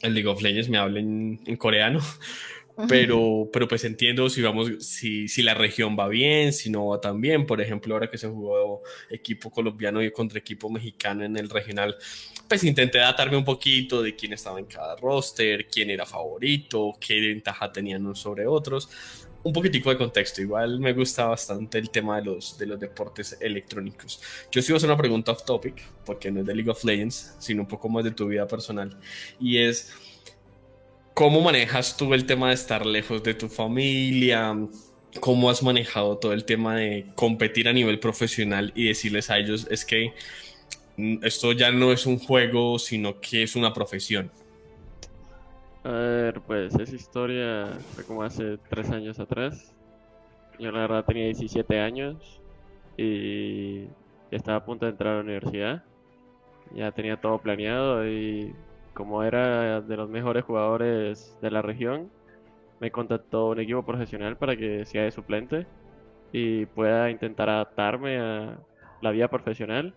el 0.00 0.14
League 0.14 0.28
of 0.28 0.42
Legends 0.42 0.68
me 0.68 0.78
habla 0.78 0.98
en, 0.98 1.56
coreano, 1.56 2.00
pero, 2.88 3.48
pero 3.52 3.68
pues 3.68 3.84
entiendo 3.84 4.28
si 4.28 4.42
vamos, 4.42 4.84
si, 4.84 5.28
si 5.28 5.42
la 5.42 5.54
región 5.54 5.96
va 5.96 6.08
bien, 6.08 6.52
si 6.52 6.70
no 6.70 6.88
va 6.88 7.00
tan 7.00 7.20
bien. 7.20 7.46
Por 7.46 7.60
ejemplo, 7.60 7.94
ahora 7.94 8.10
que 8.10 8.18
se 8.18 8.28
jugó 8.28 8.82
equipo 9.10 9.50
colombiano 9.50 10.02
y 10.02 10.10
contra 10.10 10.38
equipo 10.38 10.70
mexicano 10.70 11.24
en 11.24 11.36
el 11.36 11.48
regional, 11.48 11.94
pues 12.48 12.64
intenté 12.64 12.98
datarme 12.98 13.36
un 13.36 13.44
poquito 13.44 14.02
de 14.02 14.16
quién 14.16 14.32
estaba 14.32 14.58
en 14.58 14.66
cada 14.66 14.96
roster, 14.96 15.66
quién 15.68 15.90
era 15.90 16.06
favorito, 16.06 16.96
qué 16.98 17.20
ventaja 17.20 17.70
tenían 17.70 18.04
unos 18.04 18.18
sobre 18.18 18.46
otros 18.46 18.88
un 19.42 19.52
poquitico 19.52 19.90
de 19.90 19.96
contexto. 19.96 20.40
Igual 20.40 20.78
me 20.78 20.92
gusta 20.92 21.26
bastante 21.26 21.78
el 21.78 21.90
tema 21.90 22.16
de 22.16 22.26
los, 22.26 22.56
de 22.58 22.66
los 22.66 22.78
deportes 22.78 23.36
electrónicos. 23.40 24.20
Yo 24.50 24.62
sí 24.62 24.72
voy 24.72 24.76
a 24.76 24.78
hacer 24.78 24.90
una 24.90 24.98
pregunta 24.98 25.32
off 25.32 25.44
topic, 25.44 25.82
porque 26.04 26.30
no 26.30 26.40
es 26.40 26.46
de 26.46 26.54
League 26.54 26.70
of 26.70 26.84
Legends, 26.84 27.34
sino 27.38 27.62
un 27.62 27.68
poco 27.68 27.88
más 27.88 28.04
de 28.04 28.12
tu 28.12 28.26
vida 28.28 28.46
personal. 28.46 28.96
Y 29.40 29.58
es, 29.58 29.92
¿cómo 31.14 31.40
manejas 31.40 31.96
tú 31.96 32.14
el 32.14 32.26
tema 32.26 32.48
de 32.48 32.54
estar 32.54 32.86
lejos 32.86 33.22
de 33.22 33.34
tu 33.34 33.48
familia? 33.48 34.56
¿Cómo 35.20 35.50
has 35.50 35.62
manejado 35.62 36.16
todo 36.18 36.32
el 36.32 36.44
tema 36.44 36.76
de 36.76 37.06
competir 37.14 37.68
a 37.68 37.72
nivel 37.72 37.98
profesional 37.98 38.72
y 38.74 38.88
decirles 38.88 39.28
a 39.28 39.38
ellos, 39.38 39.66
es 39.70 39.84
que 39.84 40.14
mm, 40.96 41.24
esto 41.24 41.52
ya 41.52 41.70
no 41.70 41.92
es 41.92 42.06
un 42.06 42.18
juego, 42.18 42.78
sino 42.78 43.20
que 43.20 43.42
es 43.42 43.56
una 43.56 43.74
profesión? 43.74 44.30
A 45.84 45.90
ver, 45.90 46.40
pues 46.42 46.74
esa 46.76 46.94
historia 46.94 47.68
fue 47.94 48.04
como 48.04 48.22
hace 48.22 48.56
tres 48.70 48.88
años 48.90 49.18
atrás. 49.18 49.74
Yo 50.58 50.70
la 50.70 50.82
verdad 50.82 51.04
tenía 51.04 51.24
17 51.24 51.80
años 51.80 52.40
y 52.96 53.88
estaba 54.30 54.58
a 54.58 54.64
punto 54.64 54.86
de 54.86 54.92
entrar 54.92 55.14
a 55.14 55.16
la 55.16 55.22
universidad. 55.22 55.82
Ya 56.72 56.92
tenía 56.92 57.16
todo 57.16 57.38
planeado 57.38 58.06
y 58.06 58.54
como 58.94 59.24
era 59.24 59.80
de 59.80 59.96
los 59.96 60.08
mejores 60.08 60.44
jugadores 60.44 61.36
de 61.42 61.50
la 61.50 61.62
región, 61.62 62.08
me 62.78 62.92
contactó 62.92 63.48
un 63.48 63.58
equipo 63.58 63.82
profesional 63.84 64.36
para 64.36 64.56
que 64.56 64.84
sea 64.84 65.02
de 65.02 65.10
suplente 65.10 65.66
y 66.32 66.64
pueda 66.66 67.10
intentar 67.10 67.48
adaptarme 67.50 68.18
a 68.18 68.56
la 69.00 69.10
vida 69.10 69.26
profesional. 69.26 69.92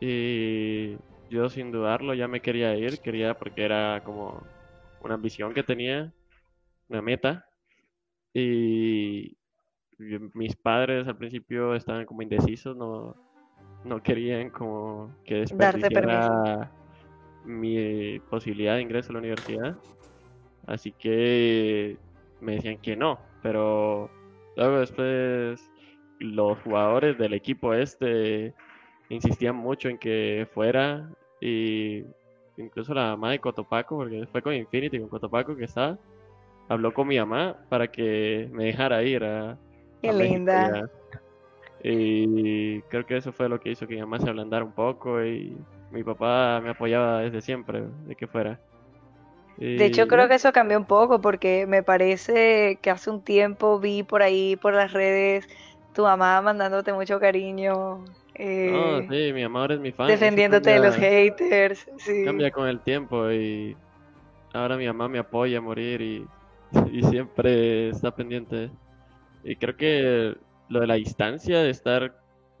Y 0.00 0.96
yo 1.30 1.48
sin 1.48 1.70
dudarlo 1.70 2.12
ya 2.14 2.26
me 2.26 2.40
quería 2.40 2.74
ir, 2.74 2.98
quería 2.98 3.34
porque 3.34 3.64
era 3.64 4.02
como 4.04 4.42
una 5.00 5.14
ambición 5.14 5.52
que 5.52 5.62
tenía, 5.62 6.12
una 6.88 7.02
meta. 7.02 7.46
Y 8.32 9.36
mis 9.98 10.56
padres 10.56 11.06
al 11.06 11.16
principio 11.16 11.74
estaban 11.74 12.06
como 12.06 12.22
indecisos, 12.22 12.76
no, 12.76 13.16
no 13.84 14.02
querían 14.02 14.50
como 14.50 15.14
que 15.24 15.36
desperdiciara 15.36 16.70
mi 17.44 18.18
posibilidad 18.30 18.76
de 18.76 18.82
ingreso 18.82 19.10
a 19.10 19.14
la 19.14 19.18
universidad. 19.18 19.76
Así 20.66 20.92
que 20.92 21.96
me 22.40 22.54
decían 22.56 22.78
que 22.78 22.96
no, 22.96 23.18
pero 23.42 24.10
luego 24.56 24.80
después 24.80 25.70
los 26.18 26.58
jugadores 26.58 27.16
del 27.18 27.32
equipo 27.32 27.74
este 27.74 28.54
insistían 29.08 29.56
mucho 29.56 29.88
en 29.88 29.98
que 29.98 30.46
fuera 30.52 31.10
y 31.40 32.04
incluso 32.60 32.94
la 32.94 33.10
mamá 33.10 33.32
de 33.32 33.38
Cotopaco, 33.38 33.96
porque 33.96 34.26
fue 34.30 34.42
con 34.42 34.54
Infinity, 34.54 34.98
con 35.00 35.08
Cotopaco 35.08 35.56
que 35.56 35.64
estaba, 35.64 35.98
habló 36.68 36.94
con 36.94 37.08
mi 37.08 37.18
mamá 37.18 37.56
para 37.68 37.88
que 37.88 38.48
me 38.52 38.64
dejara 38.64 39.02
ir 39.02 39.24
a... 39.24 39.56
Qué 40.02 40.12
linda. 40.12 40.88
Y 41.82 42.80
creo 42.82 43.06
que 43.06 43.16
eso 43.16 43.32
fue 43.32 43.48
lo 43.48 43.60
que 43.60 43.70
hizo 43.70 43.86
que 43.86 43.94
mi 43.94 44.00
mamá 44.00 44.18
se 44.20 44.28
ablandara 44.28 44.64
un 44.64 44.72
poco 44.72 45.24
y 45.24 45.56
mi 45.90 46.04
papá 46.04 46.60
me 46.62 46.70
apoyaba 46.70 47.20
desde 47.20 47.40
siempre 47.40 47.84
de 48.06 48.14
que 48.14 48.26
fuera. 48.26 48.60
de 49.56 49.84
hecho, 49.84 50.06
creo 50.06 50.28
que 50.28 50.34
eso 50.34 50.52
cambió 50.52 50.78
un 50.78 50.84
poco 50.84 51.20
porque 51.20 51.66
me 51.66 51.82
parece 51.82 52.78
que 52.82 52.90
hace 52.90 53.10
un 53.10 53.22
tiempo 53.22 53.78
vi 53.78 54.02
por 54.02 54.22
ahí, 54.22 54.56
por 54.56 54.74
las 54.74 54.92
redes, 54.92 55.48
tu 55.94 56.02
mamá 56.02 56.40
mandándote 56.42 56.92
mucho 56.92 57.18
cariño 57.18 58.04
eh, 58.34 59.06
sí, 59.10 59.32
mi 59.32 59.42
amor 59.42 59.72
es 59.72 59.80
mi 59.80 59.92
fan. 59.92 60.08
Defendiéndote 60.08 60.70
de 60.70 60.78
los 60.78 60.96
haters. 60.96 61.86
Sí. 61.98 62.24
Cambia 62.24 62.50
con 62.50 62.68
el 62.68 62.80
tiempo 62.80 63.30
y 63.30 63.76
ahora 64.52 64.76
mi 64.76 64.86
mamá 64.86 65.08
me 65.08 65.18
apoya 65.18 65.58
a 65.58 65.60
morir 65.60 66.00
y, 66.00 66.26
y 66.92 67.02
siempre 67.04 67.90
está 67.90 68.14
pendiente. 68.14 68.70
Y 69.42 69.56
creo 69.56 69.76
que 69.76 70.36
lo 70.68 70.80
de 70.80 70.86
la 70.86 70.94
distancia, 70.94 71.60
de 71.60 71.70
estar 71.70 72.14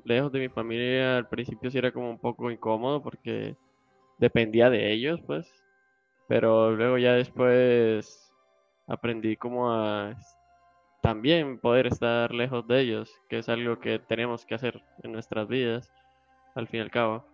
lejos 0.04 0.32
de 0.32 0.40
mi 0.40 0.48
familia, 0.48 1.18
al 1.18 1.28
principio 1.28 1.70
sí 1.70 1.78
era 1.78 1.92
como 1.92 2.10
un 2.10 2.18
poco 2.18 2.50
incómodo 2.50 3.02
porque 3.02 3.56
dependía 4.18 4.70
de 4.70 4.92
ellos, 4.92 5.20
pues. 5.26 5.46
Pero 6.28 6.72
luego 6.72 6.98
ya 6.98 7.14
después 7.14 8.32
aprendí 8.86 9.36
como 9.36 9.72
a 9.72 10.16
también 11.00 11.58
poder 11.58 11.86
estar 11.86 12.32
lejos 12.32 12.66
de 12.66 12.80
ellos, 12.80 13.10
que 13.28 13.38
es 13.38 13.48
algo 13.48 13.80
que 13.80 13.98
tenemos 13.98 14.44
que 14.44 14.54
hacer 14.54 14.82
en 15.02 15.12
nuestras 15.12 15.48
vidas, 15.48 15.90
al 16.54 16.68
fin 16.68 16.80
y 16.80 16.82
al 16.82 16.90
cabo. 16.90 17.24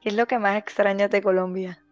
¿Qué 0.00 0.08
es 0.08 0.16
lo 0.16 0.26
que 0.26 0.38
más 0.38 0.58
extrañas 0.58 1.10
de 1.10 1.22
Colombia? 1.22 1.82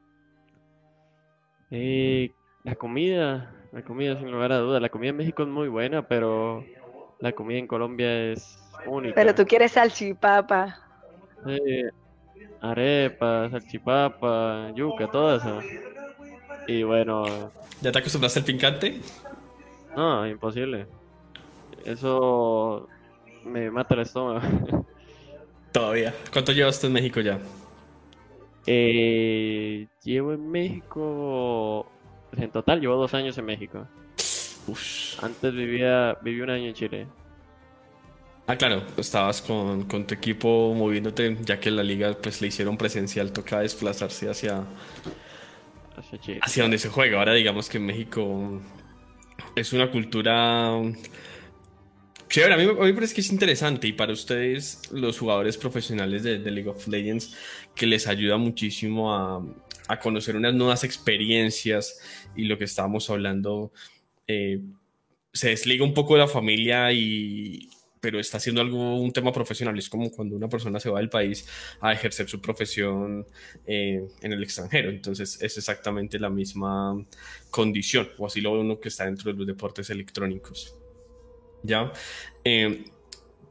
Eh, 1.71 2.33
la 2.65 2.75
comida, 2.75 3.55
la 3.73 3.83
comida 3.83 4.19
sin 4.19 4.31
lugar 4.31 4.53
a 4.53 4.59
duda. 4.59 4.81
La 4.81 4.89
comida 4.89 5.11
en 5.11 5.17
México 5.17 5.43
es 5.43 5.49
muy 5.49 5.69
buena, 5.69 6.07
pero 6.07 6.65
la 7.21 7.33
comida 7.33 7.59
en 7.59 7.69
Colombia 7.69 8.33
es 8.33 8.59
única. 8.87 9.15
Pero 9.15 9.35
tú 9.35 9.47
quieres 9.47 9.73
salchipapa. 9.73 10.81
arepa, 12.61 13.49
salchipapa, 13.51 14.73
yuca, 14.75 15.07
todo 15.07 15.37
eso. 15.37 15.61
Y 16.67 16.83
bueno. 16.83 17.53
¿Ya 17.81 17.93
te 17.93 17.99
acostumbraste 18.01 18.41
al 18.41 18.45
picante? 18.45 19.01
No, 19.97 20.27
imposible. 20.27 20.87
Eso 21.85 22.89
me 23.45 23.71
mata 23.71 23.95
el 23.95 24.01
estómago. 24.01 24.41
Todavía. 25.73 26.15
¿Cuánto 26.33 26.53
llevas 26.53 26.81
tú 26.81 26.89
en 26.89 26.93
México 26.93 27.21
ya? 27.21 27.39
Eh, 28.67 29.87
llevo 30.03 30.33
en 30.33 30.51
México. 30.51 31.87
En 32.37 32.51
total, 32.51 32.81
llevo 32.81 32.97
dos 32.97 33.15
años 33.15 33.37
en 33.39 33.45
México. 33.45 33.87
Antes 35.23 35.55
vivía, 35.55 36.17
viví 36.23 36.41
un 36.41 36.51
año 36.51 36.67
en 36.67 36.75
Chile. 36.75 37.07
Ah, 38.47 38.57
claro, 38.57 38.83
estabas 38.97 39.41
con, 39.43 39.85
con, 39.85 40.07
tu 40.07 40.15
equipo 40.15 40.75
moviéndote, 40.75 41.37
ya 41.43 41.61
que 41.61 41.71
la 41.71 41.85
liga 41.85 42.17
pues 42.21 42.41
le 42.41 42.49
hicieron 42.49 42.77
presencial, 42.77 43.33
toca 43.33 43.61
desplazarse 43.61 44.29
hacia, 44.29 44.65
hacia, 45.97 46.39
hacia 46.43 46.63
donde 46.65 46.79
se 46.79 46.89
juega. 46.89 47.19
Ahora 47.19 47.35
digamos 47.35 47.69
que 47.69 47.79
en 47.79 47.87
México 47.87 48.61
es 49.57 49.73
una 49.73 49.91
cultura 49.91 50.81
chévere. 52.29 52.55
A 52.55 52.57
mí, 52.57 52.67
me 52.67 52.95
parece 52.95 53.15
que 53.15 53.21
es 53.21 53.31
interesante 53.31 53.89
y 53.89 53.93
para 53.93 54.13
ustedes, 54.13 54.83
los 54.93 55.19
jugadores 55.19 55.57
profesionales 55.57 56.23
de, 56.23 56.39
League 56.39 56.69
of 56.69 56.87
Legends, 56.89 57.37
que 57.75 57.87
les 57.87 58.07
ayuda 58.07 58.37
muchísimo 58.39 59.15
a, 59.15 59.45
conocer 60.01 60.37
unas 60.37 60.55
nuevas 60.55 60.85
experiencias 60.85 62.01
y 62.37 62.45
lo 62.45 62.57
que 62.57 62.65
estábamos 62.65 63.11
hablando, 63.11 63.73
eh, 64.29 64.61
se 65.33 65.49
desliga 65.49 65.85
un 65.85 65.95
poco 65.95 66.15
de 66.15 66.21
la 66.21 66.29
familia 66.29 66.93
y, 66.93 67.69
pero 68.01 68.19
está 68.19 68.39
haciendo 68.39 68.61
algo, 68.61 69.01
un 69.01 69.13
tema 69.13 69.33
profesional. 69.33 69.79
Es 69.79 69.89
como 69.89 70.11
cuando 70.11 70.37
una 70.37 70.49
persona 70.49 70.81
se 70.81 70.91
va 70.91 70.99
del 70.99 71.11
país 71.11 71.47
a 71.81 71.93
ejercer 71.93 72.29
su 72.29 72.41
profesión 72.41 73.27
eh, 73.67 74.07
en 74.21 74.33
el 74.33 74.43
extranjero. 74.43 74.91
Entonces 74.91 75.41
es 75.41 75.59
exactamente 75.59 76.19
la 76.19 76.31
misma 76.31 77.05
condición, 77.51 78.09
o 78.19 78.27
así 78.27 78.41
lo 78.41 78.55
ve 78.55 78.61
uno 78.61 78.81
que 78.81 78.89
está 78.89 79.05
dentro 79.05 79.33
de 79.33 79.39
los 79.39 79.47
deportes 79.47 79.91
electrónicos. 79.91 80.75
¿Ya? 81.63 81.93
Eh, 82.45 82.85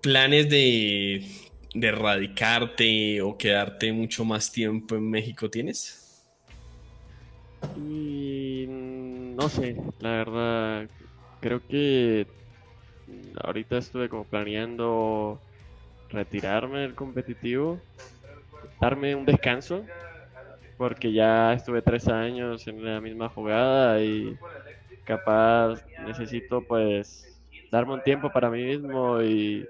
planes 0.01 0.49
de 0.49 1.49
de 1.73 1.91
radicarte 1.91 3.21
o 3.21 3.37
quedarte 3.37 3.91
mucho 3.93 4.25
más 4.25 4.51
tiempo 4.51 4.95
en 4.95 5.09
México 5.09 5.49
tienes? 5.49 6.25
Y 7.77 8.65
no 8.67 9.49
sé, 9.49 9.75
la 9.99 10.09
verdad, 10.09 10.89
creo 11.41 11.65
que 11.67 12.25
ahorita 13.43 13.77
estuve 13.77 14.09
como 14.09 14.27
planeando 14.27 15.43
retirarme 16.09 16.80
del 16.82 16.95
competitivo, 16.95 17.86
darme 18.82 19.15
un 19.15 19.25
descanso, 19.25 19.91
porque 20.77 21.13
ya 21.13 21.53
estuve 21.53 21.82
tres 21.82 22.07
años 22.09 22.67
en 22.67 22.84
la 22.86 23.01
misma 23.01 23.30
jugada 23.30 24.01
y 24.03 24.39
capaz 25.03 25.86
necesito 25.97 26.65
pues 26.65 27.41
darme 27.71 27.95
un 27.95 28.03
tiempo 28.03 28.32
para 28.32 28.49
mí 28.51 28.63
mismo 28.65 29.21
y 29.23 29.69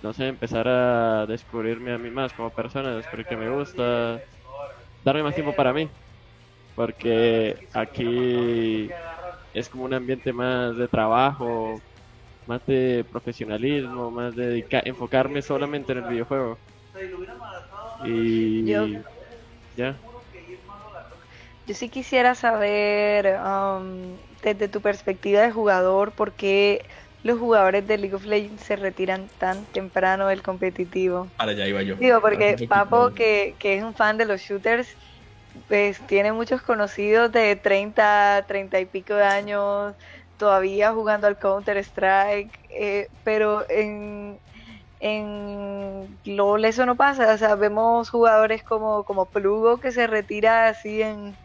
no 0.00 0.12
sé, 0.12 0.28
empezar 0.28 0.66
a 0.68 1.26
descubrirme 1.26 1.92
a 1.92 1.98
mí 1.98 2.10
más 2.10 2.32
como 2.34 2.54
persona, 2.54 2.96
descubrir 2.96 3.26
que 3.26 3.36
me 3.36 3.48
gusta, 3.50 4.24
darme 5.00 5.22
más 5.22 5.34
tiempo 5.34 5.54
para 5.54 5.72
mí, 5.74 5.90
porque 6.74 7.62
aquí 7.72 8.96
es 9.52 9.68
como 9.70 9.84
un 9.84 9.94
ambiente 9.94 10.32
más 10.32 10.76
de 10.76 10.88
trabajo, 10.88 11.84
más 12.50 12.66
de 12.66 13.04
profesionalismo, 13.12 14.10
más 14.10 14.34
de 14.34 14.66
enfocarme 14.84 15.40
solamente 15.40 15.92
en 15.92 15.98
el 15.98 16.04
videojuego. 16.04 16.58
Y 18.04 18.64
ya. 19.76 19.94
Yo 21.68 21.74
sí 21.74 21.88
quisiera 21.88 22.34
saber, 22.34 23.38
um, 23.38 24.16
desde 24.42 24.66
tu 24.66 24.80
perspectiva 24.80 25.42
de 25.42 25.52
jugador, 25.52 26.10
por 26.10 26.32
qué 26.32 26.84
los 27.22 27.38
jugadores 27.38 27.86
de 27.86 27.98
League 27.98 28.16
of 28.16 28.24
Legends 28.24 28.64
se 28.64 28.74
retiran 28.74 29.28
tan 29.38 29.64
temprano 29.66 30.26
del 30.26 30.42
competitivo. 30.42 31.28
Para 31.36 31.52
allá 31.52 31.68
iba 31.68 31.82
yo. 31.82 31.94
Digo, 31.94 32.20
porque 32.20 32.66
Papo, 32.68 33.10
que, 33.14 33.54
que 33.60 33.76
es 33.78 33.84
un 33.84 33.94
fan 33.94 34.18
de 34.18 34.24
los 34.24 34.40
shooters, 34.40 34.88
pues 35.68 36.00
tiene 36.08 36.32
muchos 36.32 36.62
conocidos 36.62 37.30
de 37.30 37.54
30, 37.54 38.44
30 38.48 38.80
y 38.80 38.86
pico 38.86 39.14
de 39.14 39.24
años, 39.24 39.94
todavía 40.40 40.92
jugando 40.92 41.26
al 41.26 41.38
Counter 41.38 41.76
Strike, 41.76 42.50
eh, 42.70 43.08
pero 43.24 43.64
en, 43.68 44.40
en 45.00 46.18
LOL 46.24 46.64
eso 46.64 46.86
no 46.86 46.96
pasa, 46.96 47.32
o 47.34 47.38
sea, 47.38 47.54
vemos 47.56 48.10
jugadores 48.10 48.62
como, 48.64 49.04
como 49.04 49.26
Plugo 49.26 49.78
que 49.78 49.92
se 49.92 50.06
retira 50.06 50.68
así 50.68 51.02
en, 51.02 51.36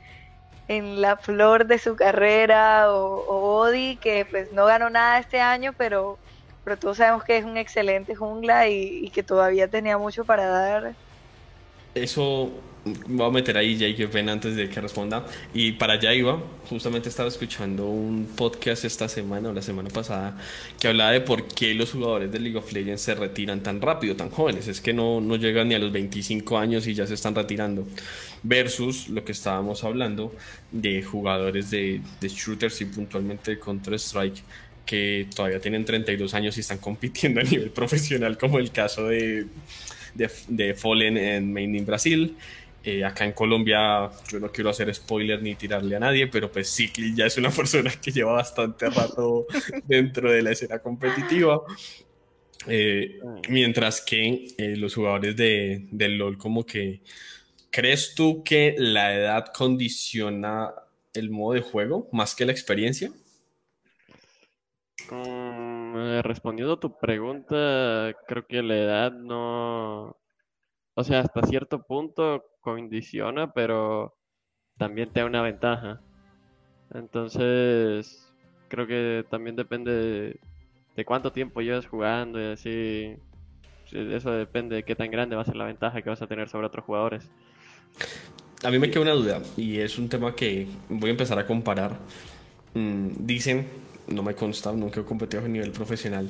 en 0.70 1.02
la 1.02 1.18
flor 1.18 1.68
de 1.68 1.78
su 1.78 1.96
carrera, 1.98 2.92
o, 2.94 3.60
Odi 3.60 3.98
que 3.98 4.26
pues 4.26 4.52
no 4.54 4.66
ganó 4.66 4.90
nada 4.90 5.20
este 5.20 5.42
año, 5.42 5.74
pero, 5.78 6.18
pero 6.64 6.78
todos 6.78 6.98
sabemos 6.98 7.24
que 7.26 7.38
es 7.38 7.46
un 7.46 7.58
excelente 7.58 8.16
jungla 8.16 8.70
y, 8.70 9.06
y 9.06 9.10
que 9.12 9.24
todavía 9.24 9.68
tenía 9.68 9.98
mucho 9.98 10.26
para 10.26 10.48
dar. 10.48 10.96
Eso 11.96 12.52
voy 13.08 13.28
a 13.28 13.32
meter 13.32 13.58
ahí 13.58 13.78
Jake 13.78 14.06
Ben 14.06 14.30
antes 14.30 14.56
de 14.56 14.70
que 14.70 14.80
responda. 14.80 15.26
Y 15.54 15.74
para 15.74 15.94
allá 15.94 16.14
iba, 16.14 16.42
justamente 16.70 17.10
estaba 17.10 17.28
escuchando 17.28 17.88
un 17.88 18.28
podcast 18.36 18.86
esta 18.86 19.10
semana 19.10 19.50
o 19.50 19.54
la 19.54 19.62
semana 19.62 19.90
pasada 19.90 20.38
que 20.80 20.88
hablaba 20.88 21.12
de 21.12 21.22
por 21.22 21.48
qué 21.48 21.74
los 21.74 21.92
jugadores 21.92 22.32
de 22.32 22.40
League 22.40 22.58
of 22.58 22.72
Legends 22.72 23.02
se 23.02 23.16
retiran 23.16 23.64
tan 23.64 23.82
rápido, 23.82 24.16
tan 24.16 24.30
jóvenes. 24.30 24.68
Es 24.68 24.82
que 24.82 24.94
no, 24.94 25.20
no 25.20 25.36
llegan 25.36 25.70
ni 25.70 25.76
a 25.76 25.80
los 25.80 25.92
25 25.92 26.58
años 26.58 26.86
y 26.88 26.94
ya 26.94 27.08
se 27.08 27.16
están 27.16 27.34
retirando. 27.34 27.88
Versus 28.44 29.10
lo 29.10 29.26
que 29.26 29.32
estábamos 29.32 29.84
hablando 29.84 30.34
de 30.72 31.02
jugadores 31.02 31.72
de, 31.72 32.02
de 32.22 32.28
shooters 32.30 32.82
y 32.82 32.86
puntualmente 32.86 33.52
de 33.52 33.60
Counter-Strike 33.60 34.44
que 34.86 35.28
todavía 35.36 35.60
tienen 35.60 35.84
32 35.84 36.36
años 36.36 36.58
y 36.58 36.60
están 36.60 36.78
compitiendo 36.78 37.42
a 37.42 37.44
nivel 37.44 37.72
profesional, 37.72 38.38
como 38.38 38.60
el 38.60 38.72
caso 38.72 39.08
de, 39.08 39.48
de, 40.16 40.30
de 40.48 40.74
Fallen 40.74 41.18
en 41.18 41.54
Main 41.54 41.76
in 41.76 41.86
Brasil, 41.86 42.36
eh, 42.88 43.04
acá 43.04 43.26
en 43.26 43.32
Colombia, 43.32 44.12
yo 44.32 44.40
no 44.40 44.52
quiero 44.52 44.70
hacer 44.70 44.94
spoiler 44.94 45.42
ni 45.42 45.56
tirarle 45.56 45.96
a 45.96 46.00
nadie, 46.00 46.28
pero 46.28 46.52
pues 46.52 46.70
Cicli 46.70 47.16
ya 47.16 47.26
es 47.26 47.36
una 47.36 47.50
persona 47.62 47.92
que 48.00 48.12
lleva 48.12 48.34
bastante 48.34 48.88
rato 48.92 49.48
dentro 49.86 50.32
de 50.32 50.44
la 50.44 50.52
escena 50.52 50.78
competitiva. 50.78 51.64
Eh, 52.68 53.20
mientras 53.50 54.02
que 54.02 54.50
eh, 54.58 54.76
los 54.78 54.94
jugadores 54.94 55.36
de, 55.36 55.88
del 55.90 56.20
LOL, 56.20 56.38
como 56.38 56.64
que, 56.64 57.02
¿crees 57.72 58.14
tú 58.14 58.44
que 58.44 58.76
la 58.78 59.16
edad 59.16 59.46
condiciona 59.52 60.72
el 61.16 61.32
modo 61.32 61.54
de 61.54 61.62
juego 61.62 62.08
más 62.12 62.36
que 62.36 62.46
la 62.46 62.52
experiencia? 62.52 63.12
Mm, 65.10 65.65
respondiendo 66.24 66.74
a 66.74 66.80
tu 66.80 66.98
pregunta, 66.98 68.14
creo 68.28 68.46
que 68.48 68.62
la 68.62 68.76
edad 68.76 69.12
no, 69.12 70.18
o 70.96 71.04
sea, 71.04 71.22
hasta 71.22 71.44
cierto 71.44 71.84
punto 71.84 72.44
condiciona, 72.62 73.54
pero 73.54 74.16
también 74.78 75.12
te 75.12 75.20
da 75.20 75.26
una 75.26 75.42
ventaja. 75.42 76.02
Entonces, 76.94 78.32
creo 78.68 78.88
que 78.88 79.26
también 79.30 79.56
depende 79.56 80.40
de, 80.96 81.06
cuánto 81.06 81.32
tiempo 81.32 81.62
llevas 81.62 81.88
jugando 81.88 82.42
y 82.42 82.52
así. 82.54 83.16
Eso 83.92 84.32
depende 84.32 84.78
de 84.78 84.84
qué 84.84 84.96
tan 84.96 85.12
grande 85.12 85.36
va 85.36 85.44
a 85.44 85.46
ser 85.46 85.56
la 85.56 85.66
ventaja 85.66 86.02
que 86.02 86.10
vas 86.10 86.22
a 86.22 86.28
tener 86.28 86.50
sobre 86.50 86.68
otros 86.68 86.86
jugadores. 86.86 87.30
A 88.64 88.72
mí 88.72 88.80
me 88.80 88.90
queda 88.90 89.02
una 89.02 89.12
duda 89.12 89.42
y 89.58 89.80
es 89.80 90.00
un 90.00 90.10
tema 90.10 90.36
que 90.36 90.68
voy 90.90 91.10
a 91.10 91.12
empezar 91.12 91.38
a 91.38 91.46
comparar. 91.46 91.98
Mm, 92.74 93.10
dicen, 93.20 93.68
no 94.08 94.24
me 94.24 94.36
consta, 94.36 94.72
nunca 94.72 95.02
he 95.02 95.04
competido 95.04 95.44
a 95.44 95.48
nivel 95.48 95.72
profesional, 95.72 96.30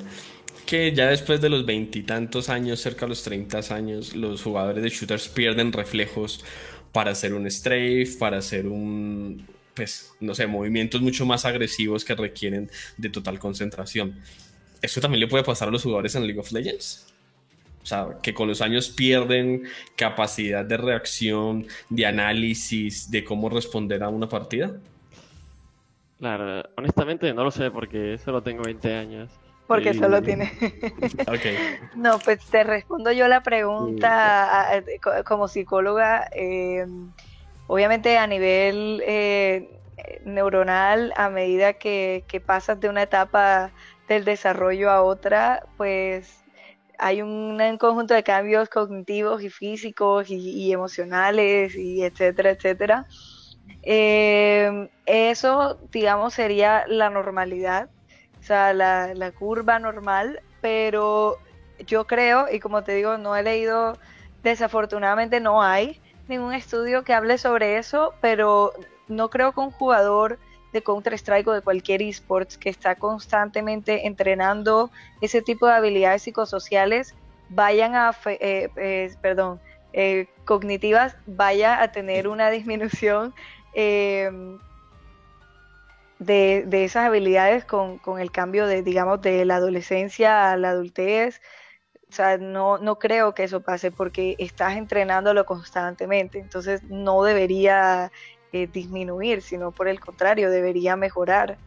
que 0.66 0.92
ya 0.92 1.08
después 1.08 1.40
de 1.40 1.48
los 1.48 1.64
veintitantos 1.64 2.48
años, 2.48 2.80
cerca 2.80 3.06
de 3.06 3.10
los 3.10 3.22
30 3.22 3.60
años, 3.74 4.16
los 4.16 4.42
jugadores 4.42 4.82
de 4.82 4.88
shooters 4.88 5.28
pierden 5.28 5.72
reflejos 5.72 6.44
para 6.92 7.12
hacer 7.12 7.34
un 7.34 7.50
strafe, 7.50 8.08
para 8.18 8.38
hacer 8.38 8.66
un, 8.66 9.46
pues, 9.74 10.12
no 10.20 10.34
sé, 10.34 10.46
movimientos 10.46 11.00
mucho 11.02 11.26
más 11.26 11.44
agresivos 11.44 12.04
que 12.04 12.14
requieren 12.14 12.70
de 12.96 13.10
total 13.10 13.38
concentración. 13.38 14.18
¿Eso 14.82 15.00
también 15.00 15.20
le 15.20 15.28
puede 15.28 15.44
pasar 15.44 15.68
a 15.68 15.70
los 15.70 15.82
jugadores 15.82 16.14
en 16.14 16.26
League 16.26 16.40
of 16.40 16.50
Legends? 16.52 17.06
O 17.82 17.86
sea, 17.86 18.18
que 18.20 18.34
con 18.34 18.48
los 18.48 18.62
años 18.62 18.88
pierden 18.88 19.62
capacidad 19.94 20.64
de 20.64 20.76
reacción, 20.76 21.66
de 21.88 22.06
análisis, 22.06 23.10
de 23.10 23.22
cómo 23.22 23.48
responder 23.48 24.02
a 24.02 24.08
una 24.08 24.28
partida. 24.28 24.80
Claro, 26.18 26.62
honestamente 26.76 27.32
no 27.34 27.44
lo 27.44 27.50
sé 27.50 27.70
porque 27.70 28.18
solo 28.18 28.42
tengo 28.42 28.62
20 28.62 28.94
años. 28.94 29.30
Porque 29.66 29.94
solo 29.94 30.22
tiene. 30.22 30.52
No, 31.96 32.18
pues 32.20 32.44
te 32.46 32.62
respondo 32.62 33.10
yo 33.10 33.26
la 33.26 33.42
pregunta 33.42 34.82
como 35.24 35.48
psicóloga. 35.48 36.28
Em, 36.32 37.10
obviamente 37.66 38.16
a 38.16 38.26
nivel 38.26 39.02
eh, 39.04 39.80
neuronal, 40.24 41.12
a 41.16 41.30
medida 41.30 41.74
que, 41.74 42.24
pasas 42.44 42.80
de 42.80 42.88
una 42.88 43.02
etapa 43.02 43.72
del 44.08 44.24
desarrollo 44.24 44.90
a 44.90 45.02
otra, 45.02 45.66
pues 45.76 46.44
hay 46.98 47.22
un, 47.22 47.58
conjunto 47.78 48.14
de 48.14 48.22
cambios 48.22 48.68
cognitivos 48.68 49.42
y 49.42 49.50
físicos 49.50 50.30
y, 50.30 50.72
emocionales 50.72 51.74
y 51.74 52.02
etcétera, 52.02 52.50
etcétera. 52.50 53.06
Em, 53.82 54.88
eso, 55.06 55.78
digamos, 55.92 56.34
sería 56.34 56.84
la 56.88 57.10
normalidad 57.10 57.88
o 58.40 58.42
sea, 58.46 58.72
la, 58.72 59.12
la 59.14 59.32
curva 59.32 59.80
normal, 59.80 60.40
pero 60.60 61.36
yo 61.84 62.06
creo, 62.06 62.46
y 62.48 62.60
como 62.60 62.84
te 62.84 62.94
digo, 62.94 63.18
no 63.18 63.34
he 63.34 63.42
leído, 63.42 63.98
desafortunadamente 64.44 65.40
no 65.40 65.64
hay 65.64 66.00
ningún 66.28 66.54
estudio 66.54 67.02
que 67.02 67.12
hable 67.12 67.38
sobre 67.38 67.76
eso, 67.76 68.14
pero 68.20 68.72
no 69.08 69.30
creo 69.30 69.50
que 69.50 69.58
un 69.58 69.72
jugador 69.72 70.38
de 70.72 70.80
Counter-Strike 70.80 71.48
o 71.48 71.54
de 71.54 71.62
cualquier 71.62 72.02
esports 72.02 72.56
que 72.56 72.70
está 72.70 72.94
constantemente 72.94 74.06
entrenando 74.06 74.92
ese 75.20 75.42
tipo 75.42 75.66
de 75.66 75.72
habilidades 75.72 76.22
psicosociales 76.22 77.16
vayan 77.48 77.96
a, 77.96 78.16
eh, 78.26 78.68
eh, 78.76 79.12
perdón, 79.20 79.60
eh, 79.92 80.28
cognitivas, 80.44 81.16
vaya 81.26 81.82
a 81.82 81.90
tener 81.90 82.28
una 82.28 82.50
disminución 82.50 83.34
de, 86.18 86.64
de 86.66 86.84
esas 86.84 87.06
habilidades 87.06 87.64
con, 87.64 87.98
con, 87.98 88.20
el 88.20 88.30
cambio 88.30 88.66
de, 88.66 88.82
digamos, 88.82 89.20
de 89.20 89.44
la 89.44 89.56
adolescencia 89.56 90.52
a 90.52 90.56
la 90.56 90.70
adultez. 90.70 91.40
O 92.08 92.12
sea, 92.12 92.38
no, 92.38 92.78
no 92.78 92.98
creo 92.98 93.34
que 93.34 93.44
eso 93.44 93.60
pase 93.60 93.90
porque 93.90 94.36
estás 94.38 94.76
entrenándolo 94.76 95.44
constantemente, 95.44 96.38
entonces 96.38 96.82
no 96.84 97.22
debería 97.24 98.12
eh, 98.52 98.68
disminuir, 98.68 99.42
sino 99.42 99.72
por 99.72 99.88
el 99.88 100.00
contrario, 100.00 100.50
debería 100.50 100.96
mejorar. 100.96 101.58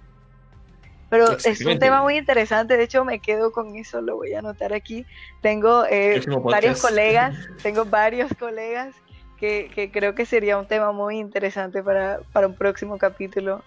Pero 1.09 1.37
es 1.43 1.65
un 1.65 1.79
tema 1.79 2.03
muy 2.03 2.17
interesante, 2.17 2.77
de 2.77 2.83
hecho 2.83 3.03
me 3.03 3.19
quedo 3.19 3.51
con 3.51 3.75
eso, 3.75 3.99
lo 3.99 4.17
voy 4.17 4.33
a 4.33 4.39
anotar 4.39 4.73
aquí. 4.73 5.05
Tengo 5.41 5.83
eh, 5.89 6.21
varios 6.43 6.81
colegas, 6.81 7.35
tengo 7.63 7.83
varios 7.85 8.31
colegas 8.37 8.95
que, 9.39 9.71
que, 9.73 9.91
creo 9.91 10.15
que 10.15 10.25
sería 10.25 10.57
un 10.57 10.67
tema 10.67 10.91
muy 10.91 11.17
interesante 11.17 11.81
para, 11.81 12.19
para 12.33 12.47
un 12.47 12.55
próximo 12.55 12.97
capítulo. 12.97 13.63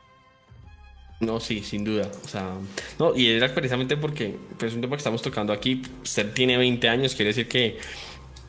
No, 1.20 1.38
sí, 1.38 1.62
sin 1.62 1.84
duda. 1.84 2.10
O 2.24 2.28
sea, 2.28 2.50
no, 2.98 3.14
y 3.16 3.28
era 3.28 3.54
precisamente 3.54 3.96
porque 3.96 4.36
pues, 4.58 4.74
un 4.74 4.80
tema 4.80 4.96
que 4.96 5.00
estamos 5.00 5.22
tocando 5.22 5.52
aquí, 5.52 5.82
usted 6.02 6.32
tiene 6.32 6.56
20 6.56 6.88
años, 6.88 7.14
quiere 7.14 7.28
decir 7.28 7.48
que, 7.48 7.78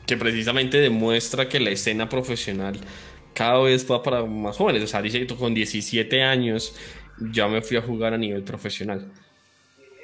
que 0.06 0.16
precisamente 0.16 0.78
demuestra 0.78 1.48
que 1.48 1.60
la 1.60 1.70
escena 1.70 2.08
profesional 2.08 2.78
cada 3.32 3.60
vez 3.60 3.90
va 3.90 4.02
para 4.02 4.24
más 4.24 4.56
jóvenes. 4.56 4.82
O 4.82 4.86
sea, 4.86 5.02
dice 5.02 5.24
que 5.24 5.36
con 5.36 5.54
17 5.54 6.22
años 6.22 6.74
ya 7.32 7.46
me 7.48 7.62
fui 7.62 7.76
a 7.76 7.82
jugar 7.82 8.14
a 8.14 8.18
nivel 8.18 8.42
profesional. 8.42 9.12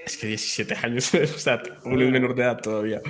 Es 0.07 0.17
que 0.17 0.29
17 0.29 0.75
años, 0.83 1.13
o 1.35 1.39
sea, 1.39 1.63
uno 1.85 2.05
es 2.05 2.11
menor 2.11 2.35
de 2.35 2.43
edad 2.43 2.61
todavía. 2.61 3.01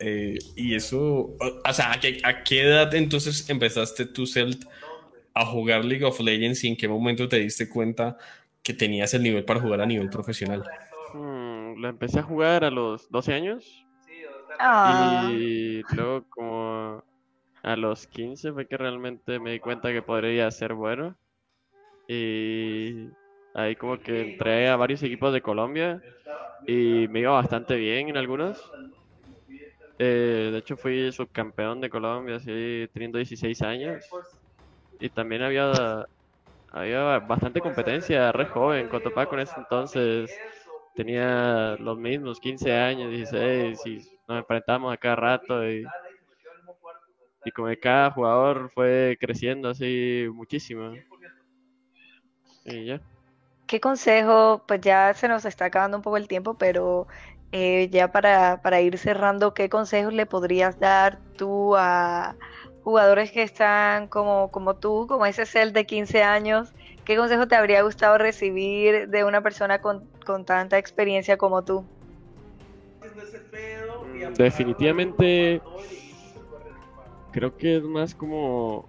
Eh, 0.00 0.38
y 0.54 0.74
eso, 0.74 1.36
o 1.38 1.72
sea, 1.72 1.92
¿a 1.92 2.00
qué, 2.00 2.20
¿a 2.22 2.42
qué, 2.42 2.62
edad 2.62 2.94
entonces 2.94 3.48
empezaste 3.48 4.06
tú, 4.06 4.26
Celt, 4.26 4.64
a 5.34 5.44
jugar 5.44 5.84
League 5.84 6.04
of 6.04 6.20
Legends 6.20 6.64
y 6.64 6.68
en 6.68 6.76
qué 6.76 6.88
momento 6.88 7.28
te 7.28 7.38
diste 7.38 7.68
cuenta 7.68 8.16
que 8.62 8.74
tenías 8.74 9.14
el 9.14 9.22
nivel 9.22 9.44
para 9.44 9.60
jugar 9.60 9.80
a 9.80 9.86
nivel 9.86 10.08
profesional? 10.10 10.64
Hmm, 11.12 11.80
la 11.80 11.90
empecé 11.90 12.18
a 12.18 12.22
jugar 12.22 12.64
a 12.64 12.70
los 12.70 13.10
12 13.10 13.32
años. 13.32 13.86
Ah. 14.58 15.28
Y 15.30 15.82
luego 15.94 16.24
como 16.28 17.04
a 17.62 17.76
los 17.76 18.06
15 18.06 18.52
fue 18.52 18.66
que 18.66 18.76
realmente 18.76 19.38
me 19.38 19.52
di 19.52 19.60
cuenta 19.60 19.92
que 19.92 20.02
podría 20.02 20.50
ser 20.50 20.74
bueno. 20.74 21.16
Y 22.08 23.08
ahí 23.54 23.76
como 23.76 23.98
que 23.98 24.32
entré 24.32 24.68
a 24.68 24.76
varios 24.76 25.02
equipos 25.02 25.32
de 25.32 25.42
Colombia 25.42 26.00
y 26.66 27.08
me 27.08 27.20
iba 27.20 27.32
bastante 27.32 27.76
bien 27.76 28.08
en 28.08 28.16
algunos. 28.16 28.62
Eh, 29.98 30.50
de 30.52 30.58
hecho 30.58 30.76
fui 30.76 31.10
subcampeón 31.12 31.80
de 31.80 31.90
Colombia, 31.90 32.36
así 32.36 32.88
teniendo 32.92 33.18
16 33.18 33.62
años. 33.62 34.04
Y 35.00 35.08
también 35.10 35.42
había 35.42 36.06
había 36.70 37.18
bastante 37.20 37.60
competencia, 37.60 38.32
re 38.32 38.46
joven, 38.46 38.88
Cotopaxi 38.88 39.30
con 39.30 39.40
ese 39.40 39.54
entonces 39.56 40.30
tenía 40.94 41.76
los 41.78 41.96
mismos, 41.96 42.40
15 42.40 42.72
años, 42.72 43.10
16, 43.10 43.86
y 43.86 43.96
nos 44.26 44.38
enfrentamos 44.38 44.92
a 44.92 44.96
cada 44.96 45.16
rato 45.16 45.70
y, 45.70 45.86
y 47.44 47.50
como 47.52 47.68
cada 47.80 48.10
jugador 48.10 48.70
fue 48.74 49.16
creciendo 49.20 49.68
así 49.68 50.26
muchísimo. 50.32 50.92
¿Qué 53.66 53.80
consejo? 53.80 54.64
Pues 54.66 54.80
ya 54.80 55.12
se 55.14 55.28
nos 55.28 55.44
está 55.44 55.66
acabando 55.66 55.98
un 55.98 56.02
poco 56.02 56.16
el 56.16 56.28
tiempo, 56.28 56.54
pero 56.54 57.06
eh, 57.52 57.88
ya 57.90 58.12
para, 58.12 58.60
para 58.62 58.80
ir 58.80 58.98
cerrando, 58.98 59.54
¿qué 59.54 59.68
consejos 59.68 60.12
le 60.12 60.26
podrías 60.26 60.78
dar 60.78 61.18
tú 61.36 61.76
a, 61.76 62.36
jugadores 62.86 63.32
que 63.32 63.42
están 63.42 64.06
como, 64.06 64.52
como 64.52 64.76
tú, 64.76 65.08
como 65.08 65.26
ese 65.26 65.44
Cel 65.44 65.72
de 65.72 65.86
15 65.86 66.22
años, 66.22 66.72
¿qué 67.04 67.16
consejo 67.16 67.48
te 67.48 67.56
habría 67.56 67.82
gustado 67.82 68.16
recibir 68.16 69.08
de 69.08 69.24
una 69.24 69.42
persona 69.42 69.80
con, 69.80 70.08
tanta 70.44 70.78
experiencia 70.78 71.36
como 71.36 71.64
tú? 71.64 71.84
Definitivamente 74.38 75.60
creo 77.32 77.56
que 77.56 77.78
es 77.78 77.82
más 77.82 78.14
como 78.14 78.88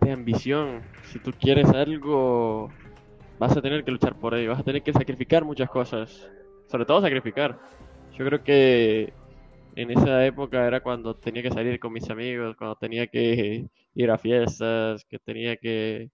de 0.00 0.10
ambición. 0.10 0.82
Si 1.04 1.20
tú 1.20 1.32
quieres 1.40 1.68
algo, 1.68 2.72
vas 3.38 3.56
a 3.56 3.62
tener 3.62 3.84
que 3.84 3.92
luchar 3.92 4.16
por 4.16 4.34
ello, 4.34 4.50
vas 4.50 4.58
a 4.58 4.64
tener 4.64 4.82
que 4.82 4.92
sacrificar 4.92 5.44
muchas 5.44 5.70
cosas, 5.70 6.28
sobre 6.66 6.86
todo 6.86 7.00
sacrificar. 7.02 7.56
Yo 8.18 8.24
creo 8.26 8.42
que 8.42 9.12
en 9.76 9.90
esa 9.92 10.26
época 10.26 10.66
era 10.66 10.80
cuando 10.82 11.14
tenía 11.14 11.40
que 11.40 11.52
salir 11.52 11.78
con 11.78 11.92
mis 11.92 12.10
amigos, 12.10 12.56
cuando 12.56 12.74
tenía 12.74 13.06
que 13.06 13.68
ir 13.94 14.10
a 14.10 14.18
fiestas, 14.18 15.04
que 15.04 15.20
tenía 15.20 15.56
que, 15.56 16.10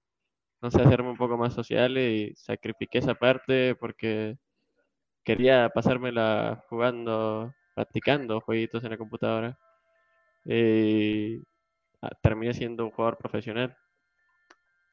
no 0.61 0.71
sé, 0.71 0.83
hacerme 0.83 1.11
un 1.11 1.17
poco 1.17 1.39
más 1.39 1.55
social 1.55 1.97
y 1.97 2.35
sacrifiqué 2.37 2.99
esa 2.99 3.15
parte 3.15 3.75
porque 3.77 4.37
quería 5.25 5.71
pasármela 5.71 6.63
jugando, 6.69 7.55
practicando 7.75 8.41
jueguitos 8.43 8.85
en 8.85 8.91
la 8.91 8.99
computadora. 8.99 9.59
Y 10.45 11.39
ah, 12.03 12.11
terminé 12.23 12.53
siendo 12.53 12.85
un 12.85 12.91
jugador 12.91 13.17
profesional. 13.17 13.77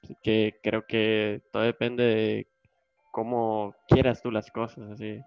Así 0.03 0.15
que 0.23 0.59
creo 0.63 0.85
que 0.87 1.41
todo 1.51 1.63
depende 1.63 2.03
de 2.03 2.47
cómo 3.11 3.75
quieras 3.89 4.21
tú 4.21 4.31
las 4.31 4.49
cosas, 4.51 4.89
así 4.91 5.21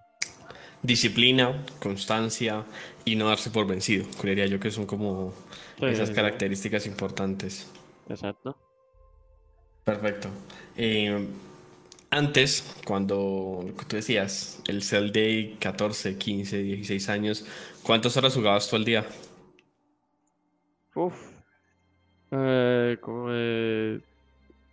disciplina, 0.84 1.64
constancia 1.80 2.64
y 3.04 3.16
no 3.16 3.28
darse 3.28 3.50
por 3.50 3.66
vencido. 3.66 4.06
Creería 4.20 4.46
yo 4.46 4.60
que 4.60 4.70
son 4.70 4.86
como 4.86 5.34
esas 5.80 6.10
características 6.10 6.86
importantes. 6.86 7.70
Exacto. 8.08 8.56
Perfecto. 9.82 10.28
Eh, 10.76 11.26
antes, 12.10 12.76
cuando 12.86 13.64
tú 13.88 13.96
decías, 13.96 14.62
el 14.68 14.82
Cell 14.82 15.10
Day 15.10 15.56
14, 15.58 16.16
15, 16.16 16.58
16 16.58 17.08
años, 17.08 17.46
¿cuántas 17.82 18.16
horas 18.16 18.34
jugabas 18.34 18.68
tú 18.68 18.76
al 18.76 18.84
día? 18.84 19.04
Uf, 20.94 21.14
eh, 22.30 22.96
como 23.00 23.30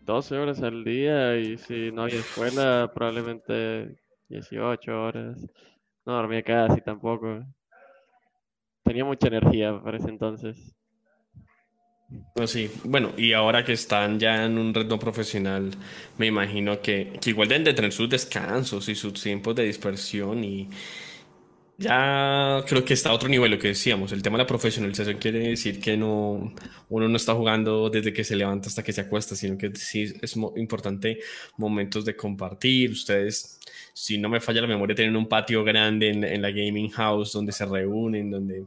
12 0.02 0.38
horas 0.38 0.62
al 0.62 0.84
día 0.84 1.38
y 1.38 1.58
si 1.58 1.92
no 1.92 2.04
había 2.04 2.20
escuela, 2.20 2.92
probablemente 2.94 3.96
18 4.30 5.04
horas. 5.04 5.40
No 6.06 6.14
dormía 6.14 6.44
casi 6.44 6.82
tampoco. 6.82 7.46
Tenía 8.84 9.06
mucha 9.06 9.28
energía 9.28 9.80
para 9.84 9.98
ese 9.98 10.10
entonces. 10.10 10.76
Pues 12.36 12.50
sí, 12.50 12.70
bueno, 12.84 13.12
y 13.18 13.32
ahora 13.34 13.64
que 13.64 13.74
están 13.74 14.20
ya 14.20 14.44
en 14.44 14.58
un 14.58 14.74
ritmo 14.74 15.00
profesional, 15.00 15.72
me 16.18 16.28
imagino 16.28 16.82
que, 16.82 17.18
que 17.22 17.30
igual 17.30 17.48
deben 17.48 17.64
de 17.64 17.74
tener 17.74 17.94
sus 17.94 18.10
descansos 18.10 18.90
y 18.90 18.96
sus 18.96 19.14
tiempos 19.14 19.56
de 19.56 19.64
dispersión 19.64 20.44
y 20.44 20.70
ya 21.82 22.64
creo 22.68 22.86
que 22.86 22.94
está 22.94 23.10
a 23.10 23.14
otro 23.14 23.28
nivel 23.28 23.52
lo 23.52 23.60
que 23.60 23.70
decíamos. 23.70 24.12
El 24.12 24.22
tema 24.22 24.38
de 24.38 24.44
la 24.44 24.48
profesionalización 24.48 25.18
quiere 25.18 25.40
decir 25.40 25.82
que 25.82 25.98
no, 25.98 26.54
uno 26.90 27.08
no 27.10 27.18
está 27.18 27.34
jugando 27.34 27.90
desde 27.90 28.14
que 28.14 28.24
se 28.24 28.36
levanta 28.36 28.70
hasta 28.70 28.84
que 28.84 28.94
se 28.94 29.02
acuesta, 29.02 29.36
sino 29.36 29.58
que 29.58 29.76
sí 29.76 30.14
es 30.22 30.36
importante 30.56 31.20
momentos 31.58 32.06
de 32.06 32.16
compartir. 32.16 32.92
Ustedes 32.92 33.60
si 33.94 34.18
no 34.18 34.30
me 34.30 34.40
falla 34.40 34.62
la 34.62 34.68
memoria, 34.68 34.96
tienen 34.96 35.16
un 35.16 35.28
patio 35.28 35.64
grande 35.64 36.10
en, 36.10 36.42
la 36.42 36.52
gaming 36.52 36.90
house 36.90 37.34
donde 37.34 37.52
se 37.52 37.66
reúnen, 37.66 38.32
donde... 38.32 38.66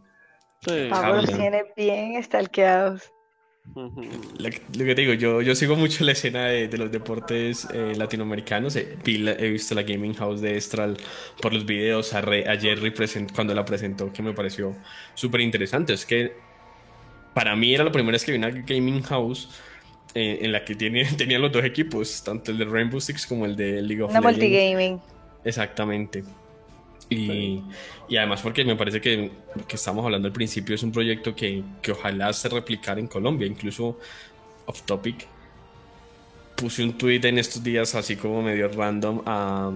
Sí. 0.61 0.87
Pablo 0.91 1.25
tiene 1.25 1.65
bien 1.77 2.23
stalkeados. 2.23 3.14
Lo, 3.75 3.91
lo, 4.39 4.85
que 4.85 4.95
digo, 4.95 5.15
yo, 5.15 5.41
yo 5.41 5.55
sigo 5.55 5.75
mucho 5.75 6.05
la 6.05 6.13
escena 6.13 6.47
de, 6.47 6.69
los 6.77 6.93
deportes 6.93 7.67
eh, 7.73 7.95
latinoamericanos. 7.97 8.77
he 8.77 9.49
visto 9.51 9.75
la 9.75 9.83
gaming 9.83 10.15
house 10.15 10.41
de 10.41 10.57
Estral 10.57 10.97
por 11.41 11.53
los 11.53 11.65
videos. 11.65 12.13
A, 12.15 12.23
Jerry 12.23 12.93
cuando 13.35 13.55
la 13.55 13.65
presentó, 13.65 14.13
que 14.13 14.23
me 14.23 14.33
pareció 14.33 14.77
súper 15.15 15.41
interesante. 15.41 15.95
Es 15.95 16.05
que 16.05 16.35
para 17.33 17.57
mí 17.57 17.75
era 17.75 17.85
la 17.85 17.91
primera 17.91 18.13
vez 18.13 18.25
que 18.25 18.33
vi 18.33 18.39
una 18.39 18.51
gaming 18.51 19.03
house 19.03 19.49
eh, 20.15 20.41
en 20.43 20.53
la 20.53 20.65
que 20.65 20.75
tiene, 20.75 21.05
tenían 21.17 21.43
los 21.43 21.51
dos 21.51 21.65
equipos, 21.65 22.23
tanto 22.23 22.53
el 22.53 22.59
de 22.59 22.67
Rainbow 22.67 23.01
Six 23.01 23.27
como 23.27 23.47
el 23.47 23.57
de 23.57 23.83
League 23.83 24.03
of 24.03 24.11
Legends. 24.11 24.19
Una 24.19 24.31
multigaming. 24.31 25.01
Exactamente. 25.45 26.23
Y, 27.11 27.63
y, 28.09 28.17
además 28.17 28.41
porque 28.41 28.65
me 28.65 28.77
parece 28.77 29.01
que, 29.01 29.31
que 29.69 29.77
estamos 29.77 30.05
hablando 30.05 30.27
al 30.27 30.33
principio 30.33 30.75
es 30.75 30.83
un 30.83 30.91
proyecto 30.91 31.35
que, 31.35 31.63
que, 31.83 31.93
ojalá 31.93 32.33
se 32.33 32.49
replicara 32.49 32.99
en 32.99 33.07
Colombia, 33.07 33.47
incluso 33.47 33.99
off 34.67 34.83
topic. 34.83 35.27
Puse 36.57 36.83
un 36.83 36.97
tweet 36.97 37.21
en 37.25 37.39
estos 37.39 37.63
días 37.63 37.95
así 37.95 38.17
como 38.17 38.43
medio 38.43 38.69
random 38.69 39.23
a, 39.27 39.73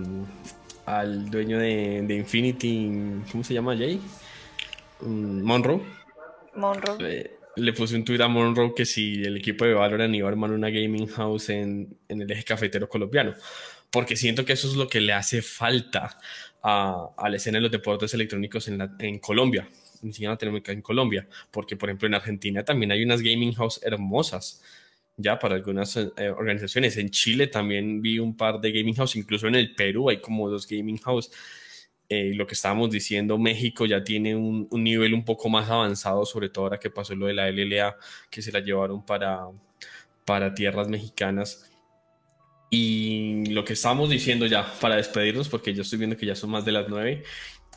al 0.86 1.30
dueño 1.30 1.58
de, 1.58 2.02
de, 2.06 2.14
Infinity, 2.14 2.90
¿cómo 3.30 3.44
se 3.44 3.54
llama 3.54 3.76
Jay? 3.76 4.00
Mm, 5.00 5.42
Monroe. 5.42 5.82
Monroe. 6.54 6.96
Eh, 7.00 7.30
le 7.56 7.72
puse 7.72 7.96
un 7.96 8.04
tweet 8.04 8.22
a 8.22 8.28
Monroe 8.28 8.72
que 8.74 8.86
si 8.86 9.22
el 9.22 9.36
equipo 9.36 9.64
de 9.64 9.74
Valorant 9.74 10.14
iba 10.14 10.28
a 10.28 10.30
armar 10.30 10.52
una 10.52 10.70
gaming 10.70 11.08
house 11.08 11.50
en, 11.50 11.96
en 12.08 12.22
el 12.22 12.30
eje 12.30 12.44
cafetero 12.44 12.88
colombiano 12.88 13.34
porque 13.90 14.16
siento 14.16 14.44
que 14.44 14.52
eso 14.52 14.68
es 14.68 14.74
lo 14.74 14.88
que 14.88 15.00
le 15.00 15.12
hace 15.12 15.42
falta 15.42 16.18
a, 16.68 17.10
a 17.16 17.28
la 17.28 17.36
escena 17.36 17.58
de 17.58 17.62
los 17.62 17.70
deportes 17.72 18.12
electrónicos 18.14 18.68
en, 18.68 18.80
en 18.98 19.18
Colombia, 19.18 19.68
tenemos 20.38 20.62
en 20.68 20.82
Colombia, 20.82 21.26
porque 21.50 21.76
por 21.76 21.88
ejemplo 21.88 22.08
en 22.08 22.14
Argentina 22.14 22.64
también 22.64 22.92
hay 22.92 23.02
unas 23.02 23.22
gaming 23.22 23.52
house 23.54 23.80
hermosas, 23.82 24.62
ya 25.16 25.38
para 25.38 25.56
algunas 25.56 25.96
eh, 25.96 26.30
organizaciones. 26.30 26.96
En 26.96 27.10
Chile 27.10 27.48
también 27.48 28.00
vi 28.00 28.18
un 28.18 28.36
par 28.36 28.60
de 28.60 28.72
gaming 28.72 28.94
house, 28.94 29.16
incluso 29.16 29.48
en 29.48 29.56
el 29.56 29.74
Perú 29.74 30.10
hay 30.10 30.20
como 30.20 30.48
dos 30.48 30.66
gaming 30.66 30.98
house. 30.98 31.30
Eh, 32.08 32.32
lo 32.34 32.46
que 32.46 32.54
estábamos 32.54 32.90
diciendo, 32.90 33.36
México 33.38 33.84
ya 33.84 34.02
tiene 34.02 34.34
un, 34.34 34.66
un, 34.70 34.84
nivel 34.84 35.12
un 35.12 35.24
poco 35.24 35.48
más 35.50 35.68
avanzado, 35.68 36.24
sobre 36.24 36.48
todo 36.48 36.64
ahora 36.64 36.78
que 36.78 36.90
pasó 36.90 37.14
lo 37.14 37.26
de 37.26 37.34
la 37.34 37.50
LLA, 37.50 37.96
que 38.30 38.40
se 38.40 38.52
la 38.52 38.60
llevaron 38.60 39.04
para, 39.04 39.48
para 40.24 40.54
tierras 40.54 40.88
mexicanas. 40.88 41.67
Y 42.70 43.46
lo 43.46 43.64
que 43.64 43.72
estamos 43.72 44.10
diciendo 44.10 44.46
ya 44.46 44.72
para 44.80 44.96
despedirnos, 44.96 45.48
porque 45.48 45.74
yo 45.74 45.82
estoy 45.82 45.98
viendo 45.98 46.16
que 46.16 46.26
ya 46.26 46.34
son 46.34 46.50
más 46.50 46.64
de 46.64 46.72
las 46.72 46.88
nueve. 46.88 47.22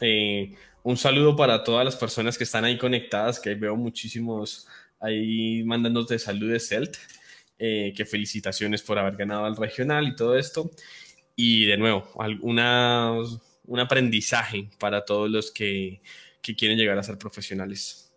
Eh, 0.01 0.53
un 0.83 0.97
saludo 0.97 1.35
para 1.35 1.63
todas 1.63 1.85
las 1.85 1.95
personas 1.95 2.37
que 2.37 2.43
están 2.43 2.65
ahí 2.65 2.77
conectadas, 2.77 3.39
que 3.39 3.55
veo 3.55 3.75
muchísimos 3.75 4.67
ahí 4.99 5.63
mandándote 5.63 6.19
saludos, 6.19 6.67
Celt. 6.67 6.97
Eh, 7.63 7.93
que 7.95 8.05
felicitaciones 8.05 8.81
por 8.81 8.97
haber 8.97 9.15
ganado 9.15 9.45
al 9.45 9.55
regional 9.55 10.07
y 10.07 10.15
todo 10.15 10.35
esto. 10.35 10.71
y 11.35 11.65
de 11.65 11.77
nuevo, 11.77 12.09
alguna, 12.19 13.13
un 13.65 13.79
aprendizaje 13.79 14.69
para 14.79 15.05
todos 15.05 15.29
los 15.29 15.51
que, 15.51 16.01
que 16.41 16.55
quieren 16.55 16.77
llegar 16.77 16.97
a 16.97 17.03
ser 17.03 17.17
profesionales. 17.17 18.11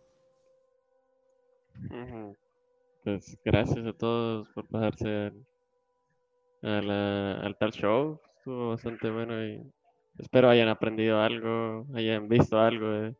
Pues 3.04 3.36
gracias 3.44 3.86
a 3.86 3.92
todos 3.92 4.48
por 4.54 4.66
pasarse 4.66 5.32
al, 6.64 6.90
al 6.90 7.56
tal 7.58 7.72
show. 7.72 8.20
Estuvo 8.38 8.70
bastante 8.70 9.10
bueno 9.10 9.44
y 9.44 9.60
espero 10.18 10.50
hayan 10.50 10.68
aprendido 10.68 11.20
algo, 11.20 11.86
hayan 11.94 12.28
visto 12.28 12.58
algo 12.58 12.90
de, 12.90 13.14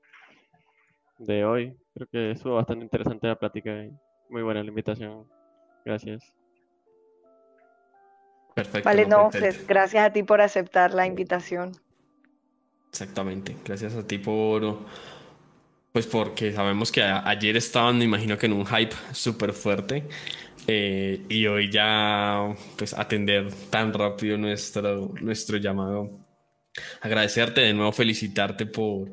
de 1.19 1.45
hoy. 1.45 1.77
Creo 1.95 2.09
que 2.11 2.31
estuvo 2.33 2.57
bastante 2.57 2.85
interesante 2.85 3.27
la 3.27 3.39
plática 3.39 3.71
y 3.85 3.91
muy 4.31 4.43
buena 4.43 4.63
la 4.63 4.69
invitación. 4.69 5.27
Gracias. 5.85 6.33
Perfecto. 8.55 8.89
Vale, 8.89 9.07
no, 9.07 9.31
pues, 9.31 9.67
gracias 9.67 10.05
a 10.07 10.13
ti 10.13 10.23
por 10.23 10.41
aceptar 10.41 10.95
la 10.95 11.07
invitación. 11.07 11.73
Exactamente, 12.89 13.57
gracias 13.65 13.97
a 13.97 14.07
ti 14.07 14.19
por, 14.19 14.79
pues 15.91 16.07
porque 16.07 16.53
sabemos 16.53 16.93
que 16.93 17.03
ayer 17.03 17.57
estaban, 17.57 17.99
me 17.99 18.05
imagino 18.05 18.39
que 18.39 18.47
en 18.47 18.53
un 18.53 18.65
hype 18.65 18.95
súper 19.11 19.53
fuerte 19.53 20.05
eh, 20.67 21.25
y 21.29 21.47
hoy 21.47 21.71
ya, 21.71 22.55
pues 22.77 22.95
atender 22.95 23.53
tan 23.71 23.93
rápido 23.93 24.39
nuestro, 24.39 25.13
nuestro 25.21 25.59
llamado. 25.59 26.11
Agradecerte 27.01 27.61
de 27.61 27.75
nuevo, 27.75 27.93
felicitarte 27.93 28.67
por, 28.67 29.13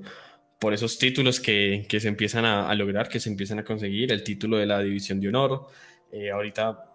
por 0.59 0.73
esos 0.73 0.97
títulos 0.97 1.39
que, 1.39 1.85
que 1.89 1.99
se 1.99 2.07
empiezan 2.07 2.45
a, 2.45 2.73
lograr, 2.75 3.09
que 3.09 3.19
se 3.19 3.29
empiezan 3.29 3.59
a 3.59 3.63
conseguir, 3.63 4.11
el 4.11 4.23
título 4.23 4.57
de 4.57 4.65
la 4.65 4.79
División 4.79 5.19
de 5.19 5.27
Honor, 5.27 5.67
eh, 6.11 6.31
ahorita 6.31 6.85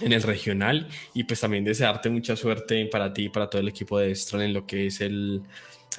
en 0.00 0.12
el 0.12 0.22
regional, 0.22 0.88
y 1.14 1.24
pues 1.24 1.40
también 1.40 1.64
desearte 1.64 2.10
mucha 2.10 2.36
suerte 2.36 2.86
para 2.86 3.12
ti 3.12 3.24
y 3.24 3.28
para 3.28 3.48
todo 3.48 3.60
el 3.60 3.68
equipo 3.68 3.98
de 3.98 4.10
Estral 4.10 4.42
en 4.42 4.54
lo 4.54 4.66
que 4.66 4.86
es 4.86 5.00
el, 5.00 5.42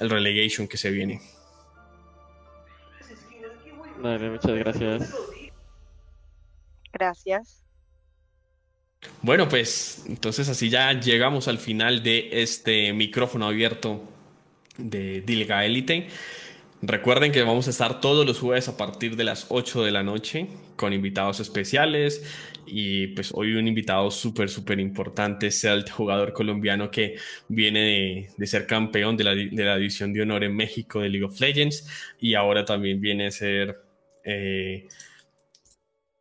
el 0.00 0.10
relegation 0.10 0.68
que 0.68 0.76
se 0.76 0.90
viene. 0.90 1.20
Vale, 3.98 4.30
muchas 4.30 4.52
gracias. 4.52 5.14
Gracias. 6.92 7.65
Bueno, 9.22 9.48
pues 9.48 10.04
entonces 10.08 10.48
así 10.48 10.68
ya 10.70 10.92
llegamos 10.92 11.48
al 11.48 11.58
final 11.58 12.02
de 12.02 12.28
este 12.32 12.92
micrófono 12.92 13.46
abierto 13.46 14.02
de 14.78 15.22
Dilga 15.22 15.64
Elite. 15.64 16.08
Recuerden 16.82 17.32
que 17.32 17.42
vamos 17.42 17.66
a 17.66 17.70
estar 17.70 18.00
todos 18.00 18.26
los 18.26 18.38
jueves 18.38 18.68
a 18.68 18.76
partir 18.76 19.16
de 19.16 19.24
las 19.24 19.46
8 19.48 19.82
de 19.84 19.90
la 19.90 20.02
noche 20.02 20.48
con 20.76 20.92
invitados 20.92 21.40
especiales 21.40 22.22
y 22.66 23.08
pues 23.08 23.32
hoy 23.32 23.54
un 23.54 23.66
invitado 23.66 24.10
súper, 24.10 24.48
súper 24.50 24.78
importante, 24.78 25.48
el 25.62 25.90
jugador 25.90 26.32
colombiano 26.32 26.90
que 26.90 27.16
viene 27.48 28.28
de, 28.36 28.46
ser 28.46 28.66
campeón 28.66 29.16
de 29.16 29.24
la, 29.24 29.34
de 29.34 29.64
la, 29.64 29.76
División 29.76 30.12
de 30.12 30.22
Honor 30.22 30.44
en 30.44 30.54
México 30.54 31.00
de 31.00 31.08
League 31.08 31.24
of 31.24 31.40
Legends 31.40 31.88
y 32.20 32.34
ahora 32.34 32.64
también 32.64 33.00
viene 33.00 33.28
a 33.28 33.30
ser... 33.30 33.76
Eh, 34.24 34.86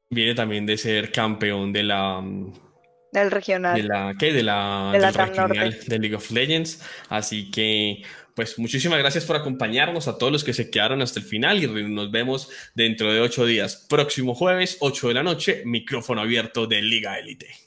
viene 0.10 0.36
también 0.36 0.66
de 0.66 0.78
ser 0.78 1.12
campeón 1.12 1.74
de 1.74 1.84
la 1.84 2.24
del 3.20 3.32
regional. 3.32 3.76
De 3.76 3.88
la, 3.88 4.16
¿qué? 4.18 4.32
De 4.34 4.44
la, 4.44 4.90
de 4.94 5.00
la 5.00 5.12
regional 5.12 5.78
de 5.86 6.00
League 6.00 6.16
of 6.16 6.32
Legends. 6.32 6.82
Así 7.10 7.50
que 7.52 8.04
pues 8.36 8.60
muchísimas 8.60 9.00
gracias 9.00 9.24
por 9.24 9.38
acompañarnos 9.38 10.10
a 10.10 10.18
todos 10.18 10.32
los 10.32 10.44
que 10.44 10.54
se 10.54 10.70
quedaron 10.70 11.02
hasta 11.02 11.20
el 11.20 11.26
final 11.26 11.64
y 11.64 11.68
nos 11.68 12.12
vemos 12.12 12.50
dentro 12.74 13.12
de 13.14 13.22
ocho 13.22 13.46
días. 13.46 13.86
Próximo 13.90 14.36
jueves, 14.36 14.78
8 14.82 15.08
de 15.08 15.14
la 15.14 15.24
noche, 15.24 15.64
micrófono 15.66 16.22
abierto 16.22 16.68
de 16.68 16.82
Liga 16.82 17.18
Elite. 17.18 17.65